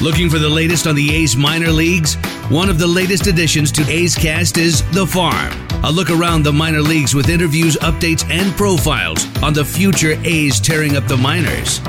Looking 0.00 0.28
for 0.28 0.38
the 0.38 0.48
latest 0.48 0.86
on 0.86 0.94
the 0.94 1.14
A's 1.14 1.36
minor 1.36 1.70
leagues? 1.70 2.16
One 2.50 2.68
of 2.68 2.78
the 2.78 2.86
latest 2.86 3.26
additions 3.26 3.72
to 3.72 3.88
A's 3.88 4.14
Cast 4.14 4.58
is 4.58 4.82
The 4.90 5.06
Farm, 5.06 5.52
a 5.82 5.90
look 5.90 6.10
around 6.10 6.42
the 6.42 6.52
minor 6.52 6.82
leagues 6.82 7.14
with 7.14 7.28
interviews, 7.28 7.76
updates, 7.76 8.28
and 8.28 8.54
profiles 8.54 9.24
on 9.42 9.54
the 9.54 9.64
future 9.64 10.18
A's 10.24 10.60
tearing 10.60 10.96
up 10.96 11.06
the 11.06 11.16
minors. 11.16 11.80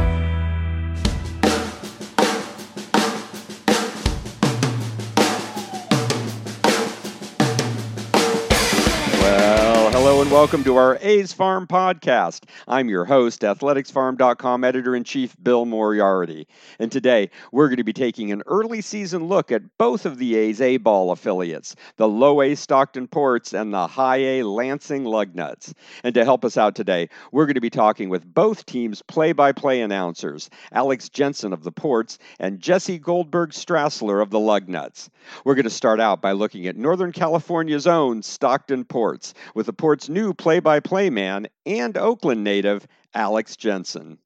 Welcome 10.36 10.66
to 10.66 10.76
our 10.76 10.98
A's 11.00 11.32
Farm 11.32 11.66
podcast. 11.66 12.44
I'm 12.68 12.90
your 12.90 13.06
host, 13.06 13.40
athleticsfarm.com 13.44 14.66
editor 14.66 14.94
in 14.94 15.06
chief 15.06 15.34
Bill 15.42 15.64
Moriarty. 15.64 16.46
And 16.78 16.92
today 16.92 17.30
we're 17.54 17.70
going 17.70 17.78
to 17.78 17.86
be 17.86 17.94
taking 17.94 18.34
an 18.34 18.44
early 18.46 18.82
season 18.82 19.30
look 19.30 19.54
at 19.54 19.78
both 19.78 20.06
of 20.06 20.18
the 20.18 20.36
A's 20.36 20.60
A 20.60 20.76
ball 20.76 21.12
affiliates, 21.12 21.78
the 21.96 22.10
low 22.10 22.42
A 22.42 22.54
Stockton 22.56 23.08
Ports 23.08 23.54
and 23.54 23.74
the 23.74 23.88
high 23.88 24.18
A 24.18 24.44
Lansing 24.44 25.06
Lugnuts. 25.06 25.74
And 26.04 26.14
to 26.16 26.26
help 26.26 26.44
us 26.44 26.58
out 26.58 26.76
today, 26.76 27.08
we're 27.32 27.46
going 27.46 27.54
to 27.54 27.62
be 27.62 27.70
talking 27.70 28.10
with 28.10 28.26
both 28.26 28.66
teams' 28.66 29.02
play 29.02 29.32
by 29.32 29.54
play 29.54 29.80
announcers, 29.80 30.50
Alex 30.74 31.08
Jensen 31.08 31.54
of 31.54 31.64
the 31.64 31.72
Ports 31.72 32.20
and 32.42 32.60
Jesse 32.60 33.00
Goldberg 33.00 33.52
Strassler 33.52 34.22
of 34.22 34.32
the 34.32 34.40
Lugnuts. 34.40 35.08
We're 35.46 35.56
going 35.56 35.64
to 35.64 35.70
start 35.70 36.02
out 36.02 36.22
by 36.22 36.34
looking 36.34 36.68
at 36.68 36.76
Northern 36.76 37.14
California's 37.14 37.88
own 37.88 38.22
Stockton 38.22 38.84
Ports, 38.84 39.34
with 39.54 39.68
the 39.68 39.74
Ports' 39.74 40.10
new 40.10 40.26
play 40.36 40.60
by 40.60 40.80
play 40.80 41.10
man 41.10 41.48
and 41.66 41.98
Oakland 41.98 42.44
native, 42.44 42.88
Alex 43.14 43.56
Jensen. 43.56 44.18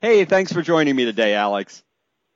Hey, 0.00 0.24
thanks 0.24 0.52
for 0.52 0.62
joining 0.62 0.96
me 0.96 1.04
today, 1.04 1.34
Alex. 1.34 1.82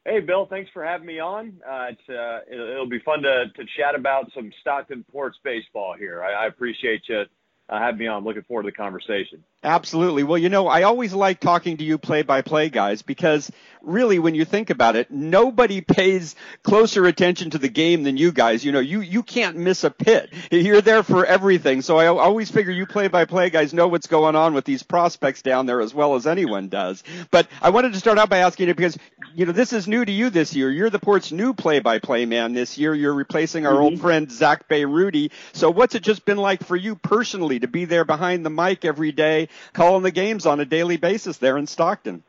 Hey, 0.04 0.20
Bill, 0.20 0.46
thanks 0.46 0.70
for 0.72 0.82
having 0.82 1.06
me 1.06 1.18
on. 1.18 1.60
Uh, 1.68 1.90
uh, 2.10 2.40
it'll 2.50 2.88
be 2.88 3.00
fun 3.00 3.22
to, 3.22 3.44
to 3.54 3.64
chat 3.76 3.94
about 3.94 4.30
some 4.34 4.50
Stockton 4.62 5.04
Ports 5.12 5.38
baseball 5.44 5.94
here. 5.98 6.24
I, 6.24 6.44
I 6.44 6.46
appreciate 6.46 7.02
you 7.08 7.24
uh, 7.68 7.78
having 7.78 7.98
me 7.98 8.06
on. 8.06 8.24
Looking 8.24 8.42
forward 8.44 8.62
to 8.62 8.70
the 8.70 8.76
conversation. 8.76 9.44
Absolutely. 9.64 10.22
Well, 10.22 10.38
you 10.38 10.48
know, 10.48 10.68
I 10.68 10.82
always 10.82 11.12
like 11.12 11.40
talking 11.40 11.78
to 11.78 11.84
you 11.84 11.98
play 11.98 12.22
by 12.22 12.42
play 12.42 12.68
guys 12.68 13.02
because 13.02 13.50
really 13.82 14.20
when 14.20 14.36
you 14.36 14.44
think 14.44 14.70
about 14.70 14.94
it, 14.94 15.10
nobody 15.10 15.80
pays 15.96 16.36
closer 16.62 17.06
attention 17.06 17.50
to 17.50 17.58
the 17.58 17.68
game 17.68 18.04
than 18.04 18.16
you 18.16 18.30
guys. 18.30 18.64
You 18.64 18.70
know, 18.70 18.78
you 18.78 19.00
you 19.00 19.24
can't 19.24 19.56
miss 19.56 19.82
a 19.82 19.90
pit. 19.90 20.32
You're 20.52 20.80
there 20.80 21.02
for 21.02 21.26
everything. 21.26 21.82
So 21.82 21.98
I 21.98 22.06
always 22.06 22.52
figure 22.52 22.72
you 22.72 22.86
play 22.86 23.08
by 23.08 23.24
play 23.24 23.50
guys 23.50 23.74
know 23.74 23.88
what's 23.88 24.06
going 24.06 24.36
on 24.36 24.54
with 24.54 24.64
these 24.64 24.84
prospects 24.84 25.42
down 25.42 25.66
there 25.66 25.80
as 25.80 25.92
well 25.92 26.14
as 26.14 26.28
anyone 26.28 26.68
does. 26.68 27.02
But 27.32 27.48
I 27.60 27.70
wanted 27.70 27.94
to 27.94 27.98
start 27.98 28.18
out 28.18 28.28
by 28.28 28.38
asking 28.38 28.68
you 28.68 28.74
because 28.74 28.96
you 29.34 29.46
know, 29.46 29.52
this 29.52 29.72
is 29.72 29.86
new 29.88 30.04
to 30.04 30.12
you 30.12 30.30
this 30.30 30.54
year. 30.54 30.70
You're 30.70 30.90
the 30.90 30.98
Port's 30.98 31.32
new 31.32 31.52
play 31.52 31.80
by 31.80 31.98
play 31.98 32.26
man 32.26 32.52
this 32.52 32.78
year. 32.78 32.94
You're 32.94 33.14
replacing 33.14 33.66
our 33.66 33.72
mm-hmm. 33.72 33.82
old 33.82 34.00
friend 34.00 34.30
Zach 34.30 34.64
Rudy. 34.70 35.30
So 35.52 35.70
what's 35.70 35.94
it 35.94 36.02
just 36.02 36.24
been 36.24 36.38
like 36.38 36.64
for 36.64 36.76
you 36.76 36.96
personally 36.96 37.60
to 37.60 37.68
be 37.68 37.84
there 37.84 38.04
behind 38.04 38.44
the 38.44 38.50
mic 38.50 38.84
every 38.84 39.12
day? 39.12 39.47
Calling 39.72 40.02
the 40.02 40.10
games 40.10 40.46
on 40.46 40.60
a 40.60 40.64
daily 40.64 40.96
basis 40.96 41.38
there 41.38 41.56
in 41.56 41.66
Stockton. 41.66 42.22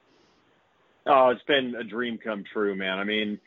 Oh, 1.05 1.29
it's 1.29 1.43
been 1.43 1.75
a 1.75 1.83
dream 1.83 2.17
come 2.17 2.43
true, 2.51 2.75
man. 2.75 2.99
I 2.99 3.03
mean, 3.03 3.39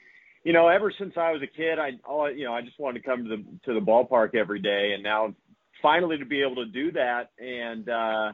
you 0.44 0.52
know, 0.52 0.68
ever 0.68 0.92
since 0.98 1.14
I 1.16 1.30
was 1.32 1.42
a 1.42 1.46
kid, 1.46 1.78
I 1.78 1.92
all 2.04 2.30
you 2.30 2.44
know, 2.44 2.54
I 2.54 2.62
just 2.62 2.78
wanted 2.78 3.02
to 3.02 3.08
come 3.08 3.24
to 3.24 3.36
the 3.36 3.44
to 3.66 3.74
the 3.74 3.84
ballpark 3.84 4.34
every 4.34 4.58
day, 4.60 4.92
and 4.94 5.02
now 5.02 5.34
finally 5.80 6.18
to 6.18 6.24
be 6.24 6.42
able 6.42 6.56
to 6.56 6.66
do 6.66 6.92
that 6.92 7.30
and 7.38 7.88
uh, 7.88 8.32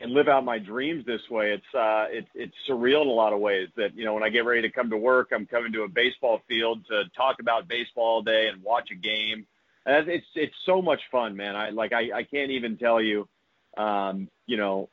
and 0.00 0.12
live 0.12 0.28
out 0.28 0.44
my 0.44 0.58
dreams 0.58 1.04
this 1.04 1.20
way, 1.30 1.52
it's 1.52 1.74
uh, 1.74 2.06
it's 2.10 2.28
it's 2.34 2.54
surreal 2.68 3.02
in 3.02 3.08
a 3.08 3.12
lot 3.12 3.32
of 3.32 3.40
ways. 3.40 3.68
That 3.76 3.96
you 3.96 4.04
know, 4.04 4.14
when 4.14 4.22
I 4.22 4.28
get 4.28 4.44
ready 4.44 4.62
to 4.62 4.70
come 4.70 4.90
to 4.90 4.96
work, 4.96 5.30
I'm 5.34 5.46
coming 5.46 5.72
to 5.72 5.82
a 5.82 5.88
baseball 5.88 6.40
field 6.48 6.86
to 6.86 7.04
talk 7.16 7.40
about 7.40 7.66
baseball 7.66 8.04
all 8.04 8.22
day 8.22 8.48
and 8.48 8.62
watch 8.62 8.90
a 8.92 8.94
game. 8.94 9.46
And 9.86 10.08
it's 10.08 10.26
it's 10.34 10.54
so 10.64 10.80
much 10.80 11.00
fun, 11.10 11.36
man. 11.36 11.56
I 11.56 11.70
like 11.70 11.92
I 11.92 12.10
I 12.14 12.22
can't 12.22 12.52
even 12.52 12.76
tell 12.76 13.00
you 13.00 13.28
um, 13.76 14.28
you 14.46 14.56
know, 14.56 14.88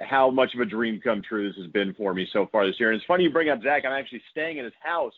how 0.00 0.30
much 0.30 0.54
of 0.54 0.60
a 0.60 0.64
dream 0.64 1.00
come 1.02 1.22
true 1.22 1.48
this 1.48 1.56
has 1.56 1.70
been 1.72 1.94
for 1.94 2.12
me 2.12 2.26
so 2.32 2.46
far 2.52 2.66
this 2.66 2.76
year. 2.78 2.90
And 2.90 2.96
it's 2.96 3.06
funny 3.06 3.24
you 3.24 3.30
bring 3.30 3.48
up 3.48 3.62
Zach. 3.62 3.84
I'm 3.84 3.92
actually 3.92 4.22
staying 4.30 4.58
in 4.58 4.64
his 4.64 4.74
house 4.80 5.14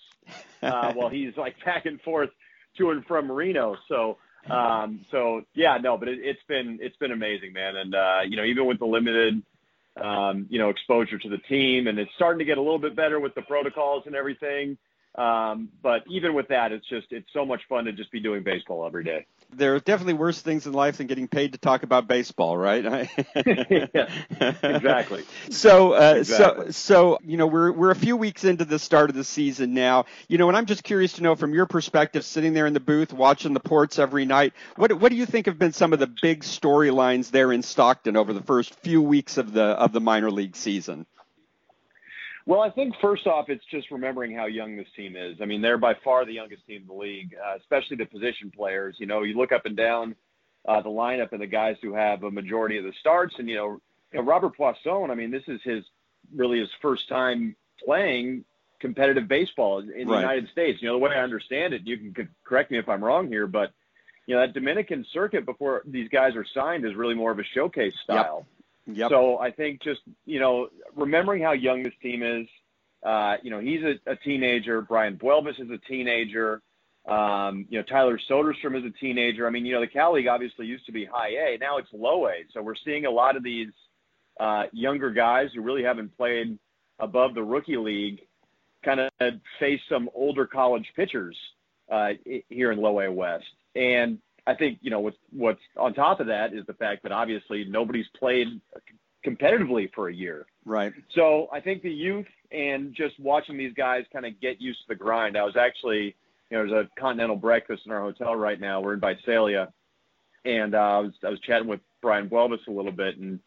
uh, 0.62 0.92
while 0.94 1.08
he's 1.08 1.36
like 1.36 1.56
back 1.64 1.86
and 1.86 2.00
forth 2.02 2.30
to 2.78 2.90
and 2.90 3.04
from 3.06 3.30
Reno. 3.30 3.76
So, 3.88 4.18
um, 4.50 5.04
so 5.10 5.42
yeah, 5.54 5.78
no, 5.80 5.96
but 5.96 6.08
it, 6.08 6.18
it's 6.22 6.42
been 6.48 6.78
it's 6.80 6.96
been 6.96 7.12
amazing, 7.12 7.52
man. 7.52 7.76
And 7.76 7.94
uh, 7.94 8.20
you 8.26 8.36
know, 8.36 8.44
even 8.44 8.66
with 8.66 8.78
the 8.78 8.86
limited, 8.86 9.42
um, 10.00 10.46
you 10.48 10.58
know, 10.58 10.68
exposure 10.68 11.18
to 11.18 11.28
the 11.28 11.38
team, 11.48 11.88
and 11.88 11.98
it's 11.98 12.10
starting 12.14 12.38
to 12.38 12.44
get 12.44 12.56
a 12.56 12.62
little 12.62 12.78
bit 12.78 12.94
better 12.94 13.18
with 13.18 13.34
the 13.34 13.42
protocols 13.42 14.04
and 14.06 14.14
everything. 14.14 14.78
Um, 15.16 15.70
but 15.82 16.04
even 16.08 16.34
with 16.34 16.48
that, 16.48 16.70
it's 16.70 16.88
just 16.88 17.08
it's 17.10 17.28
so 17.32 17.44
much 17.44 17.62
fun 17.68 17.86
to 17.86 17.92
just 17.92 18.12
be 18.12 18.20
doing 18.20 18.44
baseball 18.44 18.86
every 18.86 19.02
day 19.02 19.26
there 19.50 19.74
are 19.74 19.80
definitely 19.80 20.14
worse 20.14 20.40
things 20.40 20.66
in 20.66 20.72
life 20.72 20.98
than 20.98 21.06
getting 21.06 21.28
paid 21.28 21.52
to 21.52 21.58
talk 21.58 21.82
about 21.82 22.06
baseball, 22.06 22.56
right? 22.56 22.84
yeah, 23.46 24.08
exactly. 24.62 25.24
So, 25.50 25.94
uh, 25.94 26.14
exactly. 26.18 26.66
so, 26.66 26.70
so, 26.70 27.18
you 27.24 27.36
know, 27.36 27.46
we're 27.46 27.72
we're 27.72 27.90
a 27.90 27.96
few 27.96 28.16
weeks 28.16 28.44
into 28.44 28.64
the 28.64 28.78
start 28.78 29.10
of 29.10 29.16
the 29.16 29.24
season 29.24 29.72
now. 29.72 30.04
You 30.28 30.38
know, 30.38 30.48
and 30.48 30.56
I'm 30.56 30.66
just 30.66 30.84
curious 30.84 31.14
to 31.14 31.22
know 31.22 31.34
from 31.36 31.54
your 31.54 31.66
perspective, 31.66 32.24
sitting 32.24 32.52
there 32.52 32.66
in 32.66 32.74
the 32.74 32.80
booth 32.80 33.12
watching 33.12 33.54
the 33.54 33.60
ports 33.60 33.98
every 33.98 34.24
night, 34.24 34.52
what 34.76 34.92
what 35.00 35.10
do 35.10 35.16
you 35.16 35.26
think 35.26 35.46
have 35.46 35.58
been 35.58 35.72
some 35.72 35.92
of 35.92 35.98
the 35.98 36.06
big 36.06 36.42
storylines 36.42 37.30
there 37.30 37.52
in 37.52 37.62
Stockton 37.62 38.16
over 38.16 38.32
the 38.32 38.42
first 38.42 38.74
few 38.76 39.00
weeks 39.00 39.38
of 39.38 39.52
the 39.52 39.62
of 39.62 39.92
the 39.92 40.00
minor 40.00 40.30
league 40.30 40.56
season? 40.56 41.06
Well, 42.48 42.62
I 42.62 42.70
think 42.70 42.94
first 43.02 43.26
off, 43.26 43.50
it's 43.50 43.64
just 43.70 43.90
remembering 43.90 44.34
how 44.34 44.46
young 44.46 44.74
this 44.74 44.86
team 44.96 45.16
is. 45.16 45.36
I 45.42 45.44
mean, 45.44 45.60
they're 45.60 45.76
by 45.76 45.92
far 46.02 46.24
the 46.24 46.32
youngest 46.32 46.66
team 46.66 46.80
in 46.80 46.86
the 46.86 46.94
league, 46.94 47.36
uh, 47.46 47.58
especially 47.58 47.98
the 47.98 48.06
position 48.06 48.50
players. 48.50 48.96
You 48.98 49.04
know, 49.04 49.22
you 49.22 49.36
look 49.36 49.52
up 49.52 49.66
and 49.66 49.76
down 49.76 50.16
uh, 50.66 50.80
the 50.80 50.88
lineup 50.88 51.32
and 51.32 51.42
the 51.42 51.46
guys 51.46 51.76
who 51.82 51.92
have 51.92 52.22
a 52.22 52.30
majority 52.30 52.78
of 52.78 52.84
the 52.84 52.94
starts, 53.00 53.34
and 53.38 53.50
you 53.50 53.56
know, 53.56 53.82
you 54.12 54.18
know 54.18 54.22
Robert 54.22 54.56
Puason. 54.56 55.10
I 55.10 55.14
mean, 55.14 55.30
this 55.30 55.42
is 55.46 55.60
his 55.62 55.84
really 56.34 56.58
his 56.58 56.70
first 56.80 57.06
time 57.06 57.54
playing 57.84 58.46
competitive 58.80 59.28
baseball 59.28 59.80
in 59.80 60.06
the 60.06 60.14
right. 60.14 60.20
United 60.20 60.48
States. 60.48 60.80
You 60.80 60.88
know, 60.88 60.94
the 60.94 61.00
way 61.00 61.10
I 61.10 61.20
understand 61.20 61.74
it, 61.74 61.82
you 61.84 61.98
can 61.98 62.30
correct 62.46 62.70
me 62.70 62.78
if 62.78 62.88
I'm 62.88 63.04
wrong 63.04 63.28
here, 63.28 63.46
but 63.46 63.72
you 64.24 64.34
know, 64.34 64.40
that 64.40 64.54
Dominican 64.54 65.04
circuit 65.12 65.44
before 65.44 65.82
these 65.84 66.08
guys 66.08 66.34
are 66.34 66.46
signed 66.54 66.86
is 66.86 66.94
really 66.94 67.14
more 67.14 67.30
of 67.30 67.38
a 67.38 67.44
showcase 67.44 67.94
style. 68.04 68.46
Yep. 68.46 68.57
Yep. 68.88 69.10
So 69.10 69.38
I 69.38 69.50
think 69.50 69.82
just 69.82 70.00
you 70.24 70.40
know 70.40 70.68
remembering 70.96 71.42
how 71.42 71.52
young 71.52 71.82
this 71.82 71.94
team 72.02 72.22
is. 72.22 72.46
Uh, 73.04 73.36
you 73.42 73.50
know 73.50 73.60
he's 73.60 73.82
a, 73.82 74.10
a 74.10 74.16
teenager. 74.16 74.80
Brayan 74.80 75.16
Buelvas 75.16 75.60
is 75.60 75.70
a 75.70 75.78
teenager. 75.86 76.62
Um, 77.06 77.66
you 77.68 77.78
know 77.78 77.84
Tyler 77.84 78.18
Soderstrom 78.28 78.76
is 78.76 78.84
a 78.84 78.98
teenager. 78.98 79.46
I 79.46 79.50
mean 79.50 79.66
you 79.66 79.74
know 79.74 79.80
the 79.80 79.86
Cal 79.86 80.14
League 80.14 80.26
obviously 80.26 80.66
used 80.66 80.86
to 80.86 80.92
be 80.92 81.04
high 81.04 81.28
A. 81.28 81.58
Now 81.58 81.76
it's 81.78 81.88
low 81.92 82.26
A. 82.28 82.44
So 82.52 82.62
we're 82.62 82.74
seeing 82.84 83.06
a 83.06 83.10
lot 83.10 83.36
of 83.36 83.42
these 83.42 83.68
uh, 84.40 84.64
younger 84.72 85.10
guys 85.10 85.48
who 85.54 85.62
really 85.62 85.82
haven't 85.82 86.16
played 86.16 86.58
above 86.98 87.34
the 87.34 87.42
rookie 87.42 87.76
league 87.76 88.20
kind 88.84 89.00
of 89.00 89.10
face 89.58 89.80
some 89.88 90.08
older 90.14 90.46
college 90.46 90.86
pitchers 90.96 91.36
uh, 91.90 92.10
here 92.48 92.72
in 92.72 92.80
low 92.80 93.00
A 93.00 93.10
West. 93.10 93.44
And 93.74 94.18
I 94.48 94.54
think 94.54 94.78
you 94.80 94.90
know 94.90 95.00
what's 95.00 95.16
what's 95.30 95.60
on 95.76 95.92
top 95.92 96.20
of 96.20 96.26
that 96.28 96.54
is 96.54 96.64
the 96.66 96.72
fact 96.72 97.02
that 97.02 97.12
obviously 97.12 97.66
nobody's 97.68 98.06
played 98.18 98.46
competitively 99.24 99.90
for 99.94 100.08
a 100.08 100.14
year. 100.14 100.46
Right. 100.64 100.92
So 101.14 101.48
I 101.52 101.60
think 101.60 101.82
the 101.82 101.90
youth 101.90 102.26
and 102.50 102.94
just 102.94 103.20
watching 103.20 103.58
these 103.58 103.74
guys 103.74 104.04
kind 104.10 104.24
of 104.24 104.40
get 104.40 104.58
used 104.58 104.78
to 104.80 104.84
the 104.88 104.94
grind. 104.94 105.36
I 105.36 105.44
was 105.44 105.56
actually 105.56 106.16
you 106.50 106.56
know 106.56 106.66
there's 106.66 106.86
a 106.86 107.00
continental 107.00 107.36
breakfast 107.36 107.82
in 107.84 107.92
our 107.92 108.00
hotel 108.00 108.34
right 108.34 108.58
now. 108.58 108.80
We're 108.80 108.94
in 108.94 109.00
Visalia, 109.00 109.68
and 110.46 110.74
uh, 110.74 110.78
I 110.78 110.98
was 111.00 111.12
I 111.22 111.28
was 111.28 111.40
chatting 111.40 111.68
with 111.68 111.80
Brayan 112.00 112.30
Buelvas 112.30 112.66
a 112.68 112.72
little 112.72 112.92
bit, 112.92 113.18
and 113.18 113.38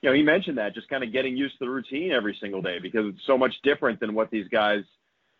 you 0.00 0.08
know 0.08 0.14
he 0.14 0.22
mentioned 0.22 0.56
that 0.56 0.74
just 0.74 0.88
kind 0.88 1.04
of 1.04 1.12
getting 1.12 1.36
used 1.36 1.58
to 1.58 1.66
the 1.66 1.70
routine 1.70 2.12
every 2.12 2.36
single 2.40 2.62
day 2.62 2.78
because 2.80 3.04
it's 3.08 3.26
so 3.26 3.36
much 3.36 3.54
different 3.62 4.00
than 4.00 4.14
what 4.14 4.30
these 4.30 4.48
guys 4.48 4.84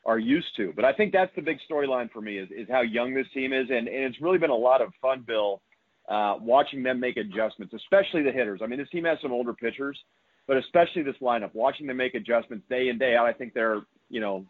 are 0.06 0.18
used 0.18 0.56
to. 0.56 0.72
But 0.74 0.84
I 0.84 0.92
think 0.92 1.12
that's 1.12 1.34
the 1.34 1.42
big 1.42 1.58
storyline 1.70 2.10
for 2.10 2.20
me 2.22 2.38
is, 2.38 2.48
is 2.50 2.68
how 2.70 2.80
young 2.80 3.12
this 3.12 3.26
team 3.34 3.52
is, 3.52 3.66
and, 3.68 3.88
and 3.88 4.04
it's 4.04 4.20
really 4.22 4.38
been 4.38 4.50
a 4.50 4.54
lot 4.54 4.80
of 4.80 4.92
fun, 5.02 5.24
Bill, 5.26 5.60
uh, 6.08 6.36
watching 6.40 6.82
them 6.82 7.00
make 7.00 7.16
adjustments, 7.16 7.74
especially 7.74 8.22
the 8.22 8.30
hitters. 8.30 8.60
I 8.62 8.66
mean, 8.66 8.78
this 8.78 8.88
team 8.90 9.04
has 9.04 9.18
some 9.20 9.32
older 9.32 9.52
pitchers, 9.52 9.98
but 10.46 10.56
especially 10.56 11.02
this 11.02 11.16
lineup, 11.20 11.50
watching 11.54 11.88
them 11.88 11.96
make 11.96 12.14
adjustments 12.14 12.64
day 12.70 12.88
in 12.88 12.98
day 12.98 13.16
out. 13.16 13.26
I 13.26 13.32
think 13.32 13.52
they're 13.52 13.82
you 14.08 14.20
know 14.20 14.46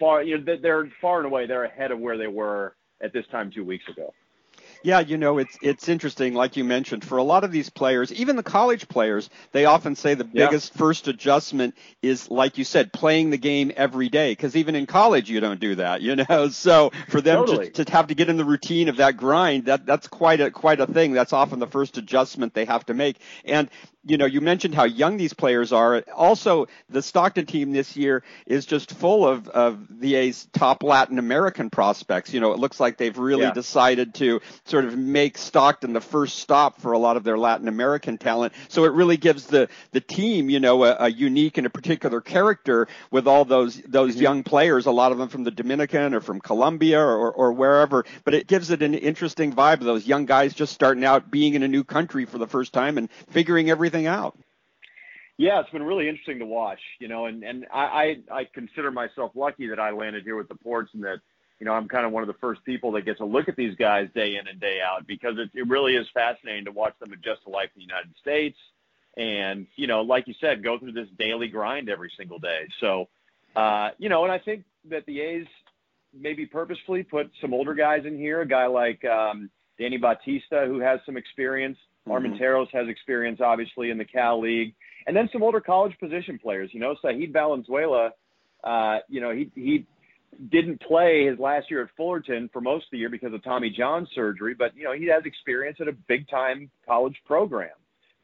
far 0.00 0.24
you 0.24 0.38
know 0.38 0.56
they're 0.60 0.90
far 1.00 1.18
and 1.18 1.26
away 1.26 1.46
they're 1.46 1.64
ahead 1.64 1.92
of 1.92 2.00
where 2.00 2.18
they 2.18 2.26
were 2.26 2.74
at 3.00 3.12
this 3.12 3.24
time 3.30 3.52
two 3.54 3.64
weeks 3.64 3.84
ago. 3.88 4.12
Yeah, 4.84 5.00
you 5.00 5.16
know, 5.16 5.38
it's 5.38 5.58
it's 5.62 5.88
interesting, 5.88 6.34
like 6.34 6.58
you 6.58 6.62
mentioned, 6.62 7.06
for 7.06 7.16
a 7.16 7.22
lot 7.22 7.42
of 7.42 7.50
these 7.50 7.70
players, 7.70 8.12
even 8.12 8.36
the 8.36 8.42
college 8.42 8.86
players, 8.86 9.30
they 9.52 9.64
often 9.64 9.96
say 9.96 10.12
the 10.12 10.24
Yeah. 10.32 10.44
biggest 10.50 10.74
first 10.74 11.08
adjustment 11.08 11.74
is, 12.02 12.30
like 12.30 12.58
you 12.58 12.64
said, 12.64 12.92
playing 12.92 13.30
the 13.30 13.38
game 13.38 13.72
every 13.76 14.10
day. 14.10 14.32
Because 14.32 14.56
even 14.56 14.74
in 14.74 14.84
college, 14.84 15.30
you 15.30 15.40
don't 15.40 15.58
do 15.58 15.76
that, 15.76 16.02
you 16.02 16.16
know. 16.16 16.48
So 16.50 16.90
for 17.08 17.22
them 17.22 17.44
Totally. 17.46 17.70
to, 17.70 17.84
to 17.84 17.92
have 17.92 18.08
to 18.08 18.14
get 18.14 18.28
in 18.28 18.36
the 18.36 18.44
routine 18.44 18.90
of 18.90 18.98
that 18.98 19.16
grind, 19.16 19.64
that 19.64 19.86
that's 19.86 20.06
quite 20.06 20.42
a 20.42 20.50
quite 20.50 20.80
a 20.80 20.86
thing. 20.86 21.12
That's 21.14 21.32
often 21.32 21.60
the 21.60 21.66
first 21.66 21.96
adjustment 21.96 22.52
they 22.52 22.66
have 22.66 22.84
to 22.86 22.94
make. 22.94 23.16
And 23.46 23.70
you 24.06 24.18
know, 24.18 24.26
you 24.26 24.42
mentioned 24.42 24.74
how 24.74 24.84
young 24.84 25.16
these 25.16 25.32
players 25.32 25.72
are. 25.72 26.02
Also, 26.14 26.66
the 26.90 27.00
Stockton 27.00 27.46
team 27.46 27.72
this 27.72 27.96
year 27.96 28.22
is 28.46 28.66
just 28.66 28.90
full 28.92 29.26
of, 29.26 29.48
of 29.48 29.86
the 30.00 30.14
A's 30.16 30.46
top 30.52 30.82
Latin 30.82 31.18
American 31.18 31.70
prospects. 31.70 32.34
You 32.34 32.40
know, 32.40 32.52
it 32.52 32.58
looks 32.58 32.78
like 32.78 32.98
they've 32.98 33.16
really 33.16 33.44
Yeah. 33.44 33.50
decided 33.50 34.14
to 34.16 34.40
sort 34.74 34.86
of 34.86 34.98
make 34.98 35.38
Stockton 35.38 35.92
the 35.92 36.00
first 36.00 36.38
stop 36.40 36.80
for 36.80 36.90
a 36.90 36.98
lot 36.98 37.16
of 37.16 37.22
their 37.22 37.38
Latin 37.38 37.68
American 37.68 38.18
talent. 38.18 38.52
So 38.66 38.84
it 38.84 38.92
really 38.92 39.16
gives 39.16 39.46
the, 39.46 39.68
the 39.92 40.00
team, 40.00 40.50
you 40.50 40.58
know, 40.58 40.82
a, 40.82 40.96
a 40.98 41.08
unique 41.08 41.58
and 41.58 41.66
a 41.66 41.70
particular 41.70 42.20
character 42.20 42.88
with 43.12 43.28
all 43.28 43.44
those 43.44 43.80
those 43.82 44.16
Mhm. 44.16 44.20
young 44.20 44.42
players, 44.42 44.86
a 44.86 44.90
lot 44.90 45.12
of 45.12 45.18
them 45.18 45.28
from 45.28 45.44
the 45.44 45.52
Dominican 45.52 46.12
or 46.12 46.20
from 46.20 46.40
Colombia 46.40 46.98
or, 47.00 47.30
or 47.30 47.52
wherever. 47.52 48.04
But 48.24 48.34
it 48.34 48.48
gives 48.48 48.72
it 48.72 48.82
an 48.82 48.94
interesting 48.94 49.52
vibe 49.52 49.74
of 49.74 49.84
those 49.84 50.08
young 50.08 50.26
guys 50.26 50.54
just 50.54 50.72
starting 50.72 51.04
out 51.04 51.30
being 51.30 51.54
in 51.54 51.62
a 51.62 51.68
new 51.68 51.84
country 51.84 52.24
for 52.24 52.38
the 52.38 52.48
first 52.48 52.72
time 52.72 52.98
and 52.98 53.08
figuring 53.30 53.70
everything 53.70 54.08
out. 54.08 54.36
Yeah, 55.36 55.60
it's 55.60 55.70
been 55.70 55.84
really 55.84 56.08
interesting 56.08 56.40
to 56.40 56.46
watch, 56.46 56.80
you 56.98 57.06
know, 57.06 57.26
and 57.26 57.44
and 57.44 57.64
I 57.72 58.16
I, 58.30 58.40
I 58.40 58.44
consider 58.52 58.90
myself 58.90 59.30
lucky 59.36 59.68
that 59.68 59.78
I 59.78 59.92
landed 59.92 60.24
here 60.24 60.36
with 60.36 60.48
the 60.48 60.56
ports 60.56 60.90
and 60.94 61.04
that 61.04 61.18
you 61.60 61.66
know 61.66 61.72
I'm 61.72 61.88
kind 61.88 62.06
of 62.06 62.12
one 62.12 62.22
of 62.22 62.26
the 62.26 62.38
first 62.40 62.64
people 62.64 62.92
that 62.92 63.02
gets 63.02 63.18
to 63.18 63.24
look 63.24 63.48
at 63.48 63.56
these 63.56 63.76
guys 63.76 64.08
day 64.14 64.36
in 64.36 64.48
and 64.48 64.60
day 64.60 64.80
out 64.84 65.06
because 65.06 65.34
it, 65.38 65.50
it 65.54 65.68
really 65.68 65.94
is 65.96 66.06
fascinating 66.12 66.64
to 66.66 66.72
watch 66.72 66.94
them 67.00 67.12
adjust 67.12 67.44
to 67.44 67.50
life 67.50 67.70
in 67.74 67.80
the 67.80 67.86
United 67.86 68.12
States 68.20 68.56
and 69.16 69.66
you 69.76 69.86
know 69.86 70.02
like 70.02 70.26
you 70.26 70.34
said 70.40 70.62
go 70.62 70.78
through 70.78 70.92
this 70.92 71.08
daily 71.18 71.48
grind 71.48 71.88
every 71.88 72.10
single 72.16 72.38
day. 72.38 72.68
So 72.80 73.08
uh, 73.56 73.90
you 73.98 74.08
know, 74.08 74.24
and 74.24 74.32
I 74.32 74.38
think 74.38 74.64
that 74.90 75.06
the 75.06 75.20
A's 75.20 75.46
maybe 76.12 76.46
purposefully 76.46 77.02
put 77.02 77.30
some 77.40 77.54
older 77.54 77.74
guys 77.74 78.02
in 78.04 78.18
here, 78.18 78.40
a 78.40 78.46
guy 78.46 78.66
like 78.66 79.04
um, 79.04 79.50
Danny 79.78 79.96
Bautista 79.96 80.64
who 80.66 80.80
has 80.80 81.00
some 81.06 81.16
experience. 81.16 81.78
Mhm. 82.06 82.12
Armenteros 82.12 82.68
has 82.72 82.88
experience, 82.88 83.40
obviously, 83.40 83.90
in 83.90 83.96
the 83.96 84.04
Cal 84.04 84.40
League, 84.40 84.74
and 85.06 85.16
then 85.16 85.28
some 85.32 85.42
older 85.42 85.60
college 85.60 85.98
position 85.98 86.38
players. 86.38 86.70
You 86.74 86.80
know, 86.80 86.94
Sahid 87.02 87.32
Valenzuela. 87.32 88.12
Uh, 88.62 88.98
you 89.08 89.20
know, 89.20 89.30
he 89.30 89.50
he 89.54 89.86
didn't 90.50 90.80
play 90.80 91.26
his 91.26 91.38
last 91.38 91.70
year 91.70 91.82
at 91.82 91.88
Fullerton 91.96 92.48
for 92.52 92.60
most 92.60 92.84
of 92.84 92.90
the 92.92 92.98
year 92.98 93.08
because 93.08 93.32
of 93.32 93.42
Tommy 93.44 93.70
John 93.70 94.06
surgery, 94.14 94.54
but 94.54 94.76
you 94.76 94.84
know, 94.84 94.92
he 94.92 95.06
has 95.06 95.24
experience 95.24 95.78
at 95.80 95.88
a 95.88 95.92
big 96.08 96.28
time 96.28 96.70
college 96.86 97.16
program. 97.26 97.70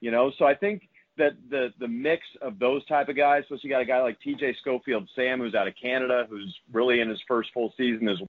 You 0.01 0.11
know, 0.11 0.31
so 0.39 0.45
I 0.47 0.55
think 0.55 0.89
that 1.19 1.33
the 1.51 1.69
the 1.79 1.89
mix 1.89 2.23
of 2.41 2.59
those 2.59 2.85
type 2.87 3.09
of 3.09 3.17
guys, 3.17 3.45
plus 3.49 3.61
you 3.63 3.69
got 3.71 3.83
a 3.83 3.85
guy 3.87 4.01
like 4.03 4.19
TJ 4.27 4.57
Schofield 4.61 5.09
Sam 5.15 5.41
who's 5.41 5.55
out 5.55 5.69
of 5.69 5.75
Canada, 5.81 6.27
who's 6.31 6.55
really 6.73 7.01
in 7.01 7.09
his 7.09 7.21
first 7.29 7.51
full 7.53 7.73
season 7.77 8.09
as 8.09 8.19
Well. 8.19 8.29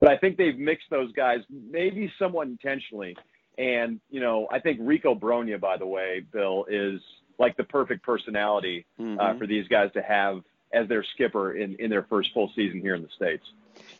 but 0.00 0.10
I 0.10 0.16
think 0.18 0.36
they've 0.36 0.58
mixed 0.58 0.88
those 0.90 1.12
guys 1.12 1.40
maybe 1.50 2.10
somewhat 2.18 2.46
intentionally. 2.48 3.16
And, 3.56 4.00
you 4.10 4.20
know, 4.20 4.48
I 4.50 4.58
think 4.58 4.78
Rico 4.82 5.14
Brogna, 5.14 5.60
by 5.60 5.76
the 5.76 5.86
way, 5.86 6.22
Bill, 6.32 6.66
is 6.68 7.00
like 7.38 7.56
the 7.56 7.64
perfect 7.64 8.02
personality 8.02 8.84
uh, 8.98 9.02
Mhm. 9.02 9.38
for 9.38 9.46
these 9.46 9.68
guys 9.68 9.92
to 9.92 10.02
have 10.02 10.42
as 10.74 10.88
their 10.88 11.04
skipper 11.14 11.54
in, 11.54 11.76
in 11.76 11.90
their 11.90 12.02
first 12.04 12.32
full 12.34 12.50
season 12.54 12.80
here 12.80 12.94
in 12.94 13.02
the 13.02 13.08
States. 13.16 13.44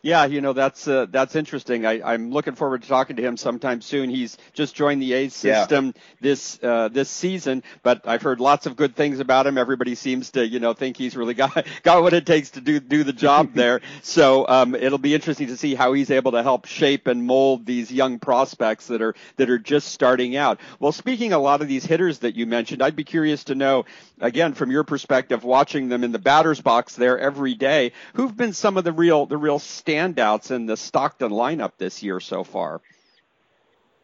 Yeah, 0.01 0.25
you 0.25 0.41
know 0.41 0.53
that's 0.53 0.87
uh, 0.87 1.07
that's 1.09 1.35
interesting. 1.35 1.85
I, 1.85 2.13
I'm 2.13 2.29
looking 2.31 2.53
forward 2.53 2.83
to 2.83 2.87
talking 2.87 3.15
to 3.15 3.23
him 3.23 3.37
sometime 3.37 3.81
soon. 3.81 4.09
He's 4.09 4.37
just 4.53 4.75
joined 4.75 5.01
the 5.01 5.13
A's 5.13 5.43
Yeah. 5.43 5.61
system 5.61 5.93
this 6.21 6.59
uh, 6.61 6.89
this 6.89 7.09
season, 7.09 7.63
but 7.81 8.07
I've 8.07 8.21
heard 8.21 8.39
lots 8.39 8.67
of 8.67 8.75
good 8.75 8.95
things 8.95 9.19
about 9.19 9.47
him. 9.47 9.57
Everybody 9.57 9.95
seems 9.95 10.31
to 10.31 10.47
you 10.47 10.59
know 10.59 10.73
think 10.73 10.95
he's 10.97 11.15
really 11.17 11.33
got 11.45 11.65
got 11.83 12.03
what 12.03 12.13
it 12.13 12.25
takes 12.27 12.51
to 12.51 12.61
do 12.61 12.79
do 12.79 13.03
the 13.03 13.13
job 13.13 13.53
there. 13.55 13.81
So 14.03 14.47
um, 14.47 14.75
it'll 14.75 14.99
be 14.99 15.15
interesting 15.15 15.47
to 15.47 15.57
see 15.57 15.73
how 15.73 15.93
he's 15.93 16.11
able 16.11 16.33
to 16.33 16.43
help 16.43 16.65
shape 16.65 17.07
and 17.07 17.25
mold 17.25 17.65
these 17.65 17.91
young 17.91 18.19
prospects 18.19 18.87
that 18.87 19.01
are 19.01 19.15
that 19.37 19.49
are 19.49 19.57
just 19.59 19.87
starting 19.87 20.35
out. 20.35 20.59
Well, 20.79 20.91
speaking 20.91 21.33
a 21.33 21.39
lot 21.39 21.61
of 21.63 21.67
these 21.67 21.83
hitters 21.85 22.19
that 22.19 22.35
you 22.35 22.45
mentioned, 22.45 22.83
I'd 22.83 22.95
be 22.95 23.03
curious 23.03 23.45
to 23.45 23.55
know 23.55 23.85
again 24.21 24.53
from 24.53 24.69
your 24.69 24.83
perspective, 24.83 25.43
watching 25.43 25.89
them 25.89 26.03
in 26.03 26.11
the 26.11 26.19
batter's 26.19 26.61
box 26.61 26.95
there 26.95 27.17
every 27.17 27.55
day, 27.55 27.91
who've 28.13 28.35
been 28.35 28.53
some 28.53 28.77
of 28.77 28.83
the 28.83 28.91
real 28.91 29.25
the 29.25 29.37
real 29.37 29.57
standouts 29.65 30.51
in 30.51 30.65
the 30.65 30.77
Stockton 30.77 31.31
lineup 31.31 31.73
this 31.77 32.03
year 32.03 32.19
so 32.19 32.43
far? 32.43 32.81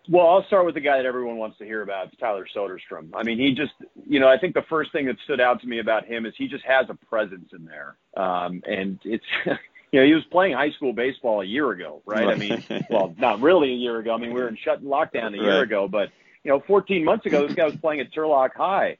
Well, 0.09 0.27
I'll 0.27 0.43
start 0.45 0.65
with 0.65 0.73
the 0.75 0.81
guy 0.81 0.97
that 0.97 1.05
everyone 1.05 1.37
wants 1.37 1.57
to 1.59 1.65
hear 1.65 1.83
about, 1.83 2.09
Tyler 2.19 2.47
Soderstrom. 2.55 3.09
I 3.13 3.23
mean, 3.23 3.37
he 3.37 3.53
just, 3.53 3.73
you 4.07 4.19
know, 4.19 4.27
I 4.27 4.37
think 4.37 4.55
the 4.55 4.63
first 4.67 4.91
thing 4.91 5.05
that 5.05 5.15
stood 5.23 5.39
out 5.39 5.61
to 5.61 5.67
me 5.67 5.79
about 5.79 6.05
him 6.05 6.25
is 6.25 6.33
he 6.37 6.47
just 6.47 6.65
has 6.65 6.87
a 6.89 6.95
presence 7.05 7.49
in 7.53 7.65
there. 7.65 7.95
Um, 8.17 8.63
and 8.65 8.99
it's, 9.03 9.23
you 9.91 9.99
know, 9.99 10.05
he 10.05 10.13
was 10.13 10.23
playing 10.31 10.53
high 10.53 10.71
school 10.71 10.91
baseball 10.91 11.41
a 11.41 11.45
year 11.45 11.69
ago, 11.71 12.01
right? 12.05 12.27
I 12.27 12.35
mean, 12.35 12.63
well, 12.89 13.13
not 13.19 13.41
really 13.41 13.69
a 13.71 13.75
year 13.75 13.99
ago. 13.99 14.13
I 14.13 14.17
mean, 14.17 14.33
we 14.33 14.41
were 14.41 14.47
in 14.47 14.57
shut 14.57 14.83
lockdown 14.83 15.33
a 15.33 15.37
year 15.37 15.57
Right. 15.57 15.63
ago, 15.63 15.87
but, 15.87 16.09
you 16.43 16.51
know, 16.51 16.61
14 16.65 17.05
months 17.05 17.27
ago, 17.27 17.45
this 17.45 17.55
guy 17.55 17.65
was 17.65 17.75
playing 17.75 18.01
at 18.01 18.11
Turlock 18.11 18.55
High. 18.55 18.97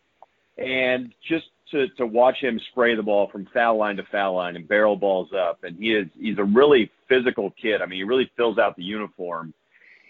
And 0.58 1.14
just 1.28 1.48
to, 1.72 1.88
to 1.90 2.06
watch 2.06 2.38
him 2.38 2.60
spray 2.72 2.96
the 2.96 3.04
ball 3.04 3.30
from 3.30 3.48
foul 3.54 3.78
line 3.78 3.98
to 3.98 4.04
foul 4.04 4.36
line 4.36 4.56
and 4.56 4.68
barrel 4.68 4.96
balls 4.96 5.30
up. 5.34 5.64
And 5.64 5.78
he 5.78 5.94
is, 5.94 6.08
he's 6.20 6.38
a 6.38 6.44
really 6.44 6.92
physical 7.08 7.52
kid. 7.52 7.82
I 7.82 7.86
mean, 7.86 7.98
he 7.98 8.04
really 8.04 8.32
fills 8.38 8.58
out 8.58 8.76
the 8.76 8.84
uniform. 8.84 9.54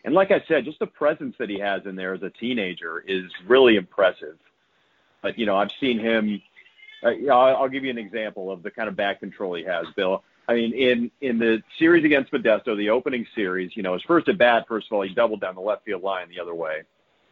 And 0.04 0.14
like 0.14 0.32
I 0.32 0.44
said, 0.48 0.66
just 0.66 0.80
the 0.80 0.88
presence 0.88 1.36
that 1.40 1.50
he 1.50 1.60
has 1.60 1.86
in 1.86 1.96
there 1.96 2.14
as 2.14 2.24
a 2.24 2.30
teenager 2.30 3.04
is 3.08 3.26
really 3.48 3.76
impressive. 3.76 4.38
But 5.22 5.38
you 5.38 5.46
know, 5.46 5.56
I've 5.56 5.72
seen 5.80 6.00
him. 6.00 6.42
Uh, 7.04 7.32
I'll, 7.32 7.58
I'll 7.58 7.70
give 7.70 7.84
you 7.84 7.92
an 7.92 7.98
example 7.98 8.52
of 8.52 8.64
the 8.64 8.72
kind 8.72 8.90
of 8.90 8.96
back 8.96 9.20
control 9.20 9.54
he 9.54 9.64
has, 9.64 9.86
Bill. 9.96 10.24
I 10.48 10.56
mean, 10.56 10.74
in 10.74 11.12
in 11.22 11.38
the 11.38 11.62
series 11.78 12.04
against 12.04 12.32
Modesto, 12.32 12.76
the 12.76 12.90
opening 12.90 13.28
series, 13.36 13.72
you 13.76 13.84
know, 13.84 13.94
his 13.94 14.02
first 14.04 14.28
at 14.28 14.38
bat, 14.38 14.66
first 14.68 14.88
of 14.88 14.94
all, 14.94 15.04
he 15.04 15.14
doubled 15.14 15.42
down 15.42 15.56
the 15.56 15.62
left 15.62 15.86
field 15.86 16.02
line 16.02 16.30
the 16.30 16.40
other 16.40 16.56
way. 16.56 16.82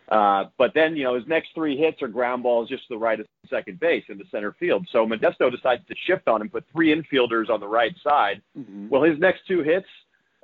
Uh, 0.10 0.46
but 0.58 0.74
then, 0.74 0.96
you 0.96 1.04
know, 1.04 1.16
his 1.16 1.28
next 1.28 1.50
three 1.54 1.78
hits 1.78 2.02
are 2.02 2.08
ground 2.08 2.42
balls 2.44 2.68
just 2.70 2.84
to 2.88 2.96
the 2.96 2.98
right 2.98 3.20
of 3.20 3.28
second 3.50 3.80
base 3.80 4.04
into 4.10 4.26
center 4.32 4.54
field. 4.54 4.88
So 4.92 5.06
Modesto 5.06 5.52
decides 5.52 5.86
to 5.88 5.96
shift 6.06 6.28
on 6.28 6.42
him, 6.42 6.50
put 6.50 6.66
three 6.72 6.94
infielders 6.94 7.50
on 7.50 7.60
the 7.60 7.68
right 7.68 7.96
side. 8.04 8.42
Mhm. 8.58 8.90
Well, 8.90 9.04
his 9.04 9.20
next 9.20 9.46
two 9.48 9.62
hits, 9.62 9.88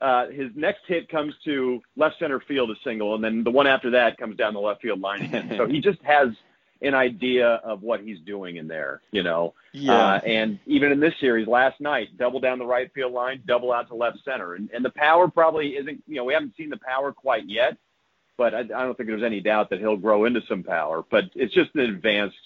uh, 0.02 0.28
his 0.28 0.52
next 0.56 0.82
hit 0.88 1.10
comes 1.10 1.34
to 1.46 1.82
left 1.96 2.20
center 2.20 2.40
field 2.42 2.70
a 2.70 2.76
single, 2.84 3.16
and 3.16 3.24
then 3.24 3.44
the 3.44 3.52
one 3.52 3.66
after 3.66 3.90
that 3.92 4.18
comes 4.18 4.38
down 4.38 4.54
the 4.54 4.60
left 4.60 4.82
field 4.82 5.02
line 5.02 5.22
again. 5.24 5.54
so 5.58 5.66
he 5.66 5.80
just 5.82 6.02
has 6.04 6.30
an 6.82 6.94
idea 6.94 7.48
of 7.64 7.82
what 7.82 8.02
he's 8.02 8.20
doing 8.20 8.58
in 8.58 8.68
there, 8.68 9.02
you 9.12 9.24
know. 9.24 9.54
Yeah. 9.72 9.94
Uh, 9.94 10.20
and 10.26 10.60
even 10.68 10.92
in 10.92 11.00
this 11.00 11.14
series 11.20 11.48
last 11.48 11.80
night, 11.80 12.10
double 12.18 12.40
down 12.40 12.60
the 12.60 12.66
right 12.66 12.92
field 12.94 13.14
line, 13.14 13.42
double 13.48 13.72
out 13.72 13.88
to 13.88 13.96
left 13.96 14.20
center, 14.26 14.54
and, 14.56 14.70
and 14.72 14.84
the 14.84 14.92
power 14.92 15.28
probably 15.30 15.78
isn't. 15.78 16.04
You 16.08 16.16
know, 16.18 16.26
we 16.26 16.34
haven't 16.34 16.54
seen 16.58 16.70
the 16.70 16.78
power 16.78 17.12
quite 17.14 17.48
yet, 17.48 17.78
but 18.38 18.54
I, 18.54 18.60
I 18.60 18.64
don't 18.64 18.96
think 18.96 19.10
there's 19.10 19.24
any 19.24 19.42
doubt 19.42 19.70
that 19.70 19.80
he'll 19.80 19.98
grow 19.98 20.26
into 20.26 20.42
some 20.48 20.64
power. 20.64 21.04
But 21.10 21.26
it's 21.36 21.54
just 21.54 21.74
an 21.76 21.82
advanced 21.82 22.38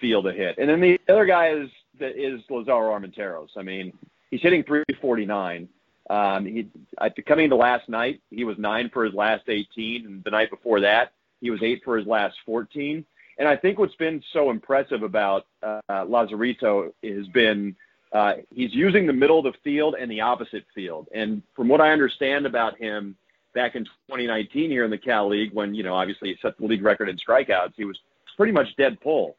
field 0.00 0.24
to 0.26 0.32
hit. 0.32 0.58
And 0.58 0.68
then 0.68 0.80
the 0.80 0.98
other 1.08 1.26
guy 1.26 1.50
is 1.50 1.68
that 1.98 2.16
is 2.16 2.40
Lazaro 2.50 2.92
Armenteros. 2.92 3.48
I 3.56 3.62
mean, 3.62 3.92
he's 4.30 4.42
hitting 4.42 4.62
349. 4.64 5.68
Um, 6.08 6.46
he 6.46 6.68
I, 6.98 7.10
coming 7.10 7.44
into 7.44 7.56
last 7.56 7.88
night, 7.88 8.20
he 8.30 8.44
was 8.44 8.56
nine 8.58 8.90
for 8.92 9.04
his 9.04 9.14
last 9.14 9.48
18, 9.48 10.06
and 10.06 10.24
the 10.24 10.30
night 10.30 10.50
before 10.50 10.80
that, 10.80 11.12
he 11.40 11.50
was 11.50 11.60
eight 11.62 11.82
for 11.84 11.96
his 11.96 12.06
last 12.06 12.36
14. 12.46 13.04
And 13.38 13.48
I 13.48 13.56
think 13.56 13.78
what's 13.78 13.96
been 13.96 14.22
so 14.32 14.50
impressive 14.50 15.02
about 15.02 15.46
uh, 15.62 15.80
Lazarito 15.88 16.92
has 17.02 17.26
been 17.28 17.76
uh, 18.12 18.34
he's 18.54 18.72
using 18.72 19.06
the 19.06 19.12
middle 19.12 19.38
of 19.38 19.44
the 19.44 19.58
field 19.64 19.96
and 19.98 20.10
the 20.10 20.20
opposite 20.20 20.64
field. 20.74 21.08
And 21.12 21.42
from 21.54 21.68
what 21.68 21.80
I 21.80 21.90
understand 21.90 22.46
about 22.46 22.78
him, 22.78 23.16
back 23.56 23.74
in 23.74 23.84
2019 23.84 24.70
here 24.70 24.84
in 24.84 24.90
the 24.90 24.98
Cal 24.98 25.28
League, 25.28 25.52
when 25.52 25.74
you 25.74 25.82
know 25.82 25.94
obviously 25.94 26.28
he 26.28 26.36
set 26.40 26.56
the 26.58 26.66
league 26.66 26.84
record 26.84 27.08
in 27.08 27.16
strikeouts, 27.16 27.72
he 27.76 27.84
was 27.84 27.98
pretty 28.36 28.52
much 28.52 28.68
dead 28.76 29.00
pull. 29.00 29.36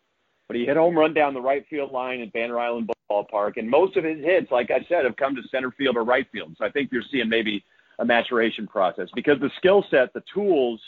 But 0.48 0.58
he 0.58 0.66
hit 0.66 0.76
home 0.76 0.98
run 0.98 1.14
down 1.14 1.34
the 1.34 1.42
right 1.42 1.66
field 1.70 1.92
line 1.92 2.20
at 2.22 2.34
Banner 2.34 2.60
Island 2.60 2.90
Ballpark, 3.10 3.58
and 3.58 3.70
most 3.70 3.96
of 3.96 4.04
his 4.04 4.24
hits, 4.24 4.52
like 4.52 4.72
I 4.72 4.86
said, 4.90 5.06
have 5.06 5.16
come 5.16 5.36
to 5.36 5.42
center 5.50 5.72
field 5.72 5.96
or 5.96 6.04
right 6.04 6.28
field. 6.32 6.56
So 6.58 6.66
I 6.66 6.72
think 6.72 6.92
you're 6.92 7.04
seeing 7.12 7.30
maybe 7.30 7.64
a 8.00 8.06
maturation 8.06 8.68
process 8.68 9.08
because 9.16 9.40
the 9.40 9.52
skill 9.58 9.86
set, 9.90 10.14
the 10.14 10.24
tools. 10.34 10.82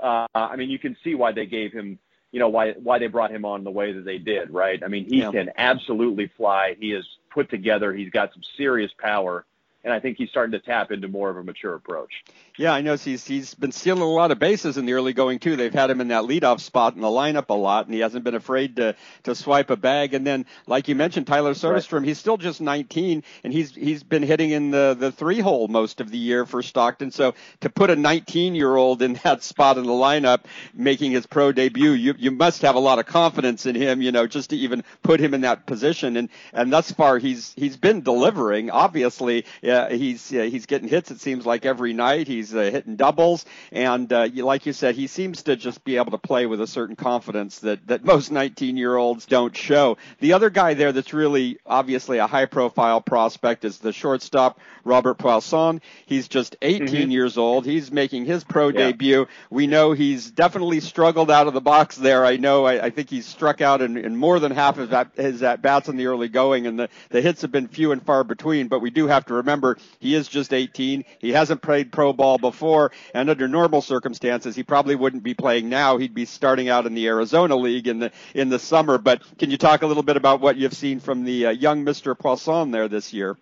Uh, 0.00 0.26
I 0.34 0.56
mean, 0.56 0.68
you 0.68 0.78
can 0.78 0.96
see 1.04 1.14
why 1.14 1.30
they 1.30 1.46
gave 1.46 1.72
him, 1.72 1.98
you 2.32 2.40
know, 2.40 2.48
why 2.48 2.72
why 2.72 2.98
they 2.98 3.06
brought 3.06 3.30
him 3.30 3.44
on 3.44 3.62
the 3.62 3.70
way 3.70 3.92
that 3.92 4.04
they 4.04 4.18
did, 4.18 4.50
right? 4.50 4.82
I 4.82 4.88
mean, 4.88 5.04
he 5.04 5.20
Yeah. 5.20 5.30
can 5.30 5.50
absolutely 5.56 6.26
fly. 6.36 6.74
He 6.80 6.92
is 6.92 7.06
put 7.30 7.48
together. 7.48 7.92
He's 7.92 8.10
got 8.10 8.32
some 8.32 8.42
serious 8.56 8.90
power. 8.98 9.44
And 9.84 9.92
I 9.92 10.00
think 10.00 10.16
he's 10.16 10.30
starting 10.30 10.52
to 10.52 10.60
tap 10.60 10.92
into 10.92 11.08
more 11.08 11.30
of 11.30 11.36
a 11.36 11.42
mature 11.42 11.74
approach. 11.74 12.12
Yeah, 12.56 12.72
I 12.72 12.82
know 12.82 12.96
he's 12.96 13.26
he's 13.26 13.54
been 13.54 13.72
stealing 13.72 14.02
a 14.02 14.06
lot 14.06 14.30
of 14.30 14.38
bases 14.38 14.76
in 14.76 14.84
the 14.84 14.92
early 14.92 15.12
going 15.12 15.38
too. 15.38 15.56
They've 15.56 15.72
had 15.72 15.90
him 15.90 16.00
in 16.00 16.08
that 16.08 16.24
leadoff 16.24 16.60
spot 16.60 16.94
in 16.94 17.00
the 17.00 17.08
lineup 17.08 17.48
a 17.48 17.54
lot, 17.54 17.86
and 17.86 17.94
he 17.94 18.00
hasn't 18.00 18.24
been 18.24 18.34
afraid 18.34 18.76
to 18.76 18.94
to 19.24 19.34
swipe 19.34 19.70
a 19.70 19.76
bag. 19.76 20.14
And 20.14 20.26
then, 20.26 20.46
like 20.66 20.86
you 20.88 20.94
mentioned, 20.94 21.26
Tyler 21.26 21.54
Soderstrom, 21.54 22.00
right. 22.00 22.08
he's 22.08 22.18
still 22.18 22.36
just 22.36 22.60
19, 22.60 23.24
and 23.42 23.52
he's 23.52 23.74
he's 23.74 24.02
been 24.02 24.22
hitting 24.22 24.50
in 24.50 24.70
the 24.70 24.94
the 24.98 25.10
three 25.10 25.40
hole 25.40 25.66
most 25.68 26.00
of 26.00 26.10
the 26.10 26.18
year 26.18 26.44
for 26.44 26.62
Stockton. 26.62 27.10
So 27.10 27.34
to 27.60 27.70
put 27.70 27.90
a 27.90 27.96
19 27.96 28.54
year 28.54 28.76
old 28.76 29.02
in 29.02 29.14
that 29.24 29.42
spot 29.42 29.78
in 29.78 29.84
the 29.84 29.92
lineup, 29.92 30.40
making 30.74 31.12
his 31.12 31.26
pro 31.26 31.52
debut, 31.52 31.92
you 31.92 32.14
you 32.18 32.30
must 32.30 32.62
have 32.62 32.74
a 32.74 32.80
lot 32.80 32.98
of 32.98 33.06
confidence 33.06 33.66
in 33.66 33.74
him, 33.74 34.02
you 34.02 34.12
know, 34.12 34.26
just 34.26 34.50
to 34.50 34.56
even 34.56 34.84
put 35.02 35.20
him 35.20 35.32
in 35.32 35.40
that 35.40 35.66
position. 35.66 36.16
And 36.16 36.28
and 36.52 36.70
thus 36.72 36.92
far, 36.92 37.18
he's 37.18 37.54
he's 37.56 37.78
been 37.78 38.02
delivering. 38.02 38.70
Obviously, 38.70 39.46
uh, 39.72 39.88
he's 39.90 40.32
uh, 40.32 40.42
he's 40.42 40.66
getting 40.66 40.88
hits. 40.88 41.10
It 41.10 41.20
seems 41.20 41.46
like 41.46 41.64
every 41.64 41.92
night 41.92 42.28
he's 42.28 42.54
uh, 42.54 42.60
hitting 42.60 42.96
doubles, 42.96 43.44
and 43.70 44.12
uh, 44.12 44.22
you, 44.22 44.44
like 44.44 44.66
you 44.66 44.72
said, 44.72 44.94
he 44.94 45.06
seems 45.06 45.44
to 45.44 45.56
just 45.56 45.84
be 45.84 45.96
able 45.96 46.12
to 46.12 46.18
play 46.18 46.46
with 46.46 46.60
a 46.60 46.66
certain 46.66 46.96
confidence 46.96 47.60
that 47.60 47.86
that 47.88 48.04
most 48.04 48.30
19 48.30 48.76
year 48.76 48.96
olds 48.96 49.26
don't 49.26 49.56
show. 49.56 49.96
The 50.20 50.34
other 50.34 50.50
guy 50.50 50.74
there 50.74 50.92
that's 50.92 51.12
really 51.12 51.58
obviously 51.66 52.18
a 52.18 52.26
high 52.26 52.46
profile 52.46 53.00
prospect 53.00 53.64
is 53.64 53.78
the 53.78 53.92
shortstop 53.92 54.60
Robert 54.84 55.18
Puason. 55.18 55.80
He's 56.06 56.28
just 56.28 56.56
18 56.62 56.86
mm-hmm. 56.88 57.10
years 57.10 57.38
old. 57.38 57.64
He's 57.64 57.92
making 57.92 58.24
his 58.24 58.44
pro 58.44 58.68
yeah. 58.68 58.86
debut. 58.86 59.26
We 59.50 59.66
know 59.66 59.92
he's 59.92 60.30
definitely 60.30 60.80
struggled 60.80 61.30
out 61.30 61.46
of 61.46 61.54
the 61.54 61.60
box 61.60 61.96
there. 61.96 62.24
I 62.24 62.36
know. 62.36 62.64
I, 62.64 62.86
I 62.86 62.90
think 62.90 63.10
he's 63.10 63.26
struck 63.26 63.60
out 63.60 63.82
in, 63.82 63.96
in 63.96 64.16
more 64.16 64.38
than 64.38 64.52
half 64.52 64.78
of 64.78 64.90
his 65.16 65.42
at 65.42 65.62
bats 65.62 65.88
in 65.88 65.96
the 65.96 66.06
early 66.06 66.28
going, 66.28 66.66
and 66.66 66.78
the 66.78 66.88
the 67.10 67.20
hits 67.20 67.42
have 67.42 67.52
been 67.52 67.68
few 67.68 67.92
and 67.92 68.04
far 68.04 68.24
between. 68.24 68.68
But 68.68 68.80
we 68.80 68.90
do 68.90 69.06
have 69.06 69.26
to 69.26 69.34
remember 69.34 69.61
he 69.98 70.14
is 70.14 70.28
just 70.28 70.52
18. 70.52 71.04
He 71.18 71.30
hasn't 71.30 71.62
played 71.62 71.92
pro 71.92 72.12
ball 72.12 72.38
before, 72.38 72.92
and 73.14 73.30
under 73.30 73.48
normal 73.48 73.82
circumstances, 73.82 74.54
he 74.56 74.62
probably 74.62 74.94
wouldn't 74.94 75.22
be 75.22 75.34
playing 75.34 75.68
now. 75.68 75.96
He'd 75.96 76.14
be 76.14 76.24
starting 76.24 76.68
out 76.68 76.86
in 76.86 76.94
the 76.94 77.06
Arizona 77.06 77.56
League 77.56 77.88
in 77.88 77.98
the 77.98 78.12
in 78.34 78.48
the 78.48 78.58
summer. 78.58 78.98
But 78.98 79.22
can 79.38 79.50
you 79.50 79.58
talk 79.58 79.82
a 79.82 79.86
little 79.86 80.02
bit 80.02 80.16
about 80.16 80.40
what 80.40 80.56
you've 80.56 80.74
seen 80.74 81.00
from 81.00 81.24
the 81.24 81.46
uh, 81.46 81.50
young 81.50 81.84
Mr. 81.84 82.16
Puason 82.16 82.72
there 82.72 82.88
this 82.88 83.12
year? 83.12 83.36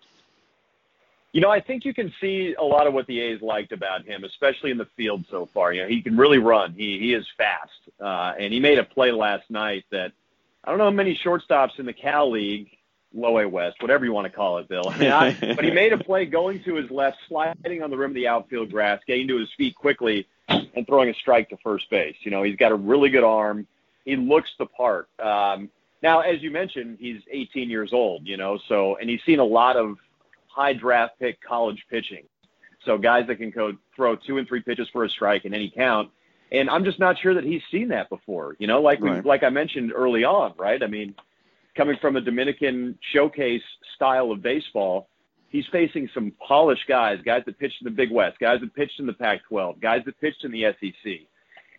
You 1.33 1.39
know, 1.39 1.49
I 1.49 1.61
think 1.61 1.85
you 1.85 1.93
can 1.93 2.11
see 2.19 2.55
a 2.59 2.63
lot 2.63 2.87
of 2.87 2.93
what 2.93 3.07
the 3.07 3.19
A's 3.21 3.41
liked 3.41 3.71
about 3.71 4.05
him, 4.05 4.25
especially 4.25 4.71
in 4.71 4.77
the 4.77 4.87
field 4.97 5.23
so 5.31 5.47
far. 5.53 5.71
You 5.71 5.83
know, 5.83 5.87
he 5.87 6.01
can 6.01 6.17
really 6.17 6.39
run. 6.39 6.73
He 6.73 6.99
he 6.99 7.13
is 7.13 7.25
fast, 7.37 7.71
uh, 8.01 8.33
and 8.37 8.51
he 8.51 8.59
made 8.59 8.77
a 8.77 8.83
play 8.83 9.11
last 9.11 9.49
night 9.49 9.85
that 9.91 10.11
I 10.63 10.69
don't 10.69 10.77
know 10.77 10.85
how 10.85 10.91
many 10.91 11.19
shortstops 11.25 11.79
in 11.79 11.85
the 11.85 11.93
Cal 11.93 12.29
League, 12.29 12.69
Low 13.13 13.39
A 13.39 13.47
West, 13.47 13.81
whatever 13.81 14.05
you 14.05 14.13
want 14.13 14.25
to 14.25 14.31
call 14.31 14.57
it, 14.59 14.67
Bill. 14.67 14.87
I 14.87 14.97
mean, 14.97 15.11
I, 15.11 15.33
but 15.55 15.63
he 15.63 15.71
made 15.71 15.93
a 15.93 15.97
play 15.97 16.25
going 16.25 16.63
to 16.63 16.75
his 16.75 16.89
left, 16.89 17.17
sliding 17.27 17.83
on 17.83 17.89
the 17.89 17.97
rim 17.97 18.11
of 18.11 18.15
the 18.15 18.27
outfield 18.27 18.71
grass, 18.71 19.01
getting 19.05 19.27
to 19.27 19.37
his 19.37 19.49
feet 19.57 19.75
quickly, 19.75 20.27
and 20.47 20.85
throwing 20.87 21.09
a 21.09 21.13
strike 21.13 21.49
to 21.49 21.57
first 21.57 21.89
base. 21.89 22.15
You 22.21 22.31
know, 22.31 22.43
he's 22.43 22.55
got 22.55 22.71
a 22.71 22.75
really 22.75 23.09
good 23.09 23.23
arm. 23.23 23.67
He 24.05 24.15
looks 24.15 24.51
the 24.57 24.65
part. 24.65 25.09
Um, 25.19 25.69
now, 26.01 26.21
as 26.21 26.41
you 26.41 26.51
mentioned, 26.51 26.97
he's 26.99 27.21
18 27.29 27.69
years 27.69 27.93
old. 27.93 28.27
You 28.27 28.37
know, 28.37 28.59
so 28.67 28.95
and 28.95 29.09
he's 29.09 29.23
seen 29.23 29.39
a 29.39 29.45
lot 29.45 29.75
of 29.75 29.97
high 30.47 30.73
draft 30.73 31.19
pick 31.19 31.41
college 31.41 31.85
pitching. 31.89 32.23
So 32.85 32.97
guys 32.97 33.27
that 33.27 33.35
can 33.35 33.51
go 33.51 33.77
throw 33.95 34.15
two 34.15 34.37
and 34.37 34.47
three 34.47 34.61
pitches 34.61 34.89
for 34.89 35.03
a 35.03 35.09
strike 35.09 35.45
in 35.45 35.53
any 35.53 35.69
count. 35.69 36.09
And 36.51 36.69
I'm 36.69 36.83
just 36.83 36.99
not 36.99 37.17
sure 37.17 37.33
that 37.35 37.43
he's 37.43 37.61
seen 37.71 37.89
that 37.89 38.09
before. 38.09 38.55
You 38.59 38.67
know, 38.67 38.81
like 38.81 38.99
we, 38.99 39.09
right. 39.09 39.25
like 39.25 39.43
I 39.43 39.49
mentioned 39.49 39.93
early 39.95 40.23
on, 40.23 40.53
right? 40.57 40.81
I 40.81 40.87
mean, 40.87 41.15
coming 41.75 41.97
from 42.01 42.15
a 42.15 42.21
Dominican 42.21 42.97
showcase 43.13 43.63
style 43.95 44.31
of 44.31 44.41
baseball, 44.41 45.07
he's 45.49 45.65
facing 45.71 46.09
some 46.13 46.31
polished 46.45 46.87
guys, 46.87 47.19
guys 47.23 47.43
that 47.45 47.59
pitched 47.59 47.81
in 47.81 47.85
the 47.85 47.91
Big 47.91 48.11
West, 48.11 48.39
guys 48.39 48.59
that 48.61 48.73
pitched 48.73 48.99
in 48.99 49.05
the 49.05 49.13
Pac-12, 49.13 49.79
guys 49.79 50.01
that 50.05 50.19
pitched 50.19 50.43
in 50.43 50.51
the 50.51 50.65
SEC. 50.79 51.11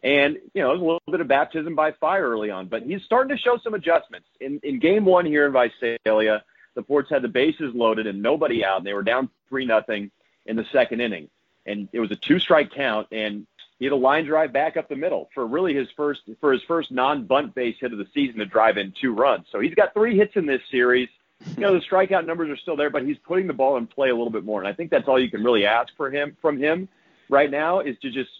And, 0.04 0.38
you 0.52 0.62
know, 0.62 0.70
was 0.70 0.80
a 0.80 0.84
little 0.84 1.00
bit 1.10 1.20
of 1.20 1.28
baptism 1.28 1.74
by 1.74 1.92
fire 1.92 2.28
early 2.28 2.50
on, 2.50 2.66
but 2.66 2.82
he's 2.82 3.02
starting 3.04 3.34
to 3.36 3.40
show 3.40 3.58
some 3.62 3.74
adjustments. 3.74 4.26
In, 4.40 4.60
in 4.62 4.80
game 4.80 5.04
one 5.04 5.24
here 5.24 5.46
in 5.46 5.52
Visalia, 5.52 6.42
the 6.74 6.82
Ports 6.82 7.10
had 7.10 7.22
the 7.22 7.28
bases 7.28 7.74
loaded 7.74 8.06
and 8.06 8.20
nobody 8.20 8.64
out, 8.64 8.78
and 8.78 8.86
they 8.86 8.94
were 8.94 9.04
down 9.04 9.28
three 9.48 9.64
nothing 9.64 10.10
in 10.46 10.56
the 10.56 10.64
second 10.72 11.00
inning, 11.00 11.28
and 11.66 11.88
it 11.92 12.00
was 12.00 12.10
a 12.10 12.16
two 12.16 12.40
strike 12.40 12.72
count, 12.72 13.08
and 13.12 13.46
he 13.82 13.86
had 13.86 13.92
a 13.92 13.96
line 13.96 14.24
drive 14.24 14.52
back 14.52 14.76
up 14.76 14.88
the 14.88 14.94
middle 14.94 15.28
for 15.34 15.44
really 15.44 15.74
his 15.74 15.88
first 15.96 16.20
for 16.40 16.52
his 16.52 16.62
first 16.68 16.92
non 16.92 17.26
bunt 17.26 17.52
base 17.52 17.74
hit 17.80 17.90
of 17.90 17.98
the 17.98 18.06
season 18.14 18.38
to 18.38 18.46
drive 18.46 18.76
in 18.76 18.94
two 19.00 19.12
runs. 19.12 19.44
So 19.50 19.58
he's 19.58 19.74
got 19.74 19.92
three 19.92 20.16
hits 20.16 20.34
in 20.36 20.46
this 20.46 20.60
series. 20.70 21.08
You 21.56 21.62
know 21.62 21.74
the 21.74 21.84
strikeout 21.90 22.24
numbers 22.24 22.48
are 22.48 22.56
still 22.58 22.76
there, 22.76 22.90
but 22.90 23.04
he's 23.04 23.16
putting 23.26 23.48
the 23.48 23.52
ball 23.52 23.78
in 23.78 23.88
play 23.88 24.10
a 24.10 24.14
little 24.14 24.30
bit 24.30 24.44
more, 24.44 24.60
and 24.60 24.68
I 24.68 24.72
think 24.72 24.92
that's 24.92 25.08
all 25.08 25.20
you 25.20 25.28
can 25.28 25.42
really 25.42 25.66
ask 25.66 25.88
for 25.96 26.12
him 26.12 26.36
from 26.40 26.60
him 26.60 26.88
right 27.28 27.50
now 27.50 27.80
is 27.80 27.96
to 28.02 28.10
just 28.12 28.30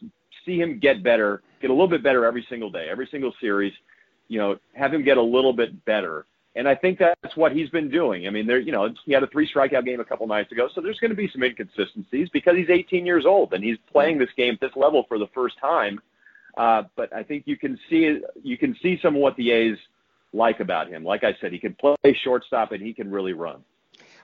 see 0.46 0.61
him 0.61 0.78
get 0.78 1.02
better, 1.02 1.42
get 1.61 1.70
a 1.70 1.72
little 1.72 1.88
bit 1.88 2.04
better 2.04 2.25
every 2.25 2.46
single 2.49 2.70
day, 2.70 2.87
every 2.88 3.08
single 3.11 3.34
series. 3.40 3.72
You 4.28 4.38
know, 4.38 4.58
have 4.75 4.94
him 4.94 5.02
get 5.02 5.16
a 5.16 5.22
little 5.22 5.52
bit 5.52 5.84
better 5.84 6.25
and 6.54 6.68
I 6.68 6.75
think 6.75 6.99
that's 6.99 7.37
what 7.37 7.52
he's 7.52 7.71
been 7.71 7.88
doing. 7.88 8.26
I 8.26 8.30
mean, 8.30 8.47
there, 8.47 8.61
you 8.61 8.73
know, 8.73 8.92
he 9.04 9.12
had 9.12 9.23
a 9.23 9.26
three 9.26 9.50
strikeout 9.50 9.85
game 9.87 10.00
a 10.00 10.04
couple 10.04 10.26
nights 10.26 10.52
ago, 10.52 10.68
so 10.75 10.80
there's 10.80 10.99
going 10.99 11.11
to 11.11 11.16
be 11.16 11.28
some 11.32 11.42
inconsistencies 11.42 12.28
because 12.28 12.56
he's 12.56 12.68
18 12.68 13.06
years 13.06 13.25
old 13.25 13.54
and 13.54 13.64
he's 13.64 13.78
playing 13.90 14.18
this 14.18 14.28
game 14.37 14.54
at 14.54 14.61
this 14.61 14.76
level 14.76 15.04
for 15.09 15.18
the 15.18 15.28
first 15.28 15.59
time. 15.59 16.00
Uh, 16.56 16.82
but 16.97 17.14
I 17.14 17.23
think 17.23 17.44
you 17.47 17.56
can 17.56 17.78
see 17.88 18.21
you 18.42 18.59
can 18.59 18.76
see 18.82 18.99
some 19.00 19.16
of 19.16 19.23
what 19.23 19.37
the 19.37 19.50
A's 19.50 19.78
like 20.35 20.61
about 20.61 20.88
him. 20.88 21.04
Like 21.04 21.25
I 21.25 21.35
said, 21.40 21.52
he 21.52 21.59
can 21.59 21.75
play 21.75 21.97
shortstop 22.23 22.73
and 22.73 22.82
he 22.82 22.92
can 22.92 23.11
really 23.11 23.32
run. 23.32 23.64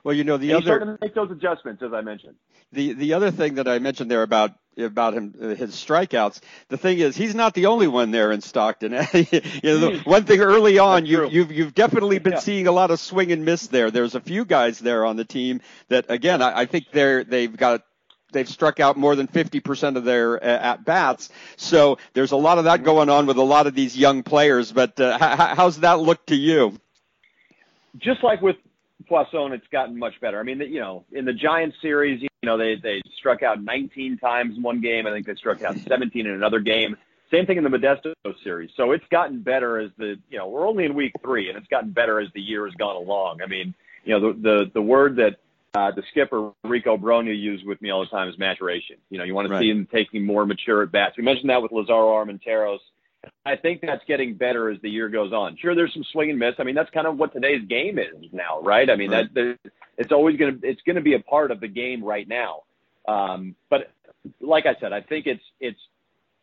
Well, 0.04 0.14
you 0.14 0.24
know 0.24 0.36
the 0.36 0.50
and 0.50 0.56
other 0.56 0.60
he's 0.60 0.68
starting 0.68 0.88
to 0.88 0.98
make 1.00 1.14
those 1.14 1.30
adjustments 1.30 1.82
as 1.82 1.94
I 1.94 2.02
mentioned. 2.02 2.34
The 2.72 2.92
the 2.92 3.14
other 3.14 3.30
thing 3.30 3.54
that 3.54 3.66
I 3.66 3.78
mentioned 3.78 4.10
there 4.10 4.22
about 4.22 4.52
about 4.78 5.14
him 5.14 5.34
uh, 5.40 5.48
his 5.48 5.74
strikeouts. 5.74 6.40
The 6.68 6.76
thing 6.76 6.98
is, 6.98 7.16
he's 7.16 7.34
not 7.34 7.54
the 7.54 7.66
only 7.66 7.88
one 7.88 8.10
there 8.10 8.32
in 8.32 8.40
Stockton. 8.40 8.92
you 9.12 9.40
know, 9.62 9.78
the 9.78 10.02
one 10.04 10.24
thing 10.24 10.40
early 10.40 10.78
on, 10.78 11.06
you, 11.06 11.22
have 11.22 11.32
you've 11.32 11.52
you've 11.52 11.74
definitely 11.74 12.18
been 12.18 12.34
yeah. 12.34 12.38
seeing 12.40 12.66
a 12.66 12.72
lot 12.72 12.90
of 12.90 13.00
swing 13.00 13.32
and 13.32 13.44
miss 13.44 13.66
there. 13.68 13.90
There's 13.90 14.14
a 14.14 14.20
few 14.20 14.44
guys 14.44 14.78
there 14.78 15.04
on 15.04 15.16
the 15.16 15.24
team 15.24 15.60
that, 15.88 16.06
again, 16.08 16.42
I, 16.42 16.60
I 16.60 16.66
think 16.66 16.86
they're 16.92 17.24
they've 17.24 17.54
got 17.54 17.82
they've 18.32 18.48
struck 18.48 18.80
out 18.80 18.96
more 18.96 19.16
than 19.16 19.26
50% 19.26 19.96
of 19.96 20.04
their 20.04 20.42
uh, 20.42 20.46
at 20.46 20.84
bats. 20.84 21.30
So 21.56 21.98
there's 22.12 22.32
a 22.32 22.36
lot 22.36 22.58
of 22.58 22.64
that 22.64 22.82
going 22.82 23.08
on 23.08 23.26
with 23.26 23.38
a 23.38 23.42
lot 23.42 23.66
of 23.66 23.74
these 23.74 23.96
young 23.96 24.22
players. 24.22 24.72
But 24.72 25.00
uh, 25.00 25.16
h- 25.20 25.56
how's 25.56 25.80
that 25.80 26.00
look 26.00 26.26
to 26.26 26.36
you? 26.36 26.78
Just 27.96 28.22
like 28.22 28.42
with 28.42 28.56
Puason, 29.10 29.52
it's 29.52 29.66
gotten 29.72 29.98
much 29.98 30.20
better. 30.20 30.38
I 30.38 30.42
mean, 30.42 30.60
you 30.60 30.80
know, 30.80 31.04
in 31.12 31.24
the 31.24 31.32
Giants 31.32 31.76
series, 31.80 32.27
you 32.42 32.46
know, 32.46 32.56
they 32.56 32.76
they 32.76 33.02
struck 33.16 33.42
out 33.42 33.62
19 33.62 34.18
times 34.18 34.56
in 34.56 34.62
one 34.62 34.80
game. 34.80 35.06
I 35.06 35.10
think 35.10 35.26
they 35.26 35.34
struck 35.34 35.62
out 35.62 35.76
17 35.76 36.26
in 36.26 36.32
another 36.32 36.60
game. 36.60 36.96
Same 37.30 37.46
thing 37.46 37.58
in 37.58 37.64
the 37.64 37.70
Modesto 37.70 38.14
series. 38.42 38.70
So 38.76 38.92
it's 38.92 39.04
gotten 39.10 39.40
better 39.42 39.78
as 39.78 39.90
the 39.98 40.16
you 40.30 40.38
know 40.38 40.48
we're 40.48 40.66
only 40.66 40.84
in 40.84 40.94
week 40.94 41.12
three, 41.22 41.48
and 41.48 41.58
it's 41.58 41.66
gotten 41.66 41.90
better 41.90 42.20
as 42.20 42.28
the 42.34 42.40
year 42.40 42.64
has 42.66 42.74
gone 42.74 42.96
along. 42.96 43.42
I 43.42 43.46
mean, 43.46 43.74
you 44.04 44.18
know, 44.18 44.32
the 44.32 44.40
the 44.40 44.70
the 44.74 44.82
word 44.82 45.16
that 45.16 45.36
uh, 45.74 45.90
the 45.90 46.02
skipper 46.10 46.52
Rico 46.64 46.96
Brogna 46.96 47.38
used 47.38 47.66
with 47.66 47.82
me 47.82 47.90
all 47.90 48.00
the 48.00 48.06
time 48.06 48.28
is 48.28 48.38
maturation. 48.38 48.96
You 49.10 49.18
know, 49.18 49.24
you 49.24 49.34
want 49.34 49.48
to 49.48 49.52
right. 49.52 49.60
see 49.60 49.70
him 49.70 49.86
taking 49.90 50.24
more 50.24 50.46
mature 50.46 50.82
at 50.82 50.92
bats. 50.92 51.16
We 51.18 51.24
mentioned 51.24 51.50
that 51.50 51.60
with 51.60 51.72
Lazaro 51.72 52.12
Armenteros 52.12 52.78
I 53.44 53.56
think 53.56 53.80
that's 53.80 54.04
getting 54.06 54.34
better 54.34 54.70
as 54.70 54.80
the 54.80 54.90
year 54.90 55.08
goes 55.08 55.32
on. 55.32 55.56
Sure, 55.56 55.74
there's 55.74 55.92
some 55.92 56.04
swing 56.04 56.30
and 56.30 56.38
miss. 56.38 56.54
I 56.58 56.64
mean, 56.64 56.74
that's 56.74 56.90
kind 56.90 57.06
of 57.06 57.16
what 57.16 57.32
today's 57.32 57.66
game 57.66 57.98
is 57.98 58.14
now, 58.32 58.60
right? 58.60 58.88
I 58.88 58.96
mean, 58.96 59.10
right. 59.10 59.32
that 59.34 59.58
it's 59.96 60.12
always 60.12 60.36
going 60.36 60.60
to 60.60 60.66
it's 60.66 60.82
going 60.82 60.96
to 60.96 61.02
be 61.02 61.14
a 61.14 61.20
part 61.20 61.50
of 61.50 61.60
the 61.60 61.68
game 61.68 62.04
right 62.04 62.26
now. 62.28 62.62
Um, 63.06 63.56
but 63.70 63.90
like 64.40 64.66
I 64.66 64.76
said, 64.80 64.92
I 64.92 65.00
think 65.00 65.26
it's 65.26 65.42
it's 65.60 65.80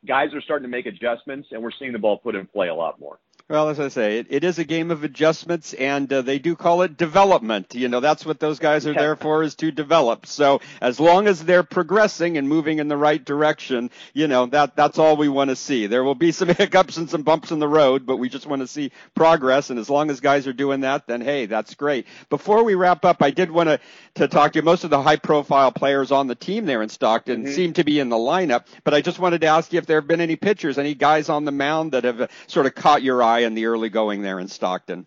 guys 0.05 0.34
are 0.34 0.41
starting 0.41 0.63
to 0.63 0.70
make 0.70 0.86
adjustments, 0.86 1.50
and 1.51 1.62
we're 1.62 1.72
seeing 1.72 1.94
the 1.94 2.00
ball 2.00 2.17
put 2.17 2.36
in 2.36 2.46
play 2.48 2.67
a 2.67 2.75
lot 2.75 3.00
more. 3.00 3.20
Well, 3.48 3.70
as 3.70 3.80
I 3.80 3.90
say, 3.90 4.18
it, 4.18 4.28
it 4.32 4.44
is 4.44 4.58
a 4.58 4.64
game 4.64 4.90
of 4.90 5.04
adjustments, 5.04 5.75
and 5.75 6.12
uh, 6.12 6.24
they 6.24 6.40
do 6.40 6.56
call 6.56 6.82
it 6.82 6.98
development. 6.98 7.75
You 7.75 7.90
know, 7.90 8.00
that's 8.00 8.25
what 8.25 8.40
those 8.40 8.58
guys 8.58 8.88
are 8.88 8.94
there 8.96 9.16
for, 9.16 9.44
is 9.44 9.54
to 9.58 9.72
develop. 9.72 10.25
So 10.25 10.62
as 10.82 11.00
long 11.00 11.28
as 11.28 11.44
they're 11.44 11.62
progressing 11.62 12.40
and 12.40 12.50
moving 12.50 12.80
in 12.80 12.88
the 12.88 12.98
right 12.98 13.24
direction, 13.24 13.92
you 14.14 14.28
know, 14.28 14.48
that 14.48 14.75
that's 14.75 14.98
all 14.98 15.16
we 15.16 15.30
want 15.30 15.52
to 15.52 15.56
see. 15.56 15.86
There 15.86 16.04
will 16.04 16.16
be 16.16 16.32
some 16.32 16.48
hiccups 16.58 16.98
and 16.98 17.08
some 17.08 17.22
bumps 17.22 17.52
in 17.52 17.60
the 17.60 17.68
road, 17.68 18.08
but 18.08 18.18
we 18.18 18.30
just 18.30 18.48
want 18.48 18.64
to 18.64 18.68
see 18.68 18.92
progress. 19.14 19.70
And 19.70 19.78
as 19.78 19.92
long 19.92 20.10
as 20.10 20.22
guys 20.22 20.48
are 20.48 20.54
doing 20.54 20.82
that, 20.82 21.06
then 21.06 21.22
hey, 21.22 21.46
that's 21.46 21.75
great. 21.75 22.08
Before 22.32 22.64
we 22.64 22.74
wrap 22.74 23.06
up, 23.06 23.22
I 23.22 23.30
did 23.30 23.52
want 23.52 23.70
to 23.70 23.80
to 24.16 24.28
talk 24.28 24.54
to 24.54 24.60
you. 24.60 24.64
Most 24.64 24.86
of 24.86 24.90
the 24.90 25.02
high-profile 25.02 25.74
players 25.74 26.12
on 26.12 26.25
the 26.25 26.36
team 26.36 26.66
there 26.66 26.82
in 26.82 26.90
Stockton 26.90 27.44
mm-hmm. 27.44 27.54
seem 27.54 27.74
to 27.74 27.84
be 27.84 28.00
in 28.00 28.10
the 28.10 28.16
lineup, 28.16 28.66
but 28.84 28.96
I 28.96 29.02
just 29.02 29.20
wanted 29.20 29.42
to 29.42 29.48
ask 29.48 29.72
you 29.72 29.78
if 29.78 29.86
there 29.86 30.00
have 30.00 30.08
been 30.08 30.22
any 30.22 30.36
pitchers, 30.36 30.80
any 30.80 30.96
guys 30.96 31.30
on 31.30 31.46
the 31.46 31.52
mound 31.52 31.92
that 31.92 32.06
have 32.06 32.32
sort 32.48 32.66
of 32.66 32.74
caught 32.74 33.04
your 33.04 33.22
eye 33.22 33.35
in 33.39 33.54
the 33.54 33.65
early 33.65 33.89
going 33.89 34.22
there 34.22 34.39
in 34.39 34.48
Stockton? 34.48 35.06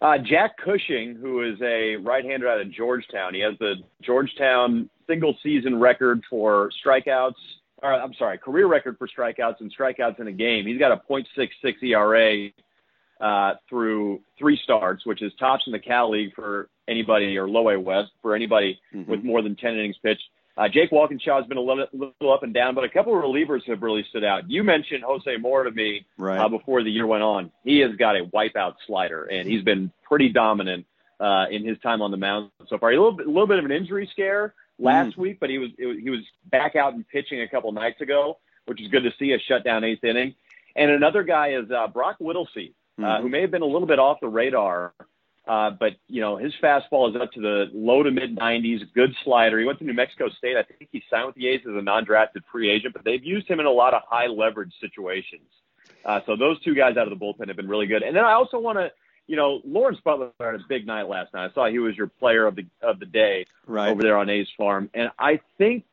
Uh, 0.00 0.18
Jack 0.18 0.58
Cushing, 0.58 1.14
who 1.14 1.42
is 1.42 1.60
a 1.62 1.96
right-hander 1.96 2.48
out 2.48 2.60
of 2.60 2.70
Georgetown, 2.70 3.32
he 3.32 3.40
has 3.40 3.54
the 3.58 3.76
Georgetown 4.02 4.90
single 5.06 5.36
season 5.42 5.78
record 5.78 6.22
for 6.28 6.70
strikeouts. 6.84 7.34
Or, 7.82 7.92
I'm 7.92 8.14
sorry, 8.14 8.38
career 8.38 8.66
record 8.66 8.98
for 8.98 9.08
strikeouts 9.08 9.60
and 9.60 9.74
strikeouts 9.74 10.20
in 10.20 10.26
a 10.28 10.32
game. 10.32 10.66
He's 10.66 10.78
got 10.78 10.92
a 10.92 11.00
.66 11.10 11.82
ERA 11.82 12.50
uh, 13.20 13.54
through 13.68 14.20
three 14.38 14.58
starts, 14.62 15.06
which 15.06 15.22
is 15.22 15.32
tops 15.38 15.64
in 15.66 15.72
the 15.72 15.78
Cal 15.78 16.10
League 16.10 16.34
for 16.34 16.68
anybody 16.88 17.36
or 17.38 17.48
low 17.48 17.70
A 17.70 17.80
West 17.80 18.10
for 18.20 18.34
anybody 18.34 18.78
mm-hmm. 18.94 19.10
with 19.10 19.22
more 19.22 19.40
than 19.40 19.56
10 19.56 19.72
innings 19.72 19.96
pitched. 20.02 20.24
Uh, 20.56 20.68
Jake 20.68 20.92
Walkinshaw 20.92 21.38
has 21.38 21.46
been 21.46 21.58
a 21.58 21.60
little, 21.60 21.86
little 21.92 22.32
up 22.32 22.44
and 22.44 22.54
down, 22.54 22.76
but 22.76 22.84
a 22.84 22.88
couple 22.88 23.16
of 23.16 23.24
relievers 23.24 23.64
have 23.66 23.82
really 23.82 24.04
stood 24.08 24.22
out. 24.22 24.48
You 24.48 24.62
mentioned 24.62 25.02
Jose 25.04 25.36
Mora 25.38 25.68
to 25.68 25.74
me 25.74 26.06
right. 26.16 26.38
uh, 26.38 26.48
before 26.48 26.84
the 26.84 26.90
year 26.90 27.06
went 27.06 27.24
on. 27.24 27.50
He 27.64 27.80
has 27.80 27.96
got 27.96 28.14
a 28.16 28.24
wipeout 28.26 28.74
slider, 28.86 29.24
and 29.24 29.48
he's 29.48 29.64
been 29.64 29.90
pretty 30.04 30.28
dominant 30.28 30.86
uh, 31.18 31.46
in 31.50 31.66
his 31.66 31.78
time 31.80 32.02
on 32.02 32.12
the 32.12 32.16
mound 32.16 32.50
so 32.68 32.78
far. 32.78 32.90
A 32.90 32.92
little 32.92 33.12
bit, 33.12 33.26
little 33.26 33.48
bit 33.48 33.58
of 33.58 33.64
an 33.64 33.72
injury 33.72 34.08
scare 34.12 34.54
last 34.78 35.16
mm. 35.16 35.18
week, 35.18 35.40
but 35.40 35.50
he 35.50 35.58
was, 35.58 35.70
was 35.78 35.96
he 36.00 36.10
was 36.10 36.20
back 36.46 36.76
out 36.76 36.94
and 36.94 37.06
pitching 37.08 37.40
a 37.40 37.48
couple 37.48 37.72
nights 37.72 38.00
ago, 38.00 38.38
which 38.66 38.80
is 38.80 38.88
good 38.88 39.02
to 39.02 39.12
see 39.18 39.32
a 39.32 39.38
shutdown 39.40 39.82
eighth 39.82 40.04
inning. 40.04 40.34
And 40.76 40.90
another 40.90 41.24
guy 41.24 41.54
is 41.54 41.70
uh, 41.70 41.88
Brock 41.88 42.16
Whittlesey, 42.20 42.74
mm. 43.00 43.04
uh, 43.04 43.22
who 43.22 43.28
may 43.28 43.40
have 43.40 43.50
been 43.50 43.62
a 43.62 43.66
little 43.66 43.88
bit 43.88 43.98
off 43.98 44.20
the 44.20 44.28
radar 44.28 44.94
uh, 45.46 45.70
but 45.70 45.92
you 46.08 46.20
know 46.20 46.36
his 46.36 46.52
fastball 46.62 47.10
is 47.10 47.20
up 47.20 47.32
to 47.32 47.40
the 47.40 47.66
low 47.74 48.02
to 48.02 48.10
mid 48.10 48.36
90s. 48.36 48.80
Good 48.94 49.14
slider. 49.24 49.58
He 49.58 49.66
went 49.66 49.78
to 49.80 49.84
New 49.84 49.94
Mexico 49.94 50.28
State. 50.30 50.56
I 50.56 50.62
think 50.62 50.88
he 50.90 51.02
signed 51.10 51.26
with 51.26 51.34
the 51.34 51.48
A's 51.48 51.60
as 51.68 51.76
a 51.76 51.82
non-drafted 51.82 52.42
free 52.50 52.70
agent, 52.70 52.94
but 52.94 53.04
they've 53.04 53.24
used 53.24 53.48
him 53.48 53.60
in 53.60 53.66
a 53.66 53.70
lot 53.70 53.94
of 53.94 54.02
high 54.08 54.26
leverage 54.26 54.72
situations. 54.80 55.46
Uh, 56.04 56.20
so 56.26 56.36
those 56.36 56.60
two 56.62 56.74
guys 56.74 56.96
out 56.96 57.10
of 57.10 57.18
the 57.18 57.24
bullpen 57.24 57.48
have 57.48 57.56
been 57.56 57.68
really 57.68 57.86
good. 57.86 58.02
And 58.02 58.16
then 58.16 58.24
I 58.24 58.32
also 58.32 58.58
want 58.58 58.78
to, 58.78 58.90
you 59.26 59.36
know, 59.36 59.60
Lawrence 59.64 59.98
Butler 60.04 60.30
had 60.38 60.54
a 60.54 60.58
big 60.68 60.86
night 60.86 61.08
last 61.08 61.32
night. 61.32 61.50
I 61.50 61.54
saw 61.54 61.68
he 61.68 61.78
was 61.78 61.96
your 61.96 62.06
player 62.06 62.46
of 62.46 62.56
the 62.56 62.66
of 62.82 62.98
the 62.98 63.06
day 63.06 63.46
right. 63.66 63.90
over 63.90 64.02
there 64.02 64.16
on 64.16 64.28
A's 64.30 64.48
farm, 64.56 64.90
and 64.94 65.10
I 65.18 65.40
think 65.58 65.84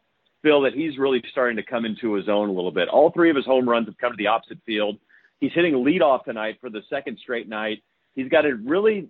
Bill 0.42 0.62
that 0.62 0.74
he's 0.74 0.98
really 0.98 1.24
starting 1.32 1.58
to 1.58 1.64
come 1.64 1.86
into 1.86 2.14
his 2.14 2.28
own 2.28 2.50
a 2.50 2.52
little 2.52 2.72
bit. 2.72 2.88
All 2.90 3.12
three 3.12 3.30
of 3.30 3.36
his 3.36 3.46
home 3.46 3.68
runs 3.70 3.88
have 3.88 3.98
come 3.98 4.12
to 4.12 4.18
the 4.18 4.28
opposite 4.28 4.60
field. 4.66 4.98
He's 5.40 5.52
hitting 5.54 5.74
leadoff 5.74 6.24
tonight 6.24 6.58
for 6.60 6.70
the 6.70 6.82
second 6.90 7.20
straight 7.20 7.48
night. 7.48 7.84
He's 8.16 8.30
got 8.30 8.46
a 8.46 8.56
really 8.56 9.10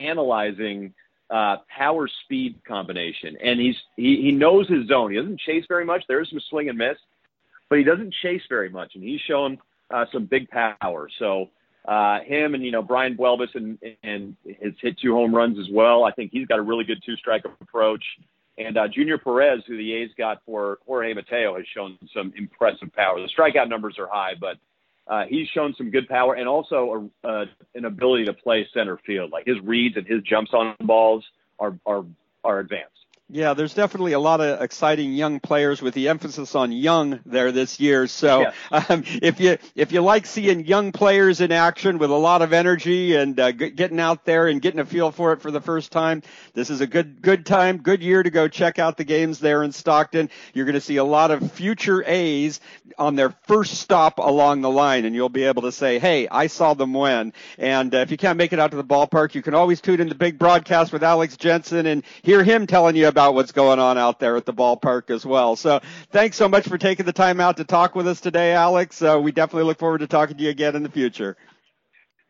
analyzing 0.00 0.94
uh, 1.30 1.56
power 1.74 2.08
speed 2.24 2.58
combination, 2.66 3.36
and 3.42 3.60
he's 3.60 3.76
he, 3.96 4.22
he 4.22 4.32
knows 4.32 4.68
his 4.68 4.86
zone. 4.88 5.10
He 5.10 5.18
doesn't 5.18 5.40
chase 5.40 5.64
very 5.68 5.84
much. 5.84 6.04
There 6.08 6.20
is 6.20 6.30
some 6.30 6.40
swing 6.48 6.68
and 6.68 6.78
miss, 6.78 6.96
but 7.68 7.78
he 7.78 7.84
doesn't 7.84 8.14
chase 8.22 8.42
very 8.48 8.70
much, 8.70 8.92
and 8.94 9.04
he's 9.04 9.20
shown 9.20 9.58
uh, 9.90 10.06
some 10.12 10.26
big 10.26 10.48
power. 10.48 11.08
So 11.18 11.50
uh, 11.86 12.20
him 12.20 12.54
and 12.54 12.64
you 12.64 12.70
know 12.70 12.82
Brayan 12.82 13.16
Buelvas 13.16 13.54
and 13.54 13.78
and 14.02 14.36
has 14.62 14.72
hit 14.80 14.98
two 14.98 15.14
home 15.14 15.34
runs 15.34 15.58
as 15.58 15.66
well. 15.72 16.04
I 16.04 16.12
think 16.12 16.30
he's 16.32 16.46
got 16.46 16.58
a 16.58 16.62
really 16.62 16.84
good 16.84 17.02
two 17.04 17.16
strike 17.16 17.44
approach. 17.60 18.04
And 18.58 18.76
uh, 18.76 18.88
Junior 18.88 19.18
Perez, 19.18 19.62
who 19.68 19.76
the 19.76 19.92
A's 19.94 20.10
got 20.18 20.38
for 20.44 20.78
Jorge 20.84 21.14
Mateo, 21.14 21.56
has 21.56 21.64
shown 21.72 21.96
some 22.12 22.32
impressive 22.36 22.92
power. 22.92 23.20
The 23.20 23.28
strikeout 23.28 23.68
numbers 23.68 23.96
are 24.00 24.08
high, 24.10 24.32
but 24.38 24.56
uh, 25.08 25.24
he's 25.28 25.48
shown 25.48 25.74
some 25.76 25.90
good 25.90 26.08
power 26.08 26.34
and 26.34 26.46
also 26.46 27.10
a, 27.24 27.28
uh, 27.28 27.44
an 27.74 27.84
ability 27.84 28.26
to 28.26 28.32
play 28.32 28.66
center 28.74 28.98
field. 29.06 29.30
Like 29.30 29.46
his 29.46 29.56
reads 29.62 29.96
and 29.96 30.06
his 30.06 30.22
jumps 30.22 30.52
on 30.52 30.74
balls 30.80 31.24
are 31.58 31.78
are 31.86 32.04
are 32.44 32.58
advanced. 32.60 32.92
Yeah, 33.30 33.52
there's 33.52 33.74
definitely 33.74 34.12
a 34.14 34.18
lot 34.18 34.40
of 34.40 34.62
exciting 34.62 35.12
young 35.12 35.38
players 35.38 35.82
with 35.82 35.92
the 35.92 36.08
emphasis 36.08 36.54
on 36.54 36.72
young 36.72 37.20
there 37.26 37.52
this 37.52 37.78
year. 37.78 38.06
So 38.06 38.46
um, 38.70 39.04
if 39.06 39.38
you 39.38 39.58
if 39.74 39.92
you 39.92 40.00
like 40.00 40.24
seeing 40.24 40.64
young 40.64 40.92
players 40.92 41.42
in 41.42 41.52
action 41.52 41.98
with 41.98 42.08
a 42.08 42.16
lot 42.16 42.40
of 42.40 42.54
energy 42.54 43.16
and 43.16 43.38
uh, 43.38 43.52
g- 43.52 43.68
getting 43.68 44.00
out 44.00 44.24
there 44.24 44.46
and 44.46 44.62
getting 44.62 44.80
a 44.80 44.86
feel 44.86 45.10
for 45.12 45.34
it 45.34 45.42
for 45.42 45.50
the 45.50 45.60
first 45.60 45.92
time, 45.92 46.22
this 46.54 46.70
is 46.70 46.80
a 46.80 46.86
good 46.86 47.20
good 47.20 47.44
time, 47.44 47.76
good 47.76 48.02
year 48.02 48.22
to 48.22 48.30
go 48.30 48.48
check 48.48 48.78
out 48.78 48.96
the 48.96 49.04
games 49.04 49.40
there 49.40 49.62
in 49.62 49.72
Stockton. 49.72 50.30
You're 50.54 50.64
going 50.64 50.74
to 50.76 50.80
see 50.80 50.96
a 50.96 51.04
lot 51.04 51.30
of 51.30 51.52
future 51.52 52.02
A's 52.06 52.60
on 52.96 53.14
their 53.14 53.34
first 53.46 53.74
stop 53.74 54.20
along 54.20 54.62
the 54.62 54.70
line, 54.70 55.04
and 55.04 55.14
you'll 55.14 55.28
be 55.28 55.44
able 55.44 55.62
to 55.62 55.72
say, 55.72 55.98
"Hey, 55.98 56.28
I 56.28 56.46
saw 56.46 56.72
them 56.72 56.94
win." 56.94 57.34
And 57.58 57.94
uh, 57.94 57.98
if 57.98 58.10
you 58.10 58.16
can't 58.16 58.38
make 58.38 58.54
it 58.54 58.58
out 58.58 58.70
to 58.70 58.78
the 58.78 58.84
ballpark, 58.84 59.34
you 59.34 59.42
can 59.42 59.52
always 59.52 59.82
tune 59.82 60.00
in 60.00 60.08
the 60.08 60.14
big 60.14 60.38
broadcast 60.38 60.94
with 60.94 61.04
Alex 61.04 61.36
Jensen 61.36 61.84
and 61.84 62.02
hear 62.22 62.42
him 62.42 62.66
telling 62.66 62.96
you 62.96 63.06
about 63.06 63.17
about 63.18 63.34
what's 63.34 63.50
going 63.50 63.80
on 63.80 63.98
out 63.98 64.20
there 64.20 64.36
at 64.36 64.46
the 64.46 64.54
ballpark 64.54 65.10
as 65.10 65.26
well. 65.26 65.56
So 65.56 65.80
thanks 66.12 66.36
so 66.36 66.48
much 66.48 66.68
for 66.68 66.78
taking 66.78 67.04
the 67.04 67.12
time 67.12 67.40
out 67.40 67.56
to 67.56 67.64
talk 67.64 67.96
with 67.96 68.06
us 68.06 68.20
today, 68.20 68.52
Alex. 68.52 69.02
Uh, 69.02 69.18
we 69.20 69.32
definitely 69.32 69.64
look 69.64 69.80
forward 69.80 69.98
to 69.98 70.06
talking 70.06 70.36
to 70.36 70.42
you 70.44 70.50
again 70.50 70.76
in 70.76 70.84
the 70.84 70.88
future. 70.88 71.36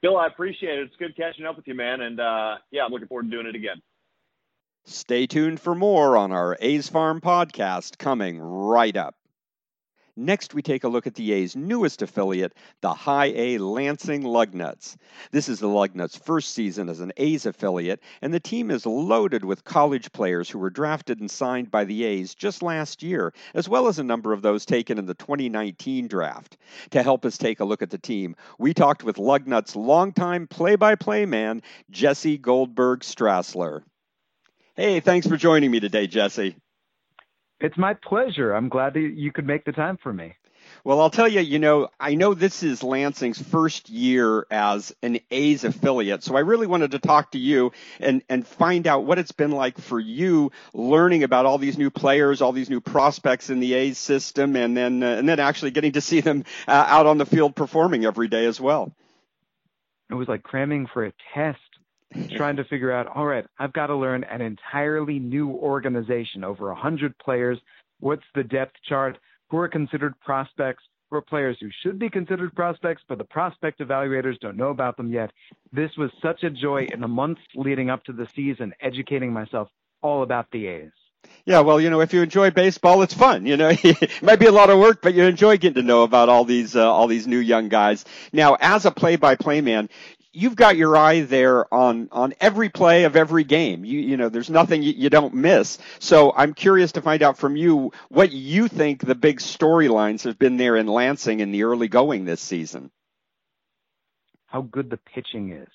Bill, 0.01 0.17
I 0.17 0.29
appreciate 0.29 0.79
it. 0.79 0.87
It's 0.87 0.97
good 0.97 1.15
catching 1.15 1.45
up 1.45 1.57
with 1.57 1.69
you, 1.69 1.75
man. 1.75 2.01
And 2.01 2.19
uh, 2.19 2.55
yeah, 2.71 2.87
I'm 2.87 2.91
looking 2.91 3.07
forward 3.07 3.25
to 3.25 3.31
doing 3.31 3.47
it 3.47 3.55
again. 3.55 3.83
Stay 4.87 5.27
tuned 5.27 5.61
for 5.61 5.75
more 5.75 6.17
on 6.17 6.33
our 6.33 6.57
A's 6.59 6.89
Farm 6.89 7.21
podcast 7.21 7.99
coming 7.99 8.41
right 8.41 8.97
up. 8.97 9.15
Next, 10.21 10.53
we 10.53 10.63
take 10.63 10.83
a 10.83 10.89
look 10.89 11.07
at 11.07 11.15
the 11.15 11.33
A's 11.33 11.55
newest 11.55 12.03
affiliate, 12.03 12.53
the 12.81 12.93
High 12.93 13.27
A 13.27 13.59
Lansing 13.59 14.25
Lugnuts. 14.25 14.97
This 15.31 15.49
is 15.49 15.61
the 15.61 15.69
Lugnuts' 15.69 16.21
first 16.21 16.55
season 16.55 16.89
as 16.89 16.99
an 16.99 17.13
A's 17.19 17.47
affiliate, 17.47 18.03
and 18.21 18.35
the 18.35 18.41
team 18.41 18.73
is 18.73 18.85
loaded 18.85 19.45
with 19.45 19.63
college 19.63 20.11
players 20.11 20.51
who 20.51 20.59
were 20.59 20.71
drafted 20.71 21.21
and 21.21 21.31
signed 21.31 21.71
by 21.71 21.85
the 21.85 22.03
A's 22.03 22.35
just 22.35 22.65
last 22.65 23.01
year, 23.01 23.33
as 23.55 23.69
well 23.69 23.87
as 23.87 24.01
a 24.01 24.05
number 24.05 24.33
of 24.33 24.43
those 24.43 24.67
taken 24.67 24.99
in 24.99 25.07
the 25.07 25.15
2019 25.15 26.09
draft. 26.09 26.57
To 26.91 27.03
help 27.05 27.25
us 27.25 27.39
take 27.39 27.61
a 27.61 27.65
look 27.65 27.83
at 27.83 27.91
the 27.91 27.97
team, 27.97 28.35
we 28.59 28.75
talked 28.75 29.05
with 29.05 29.19
Lugnuts' 29.19 29.77
longtime 29.77 30.49
play 30.49 30.75
by 30.75 30.97
play 30.97 31.27
man, 31.27 31.63
Jesse 31.93 32.39
Goldberg 32.39 33.03
Strassler. 33.03 33.85
Hey, 34.75 34.99
thanks 34.99 35.29
for 35.29 35.37
joining 35.37 35.71
me 35.71 35.79
today, 35.79 36.09
Jesse. 36.09 36.57
It's 37.61 37.77
my 37.77 37.95
pleasure. 37.95 38.53
I'm 38.53 38.69
glad 38.69 38.95
that 38.95 39.01
you 39.01 39.33
could 39.33 39.47
make 39.47 39.65
the 39.65 39.73
time 39.73 39.99
for 40.03 40.13
me. 40.13 40.35
Well, 40.85 41.01
I'll 41.01 41.11
tell 41.11 41.29
you, 41.29 41.41
you 41.41 41.59
know, 41.59 41.89
I 41.99 42.15
know 42.15 42.35
this 42.35 42.63
is 42.63 42.83
Lansing's 42.83 43.41
first 43.41 43.89
year 43.89 44.47
as 44.51 44.95
an 45.03 45.19
A's 45.31 45.65
affiliate, 45.65 46.23
so 46.23 46.37
I 46.37 46.41
really 46.41 46.67
wanted 46.67 46.93
to 46.93 46.99
talk 46.99 47.33
to 47.33 47.39
you 47.39 47.73
and, 48.01 48.23
and 48.29 48.47
find 48.47 48.87
out 48.87 49.05
what 49.05 49.19
it's 49.19 49.33
been 49.33 49.51
like 49.51 49.79
for 49.79 49.99
you 49.99 50.53
learning 50.73 51.25
about 51.25 51.47
all 51.47 51.59
these 51.59 51.79
new 51.79 51.91
players, 51.91 52.41
all 52.43 52.53
these 52.53 52.71
new 52.71 52.81
prospects 52.81 53.51
in 53.51 53.61
the 53.61 53.75
A's 53.75 53.99
system, 53.99 54.57
and 54.57 54.77
then 54.77 55.03
uh, 55.03 55.07
and 55.17 55.29
then 55.29 55.41
actually 55.41 55.71
getting 55.71 55.93
to 55.93 56.01
see 56.01 56.21
them 56.21 56.45
uh, 56.67 56.85
out 56.87 57.07
on 57.07 57.19
the 57.19 57.27
field 57.27 57.57
performing 57.57 58.05
every 58.05 58.29
day 58.29 58.45
as 58.45 58.61
well. 58.61 58.93
It 60.11 60.15
was 60.15 60.29
like 60.29 60.43
cramming 60.43 60.87
for 60.87 61.05
a 61.05 61.13
test 61.35 61.59
trying 62.37 62.57
to 62.57 62.65
figure 62.65 62.93
out, 62.93 63.07
all 63.07 63.27
right, 63.27 63.47
I've 63.59 63.73
got 63.73 63.89
to 63.89 63.97
learn 63.97 64.25
an 64.25 64.41
entirely 64.41 65.19
new 65.19 65.51
organization, 65.51 66.45
over 66.45 66.67
a 66.67 66.75
100 66.75 67.17
players. 67.19 67.59
What's 68.01 68.25
the 68.35 68.45
depth 68.45 68.77
chart? 68.89 69.19
Who 69.51 69.59
are 69.59 69.69
considered 69.69 70.19
prospects? 70.21 70.85
Who 71.11 71.17
are 71.17 71.23
players 71.23 71.57
who 71.61 71.71
should 71.83 71.99
be 71.99 72.11
considered 72.11 72.55
prospects, 72.55 73.03
but 73.09 73.19
the 73.19 73.25
prospect 73.25 73.81
evaluators 73.81 74.39
don't 74.41 74.57
know 74.57 74.69
about 74.69 74.97
them 74.97 75.11
yet? 75.11 75.31
This 75.73 75.91
was 75.97 76.11
such 76.23 76.43
a 76.45 76.51
joy 76.51 76.87
in 76.93 77.01
the 77.01 77.09
months 77.09 77.41
leading 77.55 77.89
up 77.89 78.05
to 78.05 78.13
the 78.13 78.29
season, 78.35 78.75
educating 78.81 79.33
myself 79.33 79.69
all 80.03 80.23
about 80.23 80.51
the 80.51 80.67
A's. 80.67 80.93
Yeah, 81.45 81.61
well, 81.61 81.81
you 81.81 81.89
know, 81.89 82.01
if 82.01 82.13
you 82.13 82.23
enjoy 82.23 82.51
baseball, 82.51 83.03
it's 83.03 83.15
fun. 83.15 83.47
You 83.47 83.57
know, 83.57 83.71
it 83.73 84.23
might 84.23 84.39
be 84.39 84.47
a 84.47 84.53
lot 84.53 84.71
of 84.71 84.79
work, 84.79 85.01
but 85.03 85.15
you 85.15 85.25
enjoy 85.25 85.57
getting 85.57 85.83
to 85.83 85.87
know 85.87 86.03
about 86.03 86.29
all 86.29 86.45
these 86.45 86.77
uh, 86.77 86.91
all 86.91 87.07
these 87.07 87.27
new 87.27 87.39
young 87.39 87.69
guys. 87.69 88.05
Now, 88.33 88.57
as 88.61 88.85
a 88.85 88.91
play-by-play 88.91 89.63
man, 89.63 89.89
you've 90.33 90.57
got 90.57 90.77
your 90.77 90.97
eye 90.97 91.21
there 91.21 91.73
on 91.73 92.09
on 92.13 92.35
every 92.41 92.69
play 92.69 93.05
of 93.05 93.17
every 93.17 93.45
game. 93.45 93.85
You 93.85 94.01
you 94.01 94.17
know, 94.17 94.29
there's 94.29 94.51
nothing 94.51 94.83
you, 94.83 94.93
you 94.93 95.11
don't 95.11 95.35
miss. 95.35 95.79
So 95.99 96.33
I'm 96.37 96.55
curious 96.55 96.93
to 96.93 97.03
find 97.03 97.23
out 97.23 97.39
from 97.39 97.57
you 97.57 97.93
what 98.09 98.33
you 98.33 98.69
think 98.69 99.05
the 99.05 99.15
big 99.15 99.41
storylines 99.41 100.25
have 100.25 100.39
been 100.39 100.57
there 100.57 100.77
in 100.77 100.87
Lansing 100.87 101.41
in 101.41 101.53
the 101.53 101.65
early 101.65 101.89
going 101.89 102.25
this 102.25 102.41
season. 102.41 102.91
How 104.47 104.63
good 104.63 104.91
the 104.91 104.99
pitching 105.15 105.53
is, 105.53 105.69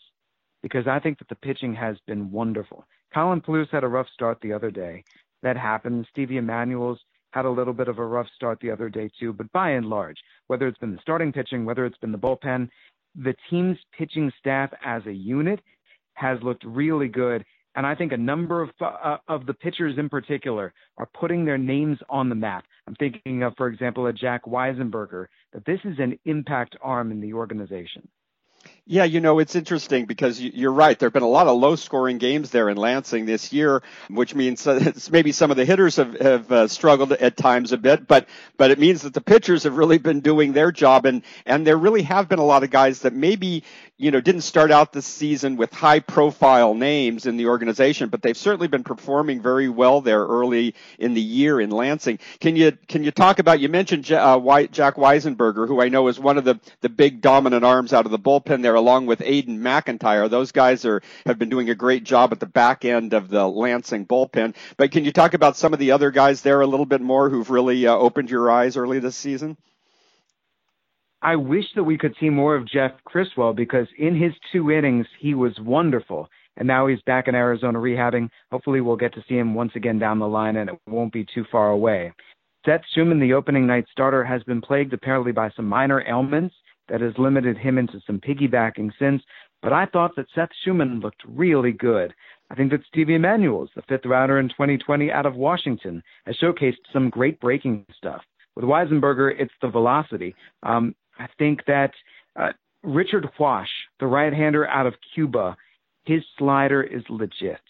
because 0.63 0.87
I 0.87 0.99
think 0.99 1.19
that 1.19 1.29
the 1.29 1.35
pitching 1.35 1.75
has 1.75 1.97
been 2.07 2.31
wonderful. 2.31 2.85
Colin 3.13 3.41
Peluse 3.41 3.69
had 3.71 3.83
a 3.83 3.87
rough 3.87 4.07
start 4.13 4.39
the 4.41 4.53
other 4.53 4.71
day. 4.71 5.03
That 5.43 5.57
happened. 5.57 6.07
Stevie 6.09 6.37
Emanuel's 6.37 6.99
had 7.33 7.45
a 7.45 7.49
little 7.49 7.73
bit 7.73 7.87
of 7.87 7.99
a 7.99 8.05
rough 8.05 8.27
start 8.35 8.59
the 8.61 8.71
other 8.71 8.89
day 8.89 9.09
too, 9.19 9.33
but 9.33 9.51
by 9.51 9.71
and 9.71 9.87
large, 9.87 10.17
whether 10.47 10.67
it's 10.67 10.77
been 10.77 10.93
the 10.93 11.01
starting 11.01 11.31
pitching, 11.31 11.65
whether 11.65 11.85
it's 11.85 11.97
been 11.97 12.11
the 12.11 12.17
bullpen, 12.17 12.69
the 13.15 13.35
team's 13.49 13.77
pitching 13.97 14.31
staff 14.39 14.71
as 14.83 15.05
a 15.05 15.13
unit 15.13 15.59
has 16.13 16.39
looked 16.41 16.63
really 16.63 17.07
good. 17.07 17.43
And 17.75 17.87
I 17.87 17.95
think 17.95 18.11
a 18.11 18.17
number 18.17 18.61
of 18.61 18.69
uh, 18.81 19.17
of 19.27 19.47
the 19.47 19.53
pitchers 19.53 19.97
in 19.97 20.07
particular 20.07 20.73
are 20.97 21.09
putting 21.19 21.43
their 21.43 21.57
names 21.57 21.97
on 22.07 22.29
the 22.29 22.35
map. 22.35 22.65
I'm 22.87 22.95
thinking 22.95 23.41
of, 23.41 23.53
for 23.57 23.67
example, 23.67 24.05
a 24.05 24.13
Jack 24.13 24.45
Weisenberger, 24.45 25.25
that 25.53 25.65
this 25.65 25.79
is 25.83 25.97
an 25.97 26.19
impact 26.25 26.75
arm 26.81 27.11
in 27.11 27.19
the 27.19 27.33
organization. 27.33 28.07
Yeah, 28.85 29.05
you 29.05 29.21
know, 29.21 29.39
it's 29.39 29.55
interesting 29.55 30.03
because 30.07 30.41
you're 30.41 30.73
right. 30.73 30.99
There 30.99 31.07
have 31.07 31.13
been 31.13 31.23
a 31.23 31.27
lot 31.27 31.47
of 31.47 31.57
low 31.57 31.77
scoring 31.77 32.17
games 32.17 32.49
there 32.49 32.67
in 32.67 32.75
Lansing 32.75 33.25
this 33.25 33.53
year, 33.53 33.81
which 34.09 34.35
means 34.35 34.67
maybe 35.09 35.31
some 35.31 35.51
of 35.51 35.55
the 35.55 35.63
hitters 35.63 35.95
have, 35.95 36.19
have 36.19 36.51
uh, 36.51 36.67
struggled 36.67 37.13
at 37.13 37.37
times 37.37 37.71
a 37.71 37.77
bit, 37.77 38.09
but, 38.09 38.27
but 38.57 38.71
it 38.71 38.79
means 38.79 39.03
that 39.03 39.13
the 39.13 39.21
pitchers 39.21 39.63
have 39.63 39.77
really 39.77 39.99
been 39.99 40.19
doing 40.19 40.51
their 40.51 40.69
job 40.69 41.05
and, 41.05 41.23
and 41.45 41.65
there 41.65 41.77
really 41.77 42.01
have 42.01 42.27
been 42.27 42.39
a 42.39 42.45
lot 42.45 42.63
of 42.63 42.71
guys 42.71 42.99
that 43.03 43.13
maybe, 43.13 43.63
you 43.97 44.11
know, 44.11 44.19
didn't 44.19 44.41
start 44.41 44.69
out 44.69 44.91
the 44.91 45.01
season 45.01 45.55
with 45.55 45.71
high 45.71 46.01
profile 46.01 46.73
names 46.73 47.25
in 47.25 47.37
the 47.37 47.45
organization, 47.45 48.09
but 48.09 48.21
they've 48.21 48.35
certainly 48.35 48.67
been 48.67 48.83
performing 48.83 49.41
very 49.41 49.69
well 49.69 50.01
there 50.01 50.25
early 50.25 50.75
in 50.99 51.13
the 51.13 51.21
year 51.21 51.61
in 51.61 51.69
Lansing. 51.69 52.19
Can 52.41 52.57
you, 52.57 52.73
can 52.89 53.05
you 53.05 53.11
talk 53.11 53.39
about, 53.39 53.61
you 53.61 53.69
mentioned 53.69 54.11
uh, 54.11 54.37
Jack 54.73 54.95
Weisenberger, 54.95 55.69
who 55.69 55.81
I 55.81 55.87
know 55.87 56.09
is 56.09 56.19
one 56.19 56.37
of 56.37 56.43
the, 56.43 56.59
the 56.81 56.89
big 56.89 57.21
dominant 57.21 57.63
arms 57.63 57.93
out 57.93 58.03
of 58.03 58.11
the 58.11 58.19
bullpen 58.19 58.61
there 58.61 58.72
there, 58.73 58.79
along 58.79 59.05
with 59.05 59.19
Aiden 59.19 59.59
McIntyre. 59.59 60.29
Those 60.29 60.51
guys 60.51 60.83
are 60.85 61.01
have 61.25 61.37
been 61.37 61.49
doing 61.49 61.69
a 61.69 61.75
great 61.75 62.03
job 62.03 62.31
at 62.31 62.39
the 62.39 62.47
back 62.47 62.85
end 62.85 63.13
of 63.13 63.29
the 63.29 63.47
Lansing 63.47 64.07
bullpen. 64.07 64.55
But 64.77 64.91
can 64.91 65.05
you 65.05 65.11
talk 65.11 65.35
about 65.35 65.57
some 65.57 65.73
of 65.73 65.79
the 65.79 65.91
other 65.91 66.09
guys 66.09 66.41
there 66.41 66.61
a 66.61 66.67
little 66.67 66.87
bit 66.87 67.01
more 67.01 67.29
who've 67.29 67.49
really 67.49 67.85
uh, 67.85 67.95
opened 67.95 68.31
your 68.31 68.49
eyes 68.49 68.75
early 68.75 68.99
this 68.99 69.15
season? 69.15 69.57
I 71.21 71.35
wish 71.35 71.65
that 71.75 71.83
we 71.83 71.97
could 71.97 72.15
see 72.19 72.29
more 72.29 72.55
of 72.55 72.67
Jeff 72.67 72.91
Criswell 73.05 73.53
because 73.53 73.87
in 73.97 74.15
his 74.15 74.33
two 74.51 74.71
innings, 74.71 75.05
he 75.19 75.35
was 75.35 75.53
wonderful. 75.59 76.27
And 76.57 76.67
now 76.67 76.87
he's 76.87 77.01
back 77.03 77.27
in 77.27 77.35
Arizona 77.35 77.79
rehabbing. 77.79 78.29
Hopefully, 78.51 78.81
we'll 78.81 78.95
get 78.95 79.13
to 79.13 79.23
see 79.29 79.37
him 79.37 79.53
once 79.53 79.71
again 79.75 79.99
down 79.99 80.19
the 80.19 80.27
line 80.27 80.57
and 80.57 80.69
it 80.71 80.79
won't 80.87 81.13
be 81.13 81.25
too 81.33 81.45
far 81.51 81.69
away. 81.69 82.11
Seth 82.65 82.81
Shuman, 82.95 83.19
the 83.19 83.33
opening 83.33 83.67
night 83.67 83.85
starter, 83.91 84.23
has 84.23 84.41
been 84.43 84.61
plagued 84.61 84.93
apparently 84.93 85.31
by 85.31 85.51
some 85.51 85.67
minor 85.67 86.03
ailments 86.07 86.55
that 86.89 87.01
has 87.01 87.13
limited 87.17 87.57
him 87.57 87.77
into 87.77 88.01
some 88.05 88.19
piggybacking 88.19 88.91
since. 88.99 89.21
But 89.61 89.73
I 89.73 89.85
thought 89.85 90.15
that 90.17 90.27
Seth 90.35 90.49
Shuman 90.65 91.01
looked 91.01 91.21
really 91.25 91.71
good. 91.71 92.13
I 92.49 92.55
think 92.55 92.71
that 92.71 92.85
Stevie 92.87 93.15
Emanuels, 93.15 93.69
the 93.75 93.81
fifth 93.83 94.05
rounder 94.05 94.39
in 94.39 94.49
2020 94.49 95.11
out 95.11 95.25
of 95.25 95.35
Washington, 95.35 96.03
has 96.25 96.35
showcased 96.37 96.77
some 96.91 97.09
great 97.09 97.39
breaking 97.39 97.85
stuff. 97.97 98.21
With 98.55 98.65
Weisenberger, 98.65 99.33
it's 99.39 99.53
the 99.61 99.69
velocity. 99.69 100.35
Um, 100.61 100.93
I 101.17 101.27
think 101.39 101.65
that 101.65 101.91
uh, 102.35 102.51
Richard 102.83 103.29
Guasch, 103.39 103.65
the 103.99 104.07
right-hander 104.07 104.67
out 104.67 104.85
of 104.85 104.95
Cuba, 105.15 105.55
his 106.05 106.21
slider 106.37 106.83
is 106.83 107.03
legit. 107.09 107.61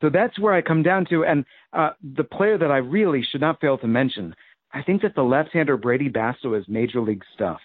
So 0.00 0.10
that's 0.10 0.38
where 0.38 0.54
I 0.54 0.62
come 0.62 0.82
down 0.82 1.06
to. 1.06 1.24
And 1.24 1.44
uh, 1.72 1.90
the 2.16 2.24
player 2.24 2.58
that 2.58 2.70
I 2.70 2.78
really 2.78 3.22
should 3.22 3.40
not 3.40 3.60
fail 3.60 3.78
to 3.78 3.86
mention, 3.86 4.34
I 4.72 4.82
think 4.82 5.02
that 5.02 5.14
the 5.14 5.22
left-hander 5.22 5.76
Brady 5.76 6.08
Basso 6.08 6.54
is 6.54 6.64
major 6.68 7.00
league 7.00 7.24
stuff. 7.34 7.60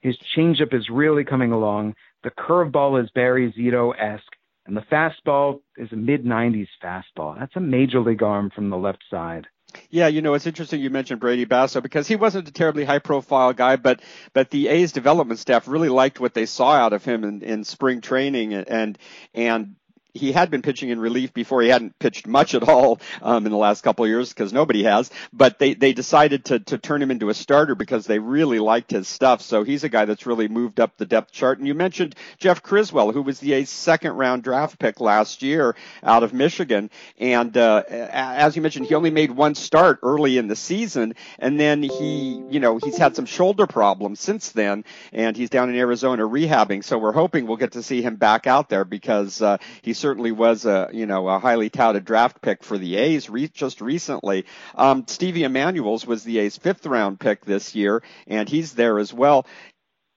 His 0.00 0.16
changeup 0.36 0.74
is 0.74 0.88
really 0.90 1.24
coming 1.24 1.52
along. 1.52 1.94
The 2.22 2.30
curveball 2.30 3.02
is 3.02 3.10
Barry 3.10 3.52
Zito-esque. 3.52 4.36
And 4.66 4.76
the 4.76 4.82
fastball 4.82 5.60
is 5.76 5.90
a 5.90 5.96
mid 5.96 6.24
90s 6.24 6.68
fastball. 6.82 7.38
That's 7.38 7.56
a 7.56 7.60
major 7.60 8.00
league 8.00 8.22
arm 8.22 8.50
from 8.54 8.70
the 8.70 8.76
left 8.76 9.02
side. 9.10 9.46
Yeah, 9.88 10.08
you 10.08 10.20
know, 10.20 10.34
it's 10.34 10.46
interesting 10.46 10.80
you 10.80 10.90
mentioned 10.90 11.20
Brady 11.20 11.44
Basso 11.44 11.80
because 11.80 12.06
he 12.06 12.16
wasn't 12.16 12.48
a 12.48 12.52
terribly 12.52 12.84
high 12.84 12.98
profile 12.98 13.52
guy, 13.52 13.76
but 13.76 14.00
but 14.32 14.50
the 14.50 14.68
A's 14.68 14.92
development 14.92 15.40
staff 15.40 15.68
really 15.68 15.88
liked 15.88 16.20
what 16.20 16.34
they 16.34 16.46
saw 16.46 16.72
out 16.72 16.92
of 16.92 17.04
him 17.04 17.24
in, 17.24 17.42
in 17.42 17.64
spring 17.64 18.00
training 18.00 18.52
and 18.54 18.98
and 19.34 19.76
he 20.14 20.32
had 20.32 20.50
been 20.50 20.62
pitching 20.62 20.90
in 20.90 21.00
relief 21.00 21.32
before. 21.32 21.62
He 21.62 21.68
hadn't 21.68 21.98
pitched 21.98 22.26
much 22.26 22.54
at 22.54 22.68
all 22.68 23.00
um, 23.22 23.46
in 23.46 23.52
the 23.52 23.58
last 23.58 23.82
couple 23.82 24.04
of 24.04 24.08
years 24.08 24.30
because 24.30 24.52
nobody 24.52 24.84
has. 24.84 25.10
But 25.32 25.58
they 25.58 25.74
they 25.74 25.92
decided 25.92 26.46
to 26.46 26.60
to 26.60 26.78
turn 26.78 27.02
him 27.02 27.10
into 27.10 27.28
a 27.28 27.34
starter 27.34 27.74
because 27.74 28.06
they 28.06 28.18
really 28.18 28.58
liked 28.58 28.90
his 28.90 29.08
stuff. 29.08 29.42
So 29.42 29.62
he's 29.62 29.84
a 29.84 29.88
guy 29.88 30.04
that's 30.04 30.26
really 30.26 30.48
moved 30.48 30.80
up 30.80 30.96
the 30.96 31.06
depth 31.06 31.32
chart. 31.32 31.58
And 31.58 31.66
you 31.66 31.74
mentioned 31.74 32.14
Jeff 32.38 32.62
Criswell, 32.62 33.12
who 33.12 33.22
was 33.22 33.40
the 33.40 33.52
A's 33.54 33.70
second 33.70 34.12
round 34.12 34.42
draft 34.42 34.78
pick 34.78 35.00
last 35.00 35.42
year 35.42 35.76
out 36.02 36.22
of 36.22 36.32
Michigan. 36.32 36.90
And 37.18 37.56
uh, 37.56 37.82
as 37.88 38.56
you 38.56 38.62
mentioned, 38.62 38.86
he 38.86 38.94
only 38.94 39.10
made 39.10 39.30
one 39.30 39.54
start 39.54 40.00
early 40.02 40.38
in 40.38 40.48
the 40.48 40.56
season, 40.56 41.14
and 41.38 41.58
then 41.58 41.82
he 41.82 42.42
you 42.50 42.60
know 42.60 42.78
he's 42.78 42.96
had 42.96 43.16
some 43.16 43.26
shoulder 43.26 43.66
problems 43.66 44.20
since 44.20 44.50
then, 44.50 44.84
and 45.12 45.36
he's 45.36 45.50
down 45.50 45.68
in 45.68 45.76
Arizona 45.76 46.24
rehabbing. 46.24 46.82
So 46.84 46.98
we're 46.98 47.12
hoping 47.12 47.46
we'll 47.46 47.56
get 47.56 47.72
to 47.72 47.82
see 47.82 48.02
him 48.02 48.16
back 48.16 48.46
out 48.46 48.68
there 48.68 48.84
because 48.84 49.40
uh, 49.40 49.58
he's 49.82 49.99
certainly 50.00 50.32
was 50.32 50.64
a 50.64 50.90
you 50.92 51.06
know 51.06 51.28
a 51.28 51.38
highly 51.38 51.70
touted 51.70 52.04
draft 52.04 52.40
pick 52.40 52.64
for 52.64 52.78
the 52.78 52.96
A's 52.96 53.30
re- 53.30 53.48
just 53.48 53.80
recently. 53.80 54.46
Um, 54.74 55.04
Stevie 55.06 55.44
Emanuels 55.44 56.06
was 56.06 56.24
the 56.24 56.38
A's 56.38 56.56
fifth 56.56 56.86
round 56.86 57.20
pick 57.20 57.44
this 57.44 57.74
year, 57.74 58.02
and 58.26 58.48
he's 58.48 58.74
there 58.74 58.98
as 58.98 59.12
well 59.12 59.46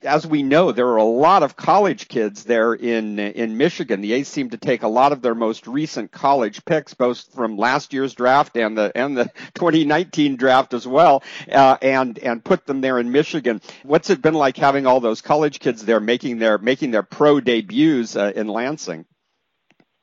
as 0.05 0.27
we 0.27 0.43
know, 0.43 0.71
there 0.71 0.87
are 0.87 0.97
a 0.97 1.03
lot 1.03 1.43
of 1.43 1.55
college 1.55 2.07
kids 2.07 2.43
there 2.43 2.73
in 2.73 3.19
in 3.19 3.57
Michigan. 3.57 4.01
The 4.01 4.13
A's 4.13 4.27
seem 4.27 4.49
to 4.51 4.57
take 4.57 4.83
a 4.83 4.87
lot 4.87 5.11
of 5.11 5.21
their 5.21 5.35
most 5.35 5.67
recent 5.67 6.11
college 6.11 6.65
picks, 6.65 6.93
both 6.93 7.33
from 7.33 7.57
last 7.57 7.93
year's 7.93 8.13
draft 8.13 8.57
and 8.57 8.77
the 8.77 8.91
and 8.95 9.17
the 9.17 9.25
2019 9.55 10.35
draft 10.35 10.73
as 10.73 10.87
well, 10.87 11.23
uh, 11.51 11.77
and 11.81 12.19
and 12.19 12.43
put 12.43 12.65
them 12.65 12.81
there 12.81 12.99
in 12.99 13.11
Michigan. 13.11 13.61
What's 13.83 14.09
it 14.09 14.21
been 14.21 14.33
like 14.33 14.57
having 14.57 14.85
all 14.85 14.99
those 14.99 15.21
college 15.21 15.59
kids 15.59 15.83
there 15.83 15.99
making 15.99 16.39
their 16.39 16.57
making 16.57 16.91
their 16.91 17.03
pro 17.03 17.39
debuts 17.39 18.15
uh, 18.15 18.31
in 18.35 18.47
Lansing? 18.47 19.05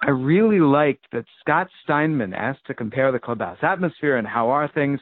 I 0.03 0.11
really 0.11 0.61
liked 0.61 1.07
that 1.13 1.27
Scott 1.41 1.69
Steinman 1.85 2.33
asked 2.33 2.67
to 2.67 2.75
compare 2.75 3.13
the 3.13 3.19
clubhouse 3.19 3.59
atmosphere 3.63 4.17
and 4.17 4.27
how 4.27 4.49
are 4.51 4.67
things. 4.69 5.01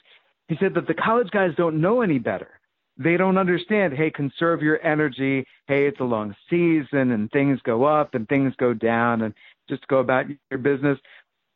He 0.49 0.57
said 0.59 0.75
that 0.75 0.87
the 0.87 0.95
college 0.95 1.31
guys 1.31 1.53
don't 1.57 1.81
know 1.81 2.01
any 2.01 2.19
better. 2.19 2.49
They 2.97 3.17
don't 3.17 3.39
understand, 3.39 3.95
hey, 3.95 4.11
conserve 4.11 4.61
your 4.61 4.85
energy. 4.85 5.47
Hey, 5.69 5.87
it's 5.87 6.01
a 6.01 6.05
long 6.05 6.35
season 6.51 7.13
and 7.13 7.31
things 7.31 7.61
go 7.63 7.85
up 7.85 8.15
and 8.15 8.29
things 8.29 8.55
go 8.57 8.75
down 8.75 9.23
and 9.23 9.35
just 9.69 9.87
go 9.87 9.99
about 9.99 10.27
your 10.51 10.59
business. 10.59 10.99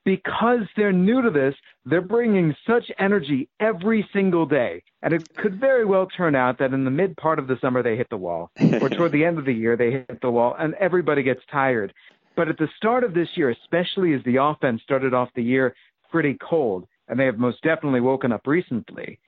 Because 0.05 0.61
they're 0.77 0.93
new 0.93 1.23
to 1.23 1.31
this, 1.31 1.55
they're 1.85 2.01
bringing 2.01 2.55
such 2.67 2.91
energy 2.99 3.49
every 3.59 4.09
single 4.13 4.47
day. 4.47 4.83
And 5.03 5.13
it 5.15 5.37
could 5.37 5.61
very 5.61 5.85
well 5.85 6.07
turn 6.07 6.35
out 6.35 6.59
that 6.59 6.73
in 6.73 6.85
the 6.85 6.91
mid 6.91 7.17
part 7.17 7.39
of 7.39 7.47
the 7.49 7.59
summer 7.61 7.83
they 7.83 7.97
hit 7.97 8.11
the 8.11 8.17
wall, 8.17 8.51
or 8.81 8.89
toward 8.89 9.13
the 9.13 9.25
end 9.25 9.39
of 9.39 9.45
the 9.45 9.53
year 9.53 9.77
they 9.77 9.93
hit 9.93 10.21
the 10.21 10.31
wall, 10.31 10.57
and 10.59 10.75
everybody 10.75 11.23
gets 11.23 11.43
tired. 11.51 11.93
But 12.37 12.49
at 12.49 12.59
the 12.59 12.69
start 12.77 13.05
of 13.05 13.15
this 13.15 13.29
year, 13.35 13.51
especially 13.51 14.15
as 14.15 14.23
the 14.25 14.43
offense 14.43 14.83
started 14.83 15.13
off 15.13 15.29
the 15.35 15.43
year 15.43 15.75
pretty 16.11 16.37
cold, 16.41 16.87
and 17.09 17.19
they 17.19 17.27
have 17.27 17.39
most 17.39 17.63
definitely 17.63 18.01
woken 18.01 18.33
up 18.33 18.47
recently, 18.47 19.19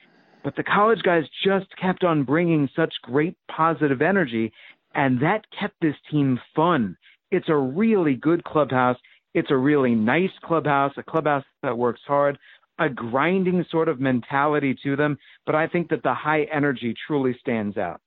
but 0.43 0.57
the 0.57 0.63
college 0.63 1.03
guys 1.03 1.25
just 1.43 1.67
kept 1.81 2.05
on 2.05 2.25
bringing 2.25 2.69
such 2.77 2.93
great 3.03 3.37
positive 3.51 4.03
energy, 4.03 4.53
and 4.95 5.21
that 5.21 5.47
kept 5.59 5.75
this 5.81 5.97
team 6.11 6.39
fun. 6.55 6.97
It's 7.31 7.49
a 7.49 7.57
really 7.57 8.15
good 8.15 8.45
clubhouse. 8.45 8.99
It's 9.33 9.51
a 9.51 9.57
really 9.57 9.95
nice 9.95 10.31
clubhouse, 10.43 10.93
a 10.97 11.03
clubhouse 11.03 11.45
that 11.63 11.77
works 11.77 12.03
hard, 12.07 12.39
a 12.79 12.89
grinding 12.89 13.65
sort 13.71 13.89
of 13.89 14.01
mentality 14.01 14.77
to 14.83 14.97
them. 14.97 15.19
But 15.47 15.55
I 15.55 15.67
think 15.67 15.89
that 15.89 16.03
the 16.03 16.15
high 16.15 16.47
energy 16.53 16.95
truly 17.07 17.37
stands 17.41 17.77
out. 17.77 18.01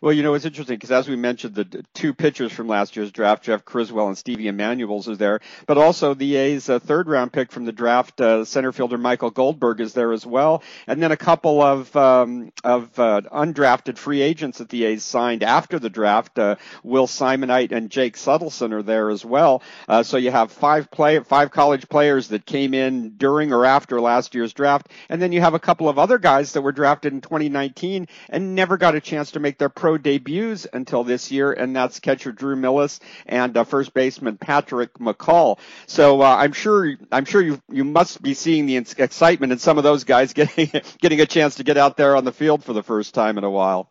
Well, 0.00 0.12
you 0.12 0.22
know, 0.22 0.34
it's 0.34 0.44
interesting 0.44 0.76
because 0.76 0.90
as 0.90 1.08
we 1.08 1.16
mentioned, 1.16 1.54
the 1.54 1.84
two 1.94 2.14
pitchers 2.14 2.52
from 2.52 2.68
last 2.68 2.96
year's 2.96 3.12
draft, 3.12 3.44
Jeff 3.44 3.64
Criswell 3.64 4.08
and 4.08 4.18
Stevie 4.18 4.48
Emanuels, 4.48 5.08
is 5.08 5.18
there, 5.18 5.40
but 5.66 5.78
also 5.78 6.14
the 6.14 6.36
A's 6.36 6.68
uh, 6.68 6.78
third 6.78 7.08
round 7.08 7.32
pick 7.32 7.50
from 7.50 7.64
the 7.64 7.72
draft, 7.72 8.20
uh, 8.20 8.44
center 8.44 8.72
fielder 8.72 8.98
Michael 8.98 9.30
Goldberg 9.30 9.80
is 9.80 9.94
there 9.94 10.12
as 10.12 10.26
well, 10.26 10.62
and 10.86 11.02
then 11.02 11.12
a 11.12 11.16
couple 11.16 11.62
of 11.62 11.94
um, 11.96 12.52
of 12.64 12.98
uh, 12.98 13.22
undrafted 13.32 13.98
free 13.98 14.22
agents 14.22 14.58
that 14.58 14.68
the 14.68 14.84
A's 14.84 15.04
signed 15.04 15.42
after 15.42 15.78
the 15.78 15.90
draft. 15.90 16.38
Uh, 16.38 16.56
Will 16.82 17.06
Simonite 17.06 17.72
and 17.72 17.90
Jake 17.90 18.16
Suttleson 18.16 18.72
are 18.72 18.82
there 18.82 19.10
as 19.10 19.24
well. 19.24 19.62
Uh, 19.88 20.02
so 20.02 20.16
you 20.16 20.30
have 20.30 20.52
five 20.52 20.90
play 20.90 21.20
five 21.20 21.50
college 21.50 21.88
players 21.88 22.28
that 22.28 22.46
came 22.46 22.74
in 22.74 23.16
during 23.16 23.52
or 23.52 23.64
after 23.64 24.00
last 24.00 24.34
year's 24.34 24.52
draft, 24.52 24.88
and 25.08 25.20
then 25.20 25.32
you 25.32 25.40
have 25.40 25.54
a 25.54 25.58
couple 25.58 25.88
of 25.88 25.98
other 25.98 26.18
guys 26.18 26.52
that 26.52 26.62
were 26.62 26.72
drafted 26.72 27.12
in 27.12 27.20
2019 27.20 28.08
and 28.28 28.54
never 28.54 28.76
got 28.76 28.94
a 28.94 29.00
chance 29.00 29.32
to 29.32 29.40
make 29.40 29.58
their 29.58 29.65
pro 29.68 29.98
debuts 29.98 30.66
until 30.72 31.04
this 31.04 31.30
year, 31.30 31.52
and 31.52 31.74
that's 31.74 32.00
catcher 32.00 32.32
Drew 32.32 32.56
Millas 32.56 33.00
and 33.26 33.56
uh, 33.56 33.64
first 33.64 33.94
baseman 33.94 34.36
Patrick 34.36 34.94
McCall. 34.94 35.58
So 35.86 36.22
uh, 36.22 36.36
I'm 36.36 36.52
sure 36.52 36.94
I'm 37.12 37.24
sure 37.24 37.42
you 37.42 37.60
you 37.70 37.84
must 37.84 38.22
be 38.22 38.34
seeing 38.34 38.66
the 38.66 38.76
excitement 38.76 39.52
in 39.52 39.58
some 39.58 39.78
of 39.78 39.84
those 39.84 40.04
guys 40.04 40.32
getting 40.34 40.70
getting 41.00 41.20
a 41.20 41.26
chance 41.26 41.56
to 41.56 41.64
get 41.64 41.76
out 41.76 41.96
there 41.96 42.16
on 42.16 42.24
the 42.24 42.32
field 42.32 42.64
for 42.64 42.72
the 42.72 42.82
first 42.82 43.14
time 43.14 43.38
in 43.38 43.44
a 43.44 43.50
while. 43.50 43.88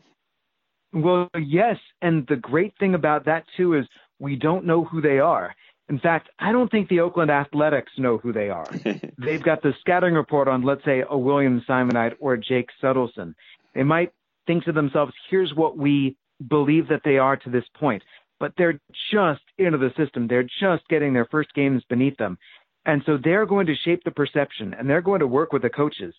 Well, 0.94 1.30
yes, 1.38 1.78
and 2.02 2.26
the 2.28 2.38
great 2.38 2.74
thing 2.80 2.96
about 2.96 3.26
that 3.26 3.44
too 3.58 3.74
is 3.74 3.86
we 4.20 4.36
don't 4.36 4.66
know 4.66 4.84
who 4.86 5.02
they 5.02 5.20
are. 5.20 5.54
In 5.88 6.00
fact, 6.00 6.30
I 6.40 6.52
don't 6.52 6.72
think 6.72 6.90
the 6.90 7.02
Oakland 7.02 7.30
Athletics 7.30 7.92
know 7.98 8.18
who 8.18 8.34
they 8.34 8.50
are. 8.50 8.66
They've 9.18 9.44
got 9.44 9.62
the 9.62 9.74
scouting 9.82 10.16
report 10.16 10.48
on, 10.48 10.64
let's 10.64 10.84
say, 10.84 11.04
a 11.08 11.18
William 11.18 11.62
Simonite 11.70 12.16
or 12.20 12.38
Jake 12.38 12.70
Suttleson. 12.82 13.36
They 13.76 13.84
might 13.84 14.12
think 14.48 14.66
to 14.66 14.72
themselves, 14.72 15.14
here's 15.30 15.54
what 15.54 15.78
we 15.78 16.18
believe 16.48 16.88
that 16.90 17.02
they 17.04 17.18
are 17.18 17.38
to 17.38 17.50
this 17.50 17.66
point. 17.78 18.04
But 18.40 18.54
they're 18.58 18.80
just 19.12 19.42
into 19.58 19.78
the 19.78 19.94
system. 19.96 20.28
They're 20.28 20.44
just 20.44 20.88
getting 20.90 21.14
their 21.14 21.28
first 21.32 21.54
games 21.54 21.84
beneath 21.90 22.18
them. 22.18 22.38
And 22.86 23.02
so 23.06 23.18
they're 23.22 23.46
going 23.46 23.66
to 23.68 23.76
shape 23.76 24.04
the 24.04 24.12
perception 24.12 24.74
and 24.74 24.90
they're 24.90 25.02
going 25.02 25.22
to 25.22 25.28
work 25.28 25.54
with 25.54 25.62
the 25.62 25.70
coaches. 25.70 26.14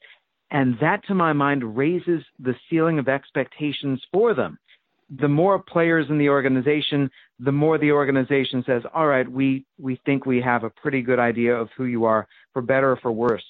And 0.51 0.77
that, 0.81 1.05
to 1.07 1.15
my 1.15 1.33
mind, 1.33 1.77
raises 1.77 2.23
the 2.39 2.55
ceiling 2.69 2.99
of 2.99 3.09
expectations 3.09 4.03
for 4.13 4.35
them. 4.35 4.59
The 5.21 5.29
more 5.29 5.59
players 5.59 6.07
in 6.09 6.19
the 6.19 6.29
organization, 6.29 7.11
the 7.39 7.53
more 7.53 7.79
the 7.79 7.93
organization 7.93 8.65
says, 8.67 8.83
all 8.95 9.07
right, 9.07 9.31
we, 9.31 9.65
we 9.79 10.01
think 10.05 10.27
we 10.27 10.41
have 10.41 10.65
a 10.65 10.71
pretty 10.71 11.03
good 11.03 11.19
idea 11.19 11.55
of 11.55 11.69
who 11.77 11.85
you 11.85 12.05
are, 12.05 12.27
for 12.53 12.63
better 12.63 12.93
or 12.93 12.97
for 12.97 13.13
worse. 13.13 13.45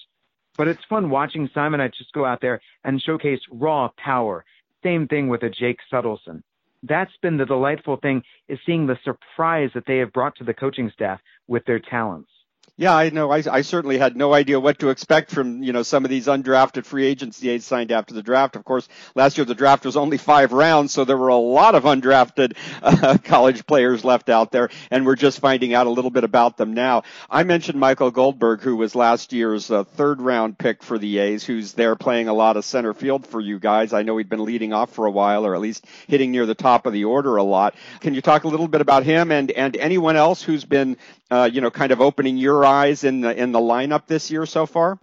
But 0.56 0.68
it's 0.68 0.84
fun 0.88 1.10
watching 1.10 1.48
Simonite 1.48 1.94
just 1.94 2.12
go 2.12 2.24
out 2.24 2.40
there 2.40 2.60
and 2.84 3.00
showcase 3.00 3.40
raw 3.50 3.90
power 3.96 4.44
same 4.86 5.08
thing 5.08 5.26
with 5.26 5.42
a 5.42 5.50
Jake 5.50 5.80
Suttleson. 5.92 6.42
That's 6.84 7.16
been 7.20 7.36
the 7.36 7.44
delightful 7.44 7.96
thing 7.96 8.22
is 8.48 8.60
seeing 8.64 8.86
the 8.86 8.98
surprise 9.02 9.70
that 9.74 9.84
they 9.86 9.98
have 9.98 10.12
brought 10.12 10.36
to 10.36 10.44
the 10.44 10.54
coaching 10.54 10.92
staff 10.94 11.18
with 11.48 11.64
their 11.64 11.80
talents. 11.80 12.30
Yeah, 12.78 12.94
I 12.94 13.08
know. 13.08 13.30
I, 13.30 13.42
I, 13.50 13.62
certainly 13.62 13.96
had 13.96 14.16
no 14.16 14.34
idea 14.34 14.60
what 14.60 14.80
to 14.80 14.90
expect 14.90 15.30
from 15.30 15.62
you 15.62 15.72
know 15.72 15.82
some 15.82 16.04
of 16.04 16.10
these 16.10 16.26
undrafted 16.26 16.84
free 16.84 17.06
agents 17.06 17.38
the 17.38 17.48
A's 17.48 17.64
signed 17.64 17.90
after 17.90 18.12
the 18.12 18.22
draft. 18.22 18.54
Of 18.54 18.66
course, 18.66 18.86
last 19.14 19.38
year 19.38 19.46
the 19.46 19.54
draft 19.54 19.86
was 19.86 19.96
only 19.96 20.18
five 20.18 20.52
rounds, 20.52 20.92
so 20.92 21.06
there 21.06 21.16
were 21.16 21.28
a 21.28 21.36
lot 21.36 21.74
of 21.74 21.84
undrafted 21.84 22.54
uh, 22.82 23.16
college 23.24 23.64
players 23.64 24.04
left 24.04 24.28
out 24.28 24.52
there, 24.52 24.68
and 24.90 25.06
we're 25.06 25.16
just 25.16 25.40
finding 25.40 25.72
out 25.72 25.86
a 25.86 25.90
little 25.90 26.10
bit 26.10 26.22
about 26.24 26.58
them 26.58 26.74
now. 26.74 27.04
I 27.30 27.44
mentioned 27.44 27.80
Michael 27.80 28.10
Goldberg, 28.10 28.60
who 28.60 28.76
was 28.76 28.94
last 28.94 29.32
year's 29.32 29.70
uh, 29.70 29.84
third 29.84 30.20
round 30.20 30.58
pick 30.58 30.82
for 30.82 30.98
the 30.98 31.16
A's, 31.16 31.44
who's 31.44 31.72
there 31.72 31.96
playing 31.96 32.28
a 32.28 32.34
lot 32.34 32.58
of 32.58 32.64
center 32.66 32.92
field 32.92 33.26
for 33.26 33.40
you 33.40 33.58
guys. 33.58 33.94
I 33.94 34.02
know 34.02 34.18
he'd 34.18 34.28
been 34.28 34.44
leading 34.44 34.74
off 34.74 34.92
for 34.92 35.06
a 35.06 35.10
while, 35.10 35.46
or 35.46 35.54
at 35.54 35.62
least 35.62 35.86
hitting 36.08 36.30
near 36.30 36.44
the 36.44 36.54
top 36.54 36.84
of 36.84 36.92
the 36.92 37.04
order 37.04 37.36
a 37.36 37.42
lot. 37.42 37.74
Can 38.00 38.12
you 38.12 38.20
talk 38.20 38.44
a 38.44 38.48
little 38.48 38.68
bit 38.68 38.82
about 38.82 39.04
him 39.04 39.32
and 39.32 39.50
and 39.50 39.78
anyone 39.78 40.16
else 40.16 40.42
who's 40.42 40.66
been 40.66 40.98
uh, 41.30 41.48
you 41.52 41.60
know 41.60 41.70
kind 41.70 41.92
of 41.92 42.00
opening 42.00 42.36
your 42.36 42.64
eyes 42.64 43.04
in 43.04 43.20
the 43.20 43.36
in 43.36 43.52
the 43.52 43.60
lineup 43.60 44.06
this 44.06 44.30
year 44.30 44.46
so 44.46 44.66
far? 44.66 44.98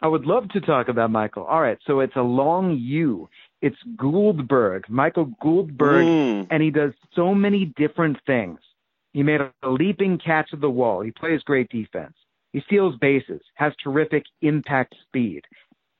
I 0.00 0.08
would 0.08 0.26
love 0.26 0.48
to 0.50 0.60
talk 0.60 0.88
about 0.88 1.10
Michael. 1.10 1.44
All 1.44 1.60
right, 1.60 1.78
so 1.86 2.00
it's 2.00 2.16
a 2.16 2.22
long 2.22 2.76
U. 2.76 3.28
It's 3.60 3.76
Guldberg, 3.96 4.88
Michael 4.88 5.32
Guldberg, 5.40 6.04
mm. 6.04 6.46
and 6.50 6.60
he 6.60 6.70
does 6.70 6.92
so 7.14 7.32
many 7.34 7.66
different 7.76 8.18
things. 8.26 8.58
He 9.12 9.22
made 9.22 9.40
a 9.40 9.68
leaping 9.68 10.18
catch 10.18 10.50
at 10.52 10.60
the 10.60 10.70
wall. 10.70 11.02
He 11.02 11.12
plays 11.12 11.42
great 11.42 11.68
defense. 11.70 12.14
He 12.52 12.60
steals 12.62 12.96
bases, 12.96 13.40
has 13.54 13.72
terrific 13.82 14.24
impact 14.40 14.96
speed. 15.06 15.44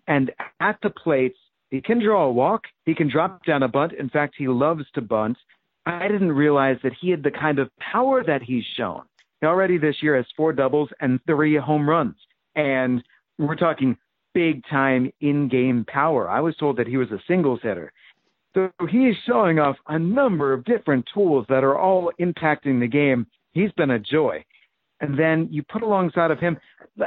And 0.07 0.33
at 0.61 0.79
the 0.83 0.91
plates, 0.91 1.39
he 1.71 1.81
can 1.81 2.03
draw 2.03 2.25
a 2.25 2.33
walk. 2.33 2.65
He 2.85 2.95
can 2.95 3.09
drop 3.09 3.45
down 3.45 3.63
a 3.63 3.69
bunt. 3.69 3.93
In 3.93 4.09
fact, 4.09 4.35
he 4.37 4.49
loves 4.49 4.85
to 4.95 5.01
bunt. 5.01 5.39
I 5.87 6.09
didn't 6.09 6.33
realize 6.33 6.77
that 6.83 6.93
he 7.01 7.11
had 7.11 7.23
the 7.23 7.31
kind 7.31 7.59
of 7.59 7.71
power 7.79 8.23
that 8.25 8.43
he's 8.43 8.65
shown. 8.77 9.03
He 9.43 9.47
already 9.49 9.77
this 9.77 9.97
year 10.01 10.17
has 10.17 10.25
four 10.37 10.53
doubles 10.53 10.89
and 11.01 11.19
three 11.27 11.57
home 11.57 11.89
runs. 11.89 12.15
And 12.55 13.03
we're 13.39 13.57
talking 13.57 13.97
big 14.35 14.63
time 14.71 15.13
in 15.21 15.49
game 15.49 15.85
power. 15.89 16.31
I 16.31 16.39
was 16.41 16.57
told 16.57 16.77
that 16.77 16.87
he 16.87 16.97
was 16.97 17.11
a 17.11 17.19
singles 17.27 17.59
hitter. 17.61 17.93
So 18.55 18.71
he's 18.89 19.17
showing 19.27 19.59
off 19.59 19.77
a 19.89 19.99
number 19.99 20.53
of 20.53 20.65
different 20.65 21.07
tools 21.13 21.45
that 21.49 21.65
are 21.65 21.77
all 21.77 22.13
impacting 22.21 22.79
the 22.79 22.87
game. 22.87 23.27
He's 23.53 23.73
been 23.73 23.91
a 23.91 23.99
joy. 23.99 24.45
And 25.01 25.19
then 25.19 25.49
you 25.51 25.65
put 25.65 25.83
alongside 25.83 26.31
of 26.31 26.39
him, 26.39 26.57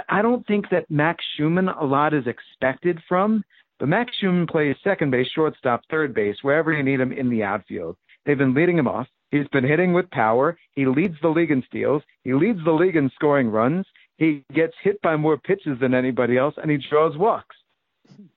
I 0.10 0.22
don't 0.22 0.46
think 0.46 0.70
that 0.72 0.92
Max 0.92 1.24
Schuemann 1.38 1.70
a 1.70 1.86
lot 1.86 2.14
is 2.14 2.26
expected 2.28 3.00
from, 3.08 3.46
but 3.80 3.88
Max 3.88 4.12
Schuemann 4.20 4.50
plays 4.50 4.76
second 4.84 5.10
base, 5.10 5.28
shortstop, 5.34 5.84
third 5.90 6.14
base, 6.14 6.36
wherever 6.42 6.74
you 6.74 6.84
need 6.84 7.00
him 7.00 7.14
in 7.14 7.30
the 7.30 7.44
outfield. 7.44 7.96
They've 8.26 8.38
been 8.38 8.54
leading 8.54 8.78
him 8.78 8.90
off. 8.90 9.08
He's 9.36 9.48
been 9.50 9.66
hitting 9.66 9.92
with 9.92 10.10
power. 10.12 10.58
He 10.76 10.86
leads 10.86 11.16
the 11.22 11.28
league 11.28 11.52
in 11.52 11.62
steals. 11.68 12.04
He 12.24 12.34
leads 12.34 12.64
the 12.64 12.72
league 12.72 12.96
in 12.96 13.12
scoring 13.16 13.50
runs. 13.50 13.86
He 14.18 14.46
gets 14.54 14.74
hit 14.82 15.02
by 15.02 15.18
more 15.18 15.38
pitches 15.38 15.78
than 15.82 15.94
anybody 15.94 16.38
else, 16.38 16.56
and 16.58 16.72
he 16.72 16.78
draws 16.78 17.18
walks. 17.18 17.56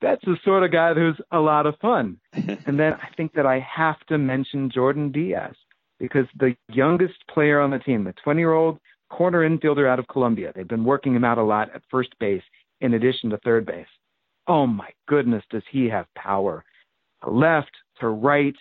That's 0.00 0.24
the 0.24 0.36
sort 0.44 0.64
of 0.64 0.72
guy 0.72 0.94
who's 0.94 1.20
a 1.30 1.38
lot 1.38 1.66
of 1.66 1.76
fun. 1.80 2.18
and 2.32 2.80
then 2.80 2.94
I 2.94 3.10
think 3.16 3.34
that 3.34 3.46
I 3.46 3.60
have 3.60 4.00
to 4.08 4.18
mention 4.18 4.72
Jordan 4.74 5.12
Diaz 5.12 5.54
because 6.00 6.26
the 6.36 6.56
youngest 6.68 7.16
player 7.32 7.60
on 7.60 7.70
the 7.70 7.78
team, 7.78 8.02
the 8.02 8.14
20 8.24 8.40
year 8.40 8.52
old 8.52 8.80
corner 9.08 9.48
infielder 9.48 9.88
out 9.88 10.00
of 10.00 10.08
Colombia, 10.08 10.52
they've 10.52 10.66
been 10.66 10.84
working 10.84 11.14
him 11.14 11.24
out 11.24 11.38
a 11.38 11.44
lot 11.44 11.72
at 11.76 11.82
first 11.92 12.10
base 12.18 12.42
in 12.80 12.94
addition 12.94 13.30
to 13.30 13.38
third 13.38 13.66
base. 13.66 13.86
Oh 14.48 14.66
my 14.66 14.90
goodness, 15.06 15.44
does 15.50 15.62
he 15.70 15.88
have 15.90 16.06
power? 16.16 16.64
To 17.22 17.30
left, 17.30 17.70
to 18.00 18.08
right, 18.08 18.56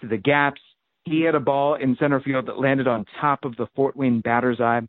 to 0.00 0.06
the 0.06 0.16
gaps. 0.16 0.60
He 1.04 1.22
had 1.22 1.34
a 1.34 1.40
ball 1.40 1.74
in 1.74 1.96
center 1.96 2.20
field 2.20 2.46
that 2.46 2.60
landed 2.60 2.86
on 2.86 3.04
top 3.20 3.44
of 3.44 3.56
the 3.56 3.66
Fort 3.74 3.96
Wayne 3.96 4.20
batter's 4.20 4.60
eye. 4.60 4.82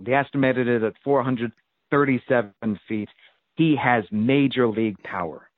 They 0.00 0.14
estimated 0.14 0.66
it 0.66 0.82
at 0.82 0.94
437 1.04 2.80
feet. 2.88 3.08
He 3.56 3.76
has 3.76 4.04
major 4.10 4.66
league 4.66 5.00
power 5.02 5.50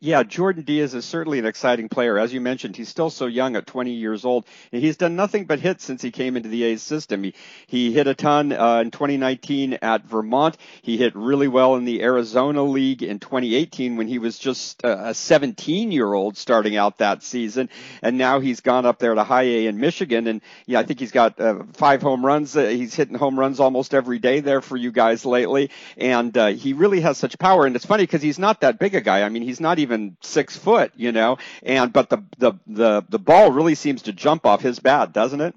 yeah, 0.00 0.22
Jordan 0.22 0.64
Diaz 0.64 0.94
is 0.94 1.04
certainly 1.04 1.38
an 1.38 1.46
exciting 1.46 1.88
player. 1.88 2.18
As 2.18 2.32
you 2.32 2.40
mentioned, 2.40 2.76
he's 2.76 2.88
still 2.88 3.10
so 3.10 3.26
young 3.26 3.56
at 3.56 3.66
20 3.66 3.92
years 3.92 4.24
old. 4.24 4.46
And 4.72 4.82
he's 4.82 4.96
done 4.96 5.16
nothing 5.16 5.44
but 5.46 5.60
hit 5.60 5.80
since 5.80 6.02
he 6.02 6.10
came 6.10 6.36
into 6.36 6.48
the 6.48 6.62
A's 6.64 6.82
system. 6.82 7.24
He, 7.24 7.34
he 7.66 7.92
hit 7.92 8.06
a 8.06 8.14
ton 8.14 8.52
uh, 8.52 8.80
in 8.80 8.90
2019 8.90 9.78
at 9.82 10.04
Vermont. 10.04 10.56
He 10.82 10.96
hit 10.96 11.14
really 11.16 11.48
well 11.48 11.76
in 11.76 11.84
the 11.84 12.02
Arizona 12.02 12.62
League 12.62 13.02
in 13.02 13.18
2018 13.18 13.96
when 13.96 14.08
he 14.08 14.18
was 14.18 14.38
just 14.38 14.84
uh, 14.84 14.96
a 15.06 15.14
17 15.14 15.90
year 15.90 16.12
old 16.12 16.36
starting 16.36 16.76
out 16.76 16.98
that 16.98 17.22
season. 17.22 17.68
And 18.02 18.16
now 18.16 18.40
he's 18.40 18.60
gone 18.60 18.86
up 18.86 18.98
there 18.98 19.14
to 19.14 19.24
high 19.24 19.42
A 19.42 19.66
in 19.66 19.78
Michigan. 19.78 20.26
And 20.26 20.40
yeah, 20.66 20.80
I 20.80 20.84
think 20.84 21.00
he's 21.00 21.12
got 21.12 21.40
uh, 21.40 21.64
five 21.72 22.02
home 22.02 22.24
runs. 22.24 22.56
Uh, 22.56 22.66
he's 22.66 22.94
hitting 22.94 23.16
home 23.16 23.38
runs 23.38 23.60
almost 23.60 23.94
every 23.94 24.18
day 24.18 24.40
there 24.40 24.60
for 24.60 24.76
you 24.76 24.92
guys 24.92 25.24
lately. 25.24 25.70
And 25.96 26.36
uh, 26.38 26.46
he 26.48 26.72
really 26.72 27.00
has 27.00 27.18
such 27.18 27.38
power. 27.38 27.66
And 27.66 27.74
it's 27.76 27.86
funny 27.86 28.04
because 28.04 28.22
he's 28.22 28.38
not 28.38 28.60
that 28.60 28.78
big 28.78 28.94
a 28.94 29.00
guy. 29.00 29.22
I 29.22 29.28
mean, 29.28 29.42
he's 29.42 29.60
not 29.60 29.78
even 29.80 30.16
six 30.22 30.56
foot, 30.56 30.92
you 30.96 31.12
know. 31.12 31.38
And 31.62 31.92
but 31.92 32.10
the 32.10 32.24
the 32.38 32.52
the 32.66 33.04
the 33.08 33.18
ball 33.18 33.50
really 33.52 33.74
seems 33.74 34.02
to 34.02 34.12
jump 34.12 34.46
off 34.46 34.62
his 34.62 34.78
bat, 34.78 35.12
doesn't 35.12 35.40
it? 35.40 35.54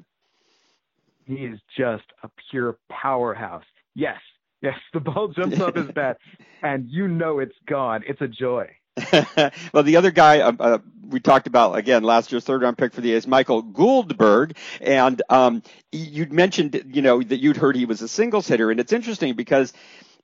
He 1.25 1.35
is 1.35 1.59
just 1.77 2.03
a 2.23 2.29
pure 2.49 2.77
powerhouse. 2.89 3.63
Yes, 3.95 4.19
yes, 4.61 4.75
the 4.93 4.99
ball 4.99 5.29
jumps 5.29 5.59
off 5.59 5.75
his 5.75 5.91
bat, 5.91 6.17
and 6.61 6.89
you 6.89 7.07
know 7.07 7.39
it's 7.39 7.55
gone. 7.65 8.03
It's 8.07 8.21
a 8.21 8.27
joy. 8.27 8.69
well, 9.73 9.83
the 9.83 9.95
other 9.95 10.11
guy 10.11 10.39
uh, 10.41 10.53
uh, 10.59 10.77
we 11.07 11.19
talked 11.19 11.47
about 11.47 11.77
again 11.77 12.03
last 12.03 12.31
year's 12.31 12.43
third 12.43 12.61
round 12.61 12.77
pick 12.77 12.93
for 12.93 13.01
the 13.01 13.13
A's, 13.13 13.25
Michael 13.25 13.61
Guldberg, 13.61 14.55
and 14.81 15.21
um, 15.29 15.63
you 15.91 16.27
mentioned 16.27 16.81
you 16.93 17.01
know 17.01 17.21
that 17.21 17.37
you'd 17.37 17.57
heard 17.57 17.75
he 17.75 17.85
was 17.85 18.01
a 18.01 18.07
singles 18.07 18.47
hitter, 18.47 18.69
and 18.69 18.79
it's 18.79 18.93
interesting 18.93 19.33
because 19.35 19.73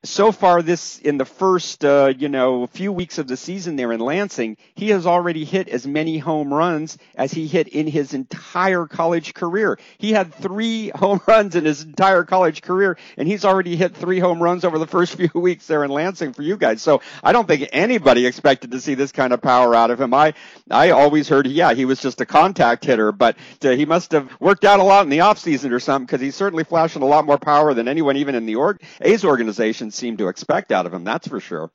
so 0.03 0.31
far 0.31 0.61
this 0.61 0.97
in 0.99 1.17
the 1.17 1.25
first 1.25 1.83
uh, 1.83 2.13
you 2.17 2.29
know 2.29 2.67
few 2.67 2.91
weeks 2.91 3.17
of 3.17 3.27
the 3.27 3.35
season 3.35 3.75
there 3.75 3.91
in 3.91 3.99
Lansing, 3.99 4.55
he 4.75 4.89
has 4.89 5.05
already 5.05 5.43
hit 5.43 5.67
as 5.67 5.85
many 5.85 6.17
home 6.17 6.53
runs 6.53 6.97
as 7.15 7.31
he 7.33 7.47
hit 7.47 7.67
in 7.67 7.85
his 7.85 8.13
entire 8.13 8.85
college 8.87 9.33
career. 9.33 9.77
He 9.97 10.11
had 10.11 10.33
three 10.33 10.89
home 10.95 11.19
runs 11.27 11.55
in 11.55 11.65
his 11.65 11.83
entire 11.83 12.23
college 12.23 12.61
career, 12.61 12.97
and 13.17 13.27
he's 13.27 13.43
already 13.43 13.75
hit 13.75 13.95
three 13.95 14.19
home 14.19 14.41
runs 14.41 14.63
over 14.63 14.79
the 14.79 14.87
first 14.87 15.15
few 15.17 15.29
weeks 15.33 15.67
there 15.67 15.83
in 15.83 15.91
Lansing 15.91 16.33
for 16.33 16.43
you 16.43 16.55
guys. 16.55 16.81
So 16.81 17.01
I 17.21 17.33
don't 17.33 17.47
think 17.47 17.67
anybody 17.73 18.25
expected 18.25 18.71
to 18.71 18.79
see 18.79 18.93
this 18.93 19.11
kind 19.11 19.33
of 19.33 19.41
power 19.41 19.75
out 19.75 19.91
of 19.91 19.99
him. 19.99 20.13
I 20.13 20.33
I 20.71 20.91
always 20.91 21.27
heard, 21.27 21.45
yeah, 21.47 21.73
he 21.73 21.83
was 21.83 21.99
just 21.99 22.21
a 22.21 22.25
contact 22.25 22.85
hitter, 22.85 23.11
but 23.11 23.35
uh, 23.65 23.71
he 23.71 23.85
must 23.85 24.13
have 24.13 24.31
worked 24.39 24.63
out 24.63 24.79
a 24.79 24.83
lot 24.83 25.03
in 25.03 25.09
the 25.09 25.21
off 25.21 25.39
season 25.39 25.73
or 25.73 25.79
something 25.79 26.05
because 26.05 26.21
he's 26.21 26.35
certainly 26.35 26.63
flashing 26.63 27.01
a 27.01 27.05
lot 27.05 27.25
more 27.25 27.37
power 27.37 27.73
than 27.73 27.89
anyone 27.89 28.15
even 28.15 28.35
in 28.35 28.45
the 28.45 28.55
org- 28.55 28.81
A's 29.01 29.25
organization 29.25 29.88
seem 29.91 30.17
to 30.17 30.27
expect 30.27 30.71
out 30.71 30.85
of 30.85 30.93
him. 30.93 31.03
That's 31.03 31.27
for 31.27 31.39
sure. 31.39 31.71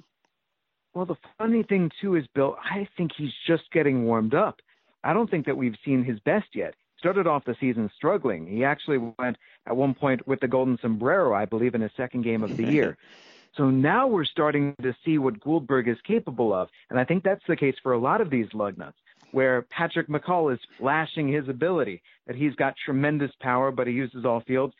Well, 0.94 1.06
the 1.06 1.16
funny 1.38 1.64
thing 1.64 1.90
too 2.00 2.14
is, 2.14 2.24
Bill, 2.34 2.56
I 2.62 2.88
think 2.96 3.12
he's 3.16 3.32
just 3.46 3.64
getting 3.72 4.04
warmed 4.04 4.34
up. 4.34 4.60
I 5.02 5.12
don't 5.12 5.30
think 5.30 5.46
that 5.46 5.56
we've 5.56 5.76
seen 5.84 6.04
his 6.04 6.20
best 6.20 6.46
yet. 6.54 6.74
Started 6.98 7.26
off 7.26 7.44
the 7.44 7.56
season 7.60 7.90
struggling. 7.94 8.46
He 8.46 8.64
actually 8.64 8.98
went 9.18 9.36
at 9.66 9.76
one 9.76 9.94
point 9.94 10.26
with 10.26 10.40
the 10.40 10.48
golden 10.48 10.78
sombrero, 10.80 11.34
I 11.34 11.44
believe, 11.44 11.74
in 11.74 11.80
his 11.80 11.90
second 11.96 12.22
game 12.22 12.42
of 12.42 12.56
the 12.56 12.64
year. 12.64 12.96
so 13.56 13.68
now 13.68 14.06
we're 14.06 14.24
starting 14.24 14.74
to 14.82 14.94
see 15.04 15.18
what 15.18 15.40
Guldberg 15.40 15.88
is 15.88 15.98
capable 16.06 16.54
of, 16.54 16.68
and 16.88 16.98
I 16.98 17.04
think 17.04 17.24
that's 17.24 17.44
the 17.46 17.56
case 17.56 17.74
for 17.82 17.92
a 17.92 17.98
lot 17.98 18.20
of 18.20 18.30
these 18.30 18.46
lug 18.54 18.78
nuts, 18.78 18.96
where 19.32 19.62
Patrick 19.62 20.08
McCall 20.08 20.54
is 20.54 20.60
flashing 20.78 21.28
his 21.28 21.48
ability, 21.48 22.00
that 22.26 22.36
he's 22.36 22.54
got 22.54 22.74
tremendous 22.82 23.32
power, 23.40 23.70
but 23.70 23.86
he 23.86 23.92
uses 23.92 24.24
all 24.24 24.40
fields 24.40 24.74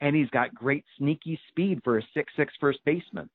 and 0.00 0.14
he's 0.14 0.30
got 0.30 0.54
great 0.54 0.84
sneaky 0.98 1.38
speed 1.48 1.80
for 1.84 1.98
a 1.98 2.02
six-six 2.14 2.52
first 2.60 2.78
baseman. 2.84 3.28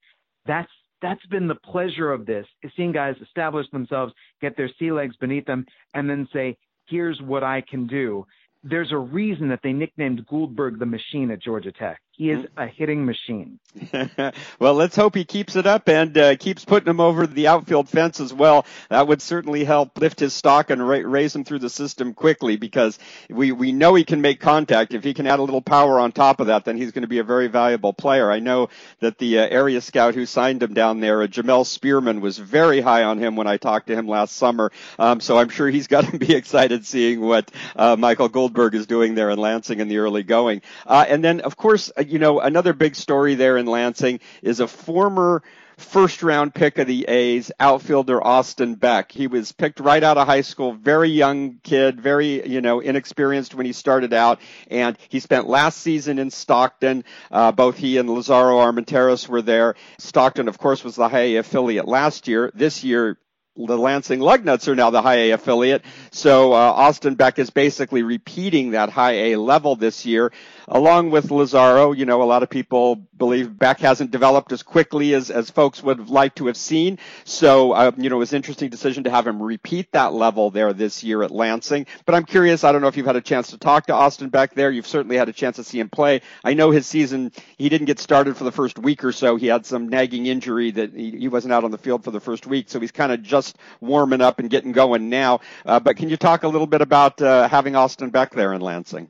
That's 0.45 0.71
that's 1.01 1.25
been 1.27 1.47
the 1.47 1.55
pleasure 1.55 2.11
of 2.11 2.25
this 2.25 2.45
is 2.61 2.71
seeing 2.75 2.91
guys 2.91 3.15
establish 3.21 3.65
themselves, 3.71 4.13
get 4.41 4.57
their 4.57 4.69
sea 4.77 4.91
legs 4.91 5.15
beneath 5.17 5.45
them, 5.45 5.65
and 5.93 6.09
then 6.09 6.27
say, 6.33 6.57
"Here's 6.87 7.21
what 7.21 7.43
I 7.43 7.61
can 7.61 7.87
do." 7.87 8.25
There's 8.63 8.91
a 8.91 8.97
reason 8.97 9.47
that 9.49 9.61
they 9.63 9.71
nicknamed 9.71 10.25
Guldberg 10.27 10.79
the 10.79 10.85
Machine 10.85 11.31
at 11.31 11.41
Georgia 11.41 11.71
Tech. 11.71 12.01
He 12.19 12.31
is 12.31 12.45
a 12.57 12.67
hitting 12.67 13.05
machine. 13.05 13.59
well, 14.59 14.73
let's 14.73 14.97
hope 14.97 15.15
he 15.15 15.23
keeps 15.23 15.55
it 15.55 15.65
up 15.65 15.87
and 15.87 16.17
uh, 16.17 16.35
keeps 16.35 16.65
putting 16.65 16.89
him 16.89 16.99
over 16.99 17.25
the 17.25 17.47
outfield 17.47 17.87
fence 17.87 18.19
as 18.19 18.33
well. 18.33 18.65
That 18.89 19.07
would 19.07 19.21
certainly 19.21 19.63
help 19.63 19.97
lift 19.97 20.19
his 20.19 20.33
stock 20.33 20.69
and 20.69 20.85
ra- 20.85 21.01
raise 21.05 21.33
him 21.33 21.45
through 21.45 21.59
the 21.59 21.69
system 21.69 22.13
quickly 22.13 22.57
because 22.57 22.99
we, 23.29 23.53
we 23.53 23.71
know 23.71 23.95
he 23.95 24.03
can 24.03 24.19
make 24.19 24.41
contact. 24.41 24.93
If 24.93 25.05
he 25.05 25.13
can 25.13 25.27
add 25.27 25.39
a 25.39 25.43
little 25.43 25.61
power 25.61 25.97
on 25.97 26.11
top 26.11 26.41
of 26.41 26.47
that, 26.47 26.65
then 26.65 26.75
he's 26.75 26.91
going 26.91 27.03
to 27.03 27.07
be 27.07 27.19
a 27.19 27.23
very 27.23 27.47
valuable 27.47 27.93
player. 27.93 28.29
I 28.29 28.39
know 28.39 28.67
that 28.99 29.17
the 29.17 29.39
uh, 29.39 29.47
area 29.47 29.79
scout 29.79 30.13
who 30.13 30.25
signed 30.25 30.61
him 30.61 30.73
down 30.73 30.99
there, 30.99 31.21
uh, 31.23 31.27
Jemel 31.27 31.65
Spearman, 31.65 32.19
was 32.19 32.37
very 32.37 32.81
high 32.81 33.03
on 33.03 33.17
him 33.17 33.37
when 33.37 33.47
I 33.47 33.55
talked 33.55 33.87
to 33.87 33.95
him 33.95 34.09
last 34.09 34.35
summer. 34.35 34.73
Um, 34.97 35.21
so 35.21 35.37
I'm 35.37 35.49
sure 35.49 35.69
he's 35.69 35.87
got 35.95 36.03
to 36.03 36.17
be 36.17 36.35
excited 36.35 36.85
seeing 36.85 37.21
what 37.21 37.49
uh, 37.77 37.95
Michael 37.97 38.27
Goldberg 38.27 38.75
is 38.75 38.87
doing 38.87 39.15
there 39.15 39.29
in 39.29 39.39
Lansing 39.39 39.79
in 39.79 39.87
the 39.87 39.99
early 39.99 40.23
going. 40.23 40.63
Uh, 40.85 41.05
and 41.07 41.23
then, 41.23 41.39
of 41.41 41.55
course, 41.55 41.91
uh, 41.95 42.03
you 42.09 42.19
know, 42.19 42.39
another 42.39 42.73
big 42.73 42.95
story 42.95 43.35
there 43.35 43.57
in 43.57 43.65
Lansing 43.65 44.19
is 44.41 44.59
a 44.59 44.67
former 44.67 45.43
first 45.79 46.23
round 46.23 46.53
pick 46.53 46.77
of 46.77 46.87
the 46.87 47.05
A's, 47.07 47.51
outfielder 47.59 48.21
Austin 48.21 48.75
Beck. 48.75 49.11
He 49.11 49.27
was 49.27 49.51
picked 49.51 49.79
right 49.79 50.03
out 50.03 50.17
of 50.17 50.27
high 50.27 50.41
school, 50.41 50.73
very 50.73 51.09
young 51.09 51.59
kid, 51.63 52.01
very, 52.01 52.47
you 52.47 52.61
know, 52.61 52.79
inexperienced 52.79 53.55
when 53.55 53.65
he 53.65 53.73
started 53.73 54.13
out. 54.13 54.39
And 54.69 54.97
he 55.09 55.19
spent 55.19 55.47
last 55.47 55.79
season 55.79 56.19
in 56.19 56.31
Stockton. 56.31 57.05
Uh, 57.31 57.51
both 57.51 57.77
he 57.77 57.97
and 57.97 58.09
Lazaro 58.09 58.57
Armenteros 58.57 59.27
were 59.27 59.41
there. 59.41 59.75
Stockton, 59.97 60.47
of 60.47 60.57
course, 60.57 60.83
was 60.83 60.95
the 60.95 61.09
high 61.09 61.19
A 61.19 61.35
affiliate 61.37 61.87
last 61.87 62.27
year. 62.27 62.51
This 62.53 62.83
year, 62.83 63.17
the 63.55 63.77
Lansing 63.77 64.19
Lugnuts 64.19 64.67
are 64.67 64.75
now 64.75 64.89
the 64.89 65.01
high 65.01 65.15
A 65.15 65.31
affiliate. 65.31 65.83
So 66.11 66.53
uh, 66.53 66.55
Austin 66.55 67.15
Beck 67.15 67.39
is 67.39 67.49
basically 67.49 68.03
repeating 68.03 68.71
that 68.71 68.89
high 68.89 69.31
A 69.31 69.35
level 69.35 69.75
this 69.75 70.05
year 70.05 70.31
along 70.69 71.09
with 71.09 71.31
Lazaro, 71.31 71.91
you 71.91 72.05
know, 72.05 72.21
a 72.21 72.25
lot 72.25 72.43
of 72.43 72.49
people 72.49 72.95
believe 73.17 73.57
Beck 73.57 73.79
hasn't 73.79 74.11
developed 74.11 74.51
as 74.51 74.63
quickly 74.63 75.13
as, 75.13 75.29
as 75.31 75.49
folks 75.49 75.83
would 75.83 76.09
liked 76.09 76.37
to 76.37 76.47
have 76.47 76.57
seen. 76.57 76.99
So, 77.25 77.73
uh, 77.73 77.91
you 77.97 78.09
know, 78.09 78.17
it 78.17 78.19
was 78.19 78.31
an 78.33 78.37
interesting 78.37 78.69
decision 78.69 79.03
to 79.03 79.09
have 79.09 79.27
him 79.27 79.41
repeat 79.41 79.91
that 79.91 80.13
level 80.13 80.51
there 80.51 80.71
this 80.73 81.03
year 81.03 81.23
at 81.23 81.31
Lansing. 81.31 81.87
But 82.05 82.15
I'm 82.15 82.25
curious, 82.25 82.63
I 82.63 82.71
don't 82.71 82.81
know 82.81 82.87
if 82.87 82.97
you've 82.97 83.05
had 83.05 83.15
a 83.15 83.21
chance 83.21 83.49
to 83.49 83.57
talk 83.57 83.87
to 83.87 83.93
Austin 83.93 84.29
Beck 84.29 84.53
there. 84.53 84.71
You've 84.71 84.87
certainly 84.87 85.17
had 85.17 85.27
a 85.27 85.33
chance 85.33 85.57
to 85.57 85.63
see 85.63 85.79
him 85.79 85.89
play. 85.89 86.21
I 86.43 86.53
know 86.53 86.71
his 86.71 86.85
season, 86.85 87.31
he 87.57 87.69
didn't 87.69 87.87
get 87.87 87.99
started 87.99 88.37
for 88.37 88.43
the 88.43 88.51
first 88.51 88.77
week 88.77 89.03
or 89.03 89.11
so. 89.11 89.35
He 89.35 89.47
had 89.47 89.65
some 89.65 89.89
nagging 89.89 90.27
injury 90.27 90.71
that 90.71 90.93
he, 90.93 91.11
he 91.11 91.27
wasn't 91.27 91.53
out 91.53 91.63
on 91.63 91.71
the 91.71 91.77
field 91.77 92.03
for 92.03 92.11
the 92.11 92.19
first 92.19 92.45
week. 92.45 92.69
So 92.69 92.79
he's 92.79 92.91
kind 92.91 93.11
of 93.11 93.23
just 93.23 93.57
warming 93.81 94.21
up 94.21 94.39
and 94.39 94.49
getting 94.49 94.71
going 94.71 95.09
now. 95.09 95.39
Uh, 95.65 95.79
but 95.79 95.97
can 95.97 96.09
you 96.09 96.17
talk 96.17 96.43
a 96.43 96.47
little 96.47 96.67
bit 96.67 96.81
about 96.81 97.21
uh, 97.21 97.47
having 97.47 97.75
Austin 97.75 98.11
Beck 98.11 98.31
there 98.31 98.53
in 98.53 98.61
Lansing? 98.61 99.09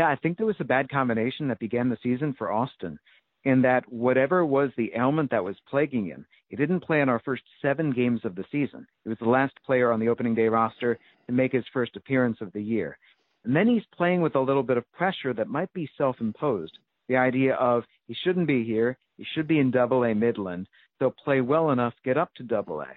Yeah, 0.00 0.08
I 0.08 0.16
think 0.16 0.38
there 0.38 0.46
was 0.46 0.56
a 0.60 0.64
bad 0.64 0.88
combination 0.88 1.48
that 1.48 1.58
began 1.58 1.90
the 1.90 1.98
season 2.02 2.32
for 2.38 2.50
Austin 2.50 2.98
in 3.44 3.60
that 3.60 3.86
whatever 3.92 4.46
was 4.46 4.70
the 4.74 4.92
ailment 4.96 5.30
that 5.30 5.44
was 5.44 5.56
plaguing 5.68 6.06
him, 6.06 6.24
he 6.48 6.56
didn't 6.56 6.80
play 6.80 7.02
in 7.02 7.10
our 7.10 7.20
first 7.22 7.42
seven 7.60 7.92
games 7.92 8.22
of 8.24 8.34
the 8.34 8.46
season. 8.50 8.86
He 9.04 9.10
was 9.10 9.18
the 9.18 9.28
last 9.28 9.52
player 9.66 9.92
on 9.92 10.00
the 10.00 10.08
opening 10.08 10.34
day 10.34 10.48
roster 10.48 10.98
to 11.26 11.32
make 11.34 11.52
his 11.52 11.66
first 11.70 11.96
appearance 11.96 12.38
of 12.40 12.50
the 12.54 12.62
year. 12.62 12.96
And 13.44 13.54
then 13.54 13.68
he's 13.68 13.82
playing 13.94 14.22
with 14.22 14.36
a 14.36 14.40
little 14.40 14.62
bit 14.62 14.78
of 14.78 14.90
pressure 14.92 15.34
that 15.34 15.48
might 15.48 15.70
be 15.74 15.86
self 15.98 16.16
imposed. 16.18 16.78
The 17.10 17.18
idea 17.18 17.56
of 17.56 17.84
he 18.08 18.16
shouldn't 18.24 18.46
be 18.46 18.64
here, 18.64 18.96
he 19.18 19.26
should 19.34 19.46
be 19.46 19.58
in 19.58 19.70
double 19.70 20.04
A 20.04 20.14
Midland, 20.14 20.66
so 20.98 21.12
play 21.22 21.42
well 21.42 21.72
enough, 21.72 21.92
get 22.06 22.16
up 22.16 22.32
to 22.36 22.42
double 22.42 22.80
A. 22.80 22.88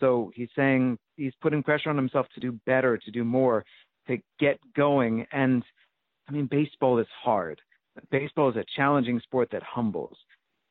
So 0.00 0.32
he's 0.34 0.48
saying 0.56 0.96
he's 1.18 1.34
putting 1.42 1.62
pressure 1.62 1.90
on 1.90 1.96
himself 1.98 2.26
to 2.34 2.40
do 2.40 2.58
better, 2.64 2.96
to 2.96 3.10
do 3.10 3.22
more, 3.22 3.66
to 4.06 4.16
get 4.40 4.58
going. 4.74 5.26
And 5.30 5.62
I 6.28 6.32
mean, 6.32 6.46
baseball 6.46 6.98
is 6.98 7.06
hard. 7.22 7.60
Baseball 8.10 8.50
is 8.50 8.56
a 8.56 8.64
challenging 8.76 9.20
sport 9.20 9.48
that 9.50 9.62
humbles. 9.62 10.16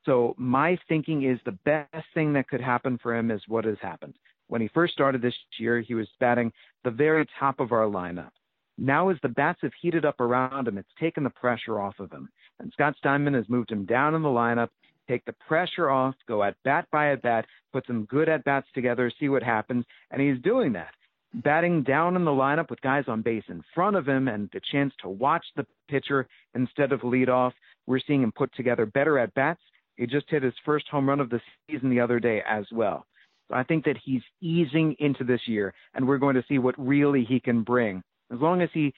So 0.04 0.34
my 0.38 0.78
thinking 0.88 1.24
is 1.24 1.38
the 1.44 1.58
best 1.64 2.06
thing 2.14 2.32
that 2.32 2.48
could 2.48 2.60
happen 2.60 2.98
for 3.02 3.14
him 3.14 3.30
is 3.30 3.42
what 3.48 3.64
has 3.64 3.76
happened. 3.82 4.14
When 4.46 4.62
he 4.62 4.68
first 4.68 4.94
started 4.94 5.20
this 5.20 5.34
year, 5.58 5.80
he 5.80 5.94
was 5.94 6.08
batting 6.20 6.52
the 6.84 6.90
very 6.90 7.26
top 7.38 7.60
of 7.60 7.72
our 7.72 7.84
lineup. 7.84 8.30
Now, 8.78 9.08
as 9.10 9.18
the 9.22 9.28
bats 9.28 9.58
have 9.62 9.72
heated 9.80 10.04
up 10.04 10.20
around 10.20 10.68
him, 10.68 10.78
it's 10.78 10.88
taken 10.98 11.24
the 11.24 11.30
pressure 11.30 11.80
off 11.80 11.98
of 11.98 12.10
him. 12.10 12.28
And 12.60 12.72
Scott 12.72 12.94
Steinmann 13.02 13.34
has 13.34 13.48
moved 13.48 13.70
him 13.70 13.84
down 13.84 14.14
in 14.14 14.22
the 14.22 14.28
lineup, 14.28 14.68
take 15.08 15.24
the 15.24 15.34
pressure 15.46 15.90
off, 15.90 16.14
go 16.26 16.42
at 16.44 16.54
bat 16.64 16.86
by 16.92 17.12
at 17.12 17.20
bat, 17.20 17.44
put 17.72 17.86
some 17.86 18.04
good 18.04 18.28
at 18.28 18.44
bats 18.44 18.68
together, 18.74 19.12
see 19.18 19.28
what 19.28 19.42
happens. 19.42 19.84
And 20.10 20.22
he's 20.22 20.40
doing 20.42 20.72
that 20.74 20.94
batting 21.34 21.82
down 21.82 22.16
in 22.16 22.24
the 22.24 22.30
lineup 22.30 22.70
with 22.70 22.80
guys 22.80 23.04
on 23.08 23.22
base 23.22 23.44
in 23.48 23.62
front 23.74 23.96
of 23.96 24.08
him 24.08 24.28
and 24.28 24.48
the 24.52 24.60
chance 24.72 24.92
to 25.02 25.08
watch 25.08 25.44
the 25.56 25.66
pitcher 25.88 26.26
instead 26.54 26.92
of 26.92 27.04
lead 27.04 27.28
off. 27.28 27.52
We're 27.86 28.00
seeing 28.06 28.22
him 28.22 28.32
put 28.32 28.54
together 28.54 28.86
better 28.86 29.18
at 29.18 29.34
bats. 29.34 29.60
He 29.96 30.06
just 30.06 30.30
hit 30.30 30.42
his 30.42 30.54
first 30.64 30.88
home 30.88 31.08
run 31.08 31.20
of 31.20 31.30
the 31.30 31.40
season 31.68 31.90
the 31.90 32.00
other 32.00 32.20
day 32.20 32.42
as 32.48 32.64
well. 32.72 33.06
So 33.48 33.54
I 33.56 33.62
think 33.62 33.84
that 33.84 33.96
he's 34.02 34.22
easing 34.40 34.94
into 34.98 35.24
this 35.24 35.40
year, 35.46 35.74
and 35.94 36.06
we're 36.06 36.18
going 36.18 36.36
to 36.36 36.44
see 36.48 36.58
what 36.58 36.74
really 36.78 37.24
he 37.24 37.40
can 37.40 37.62
bring. 37.62 38.02
As 38.32 38.38
long 38.40 38.60
as 38.60 38.68
he, 38.72 38.92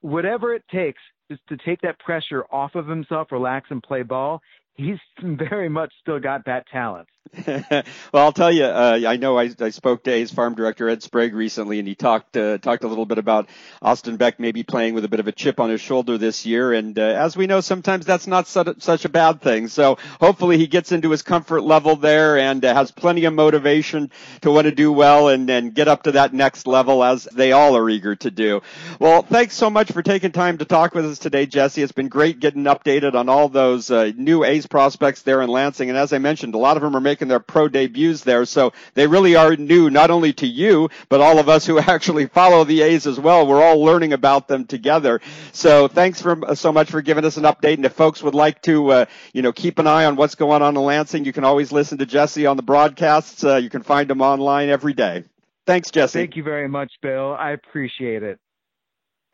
whatever 0.00 0.54
it 0.54 0.64
takes, 0.72 1.00
just 1.30 1.42
to 1.48 1.56
take 1.58 1.80
that 1.82 1.98
pressure 1.98 2.44
off 2.50 2.74
of 2.74 2.86
himself, 2.86 3.28
relax, 3.30 3.70
and 3.70 3.82
play 3.82 4.02
ball, 4.02 4.40
he's 4.74 4.98
very 5.22 5.68
much 5.68 5.92
still 6.00 6.18
got 6.18 6.44
that 6.46 6.66
talent. 6.68 7.08
well, 7.46 7.82
I'll 8.12 8.32
tell 8.32 8.52
you, 8.52 8.64
uh, 8.64 9.00
I 9.06 9.16
know 9.16 9.38
I, 9.38 9.50
I, 9.58 9.70
spoke 9.70 10.04
to 10.04 10.12
A's 10.12 10.30
farm 10.30 10.54
director 10.54 10.88
Ed 10.88 11.02
Sprague 11.02 11.34
recently, 11.34 11.78
and 11.78 11.88
he 11.88 11.94
talked 11.94 12.36
uh, 12.36 12.58
talked 12.58 12.84
a 12.84 12.86
little 12.86 13.06
bit 13.06 13.18
about 13.18 13.48
Austin 13.82 14.16
Beck 14.16 14.38
maybe 14.38 14.62
playing 14.62 14.94
with 14.94 15.04
a 15.04 15.08
bit 15.08 15.20
of 15.20 15.26
a 15.26 15.32
chip 15.32 15.58
on 15.58 15.70
his 15.70 15.80
shoulder 15.80 16.18
this 16.18 16.46
year. 16.46 16.72
And 16.72 16.98
uh, 16.98 17.02
as 17.02 17.36
we 17.36 17.46
know, 17.46 17.60
sometimes 17.60 18.06
that's 18.06 18.26
not 18.26 18.46
such, 18.46 19.04
a 19.04 19.08
bad 19.08 19.40
thing. 19.40 19.68
So 19.68 19.98
hopefully 20.20 20.58
he 20.58 20.66
gets 20.66 20.92
into 20.92 21.10
his 21.10 21.22
comfort 21.22 21.62
level 21.62 21.96
there 21.96 22.38
and 22.38 22.64
uh, 22.64 22.74
has 22.74 22.90
plenty 22.90 23.24
of 23.24 23.32
motivation 23.32 24.10
to 24.42 24.50
want 24.50 24.66
to 24.66 24.72
do 24.72 24.92
well 24.92 25.28
and, 25.28 25.48
and 25.50 25.74
get 25.74 25.88
up 25.88 26.04
to 26.04 26.12
that 26.12 26.34
next 26.34 26.66
level 26.66 27.02
as 27.02 27.24
they 27.32 27.52
all 27.52 27.76
are 27.76 27.88
eager 27.88 28.14
to 28.16 28.30
do. 28.30 28.62
Well, 29.00 29.22
thanks 29.22 29.54
so 29.54 29.70
much 29.70 29.90
for 29.90 30.02
taking 30.02 30.30
time 30.30 30.58
to 30.58 30.64
talk 30.64 30.94
with 30.94 31.06
us 31.06 31.18
today, 31.18 31.46
Jesse. 31.46 31.82
It's 31.82 31.92
been 31.92 32.08
great 32.08 32.38
getting 32.38 32.64
updated 32.64 33.14
on 33.14 33.28
all 33.28 33.48
those 33.48 33.90
uh, 33.90 34.12
new 34.16 34.44
A's 34.44 34.66
prospects 34.66 35.22
there 35.22 35.42
in 35.42 35.48
Lansing. 35.48 35.88
And 35.88 35.98
as 35.98 36.12
I 36.12 36.18
mentioned, 36.18 36.54
a 36.54 36.58
lot 36.58 36.76
of 36.76 36.82
them 36.82 36.94
are 36.94 37.00
making 37.00 37.13
making 37.14 37.28
their 37.28 37.38
pro 37.38 37.68
debuts 37.68 38.24
there. 38.24 38.44
So 38.44 38.72
they 38.94 39.06
really 39.06 39.36
are 39.36 39.54
new, 39.54 39.88
not 39.88 40.10
only 40.10 40.32
to 40.34 40.46
you, 40.48 40.90
but 41.08 41.20
all 41.20 41.38
of 41.38 41.48
us 41.48 41.64
who 41.64 41.78
actually 41.94 42.26
follow 42.26 42.64
the 42.64 42.82
A's 42.82 43.06
as 43.06 43.20
well. 43.20 43.46
We're 43.46 43.62
all 43.62 43.80
learning 43.80 44.12
about 44.12 44.48
them 44.48 44.66
together. 44.66 45.20
So 45.52 45.86
thanks 45.86 46.20
for 46.20 46.56
so 46.56 46.72
much 46.72 46.90
for 46.90 47.02
giving 47.02 47.24
us 47.24 47.36
an 47.36 47.44
update. 47.44 47.74
And 47.74 47.84
if 47.84 47.92
folks 47.92 48.20
would 48.24 48.34
like 48.34 48.60
to, 48.62 48.90
uh, 48.90 49.04
you 49.32 49.42
know, 49.42 49.52
keep 49.52 49.78
an 49.78 49.86
eye 49.86 50.06
on 50.06 50.16
what's 50.16 50.34
going 50.34 50.60
on 50.60 50.76
in 50.76 50.82
Lansing, 50.82 51.24
you 51.24 51.32
can 51.32 51.44
always 51.44 51.70
listen 51.70 51.98
to 51.98 52.06
Jesse 52.06 52.46
on 52.46 52.56
the 52.56 52.64
broadcasts. 52.64 53.44
Uh, 53.44 53.56
you 53.56 53.70
can 53.70 53.84
find 53.84 54.10
him 54.10 54.20
online 54.20 54.70
every 54.70 54.92
day. 54.92 55.22
Thanks, 55.66 55.92
Jesse. 55.92 56.18
Thank 56.18 56.34
you 56.34 56.42
very 56.42 56.68
much, 56.68 56.90
Bill. 57.00 57.32
I 57.32 57.52
appreciate 57.52 58.24
it. 58.24 58.40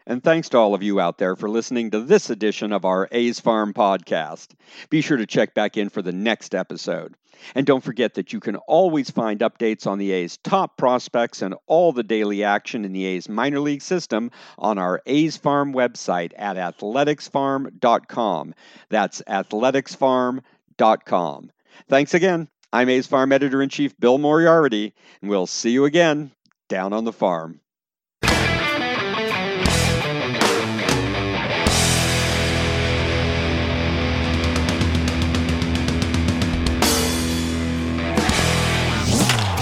And 0.06 0.24
thanks 0.24 0.48
to 0.50 0.58
all 0.58 0.74
of 0.74 0.82
you 0.82 0.98
out 0.98 1.18
there 1.18 1.36
for 1.36 1.48
listening 1.48 1.90
to 1.90 2.00
this 2.00 2.30
edition 2.30 2.72
of 2.72 2.84
our 2.84 3.08
A's 3.12 3.38
Farm 3.38 3.74
podcast. 3.74 4.54
Be 4.88 5.02
sure 5.02 5.18
to 5.18 5.26
check 5.26 5.54
back 5.54 5.76
in 5.76 5.88
for 5.88 6.02
the 6.02 6.12
next 6.12 6.54
episode. 6.54 7.14
And 7.54 7.66
don't 7.66 7.84
forget 7.84 8.14
that 8.14 8.32
you 8.32 8.40
can 8.40 8.56
always 8.56 9.10
find 9.10 9.38
updates 9.40 9.86
on 9.86 9.98
the 9.98 10.10
A's 10.12 10.38
top 10.38 10.76
prospects 10.76 11.42
and 11.42 11.54
all 11.66 11.92
the 11.92 12.02
daily 12.02 12.42
action 12.44 12.84
in 12.84 12.92
the 12.92 13.04
A's 13.06 13.28
minor 13.28 13.60
league 13.60 13.82
system 13.82 14.30
on 14.58 14.78
our 14.78 15.00
A's 15.06 15.36
Farm 15.36 15.72
website 15.72 16.32
at 16.36 16.56
athleticsfarm.com. 16.56 18.54
That's 18.88 19.22
athleticsfarm.com. 19.22 21.50
Thanks 21.88 22.14
again. 22.14 22.48
I'm 22.72 22.88
A's 22.88 23.06
Farm 23.06 23.30
Editor 23.32 23.62
in 23.62 23.68
Chief 23.68 23.96
Bill 23.98 24.18
Moriarty, 24.18 24.94
and 25.20 25.30
we'll 25.30 25.46
see 25.46 25.70
you 25.70 25.84
again 25.86 26.30
down 26.68 26.92
on 26.92 27.04
the 27.04 27.12
farm. 27.12 27.60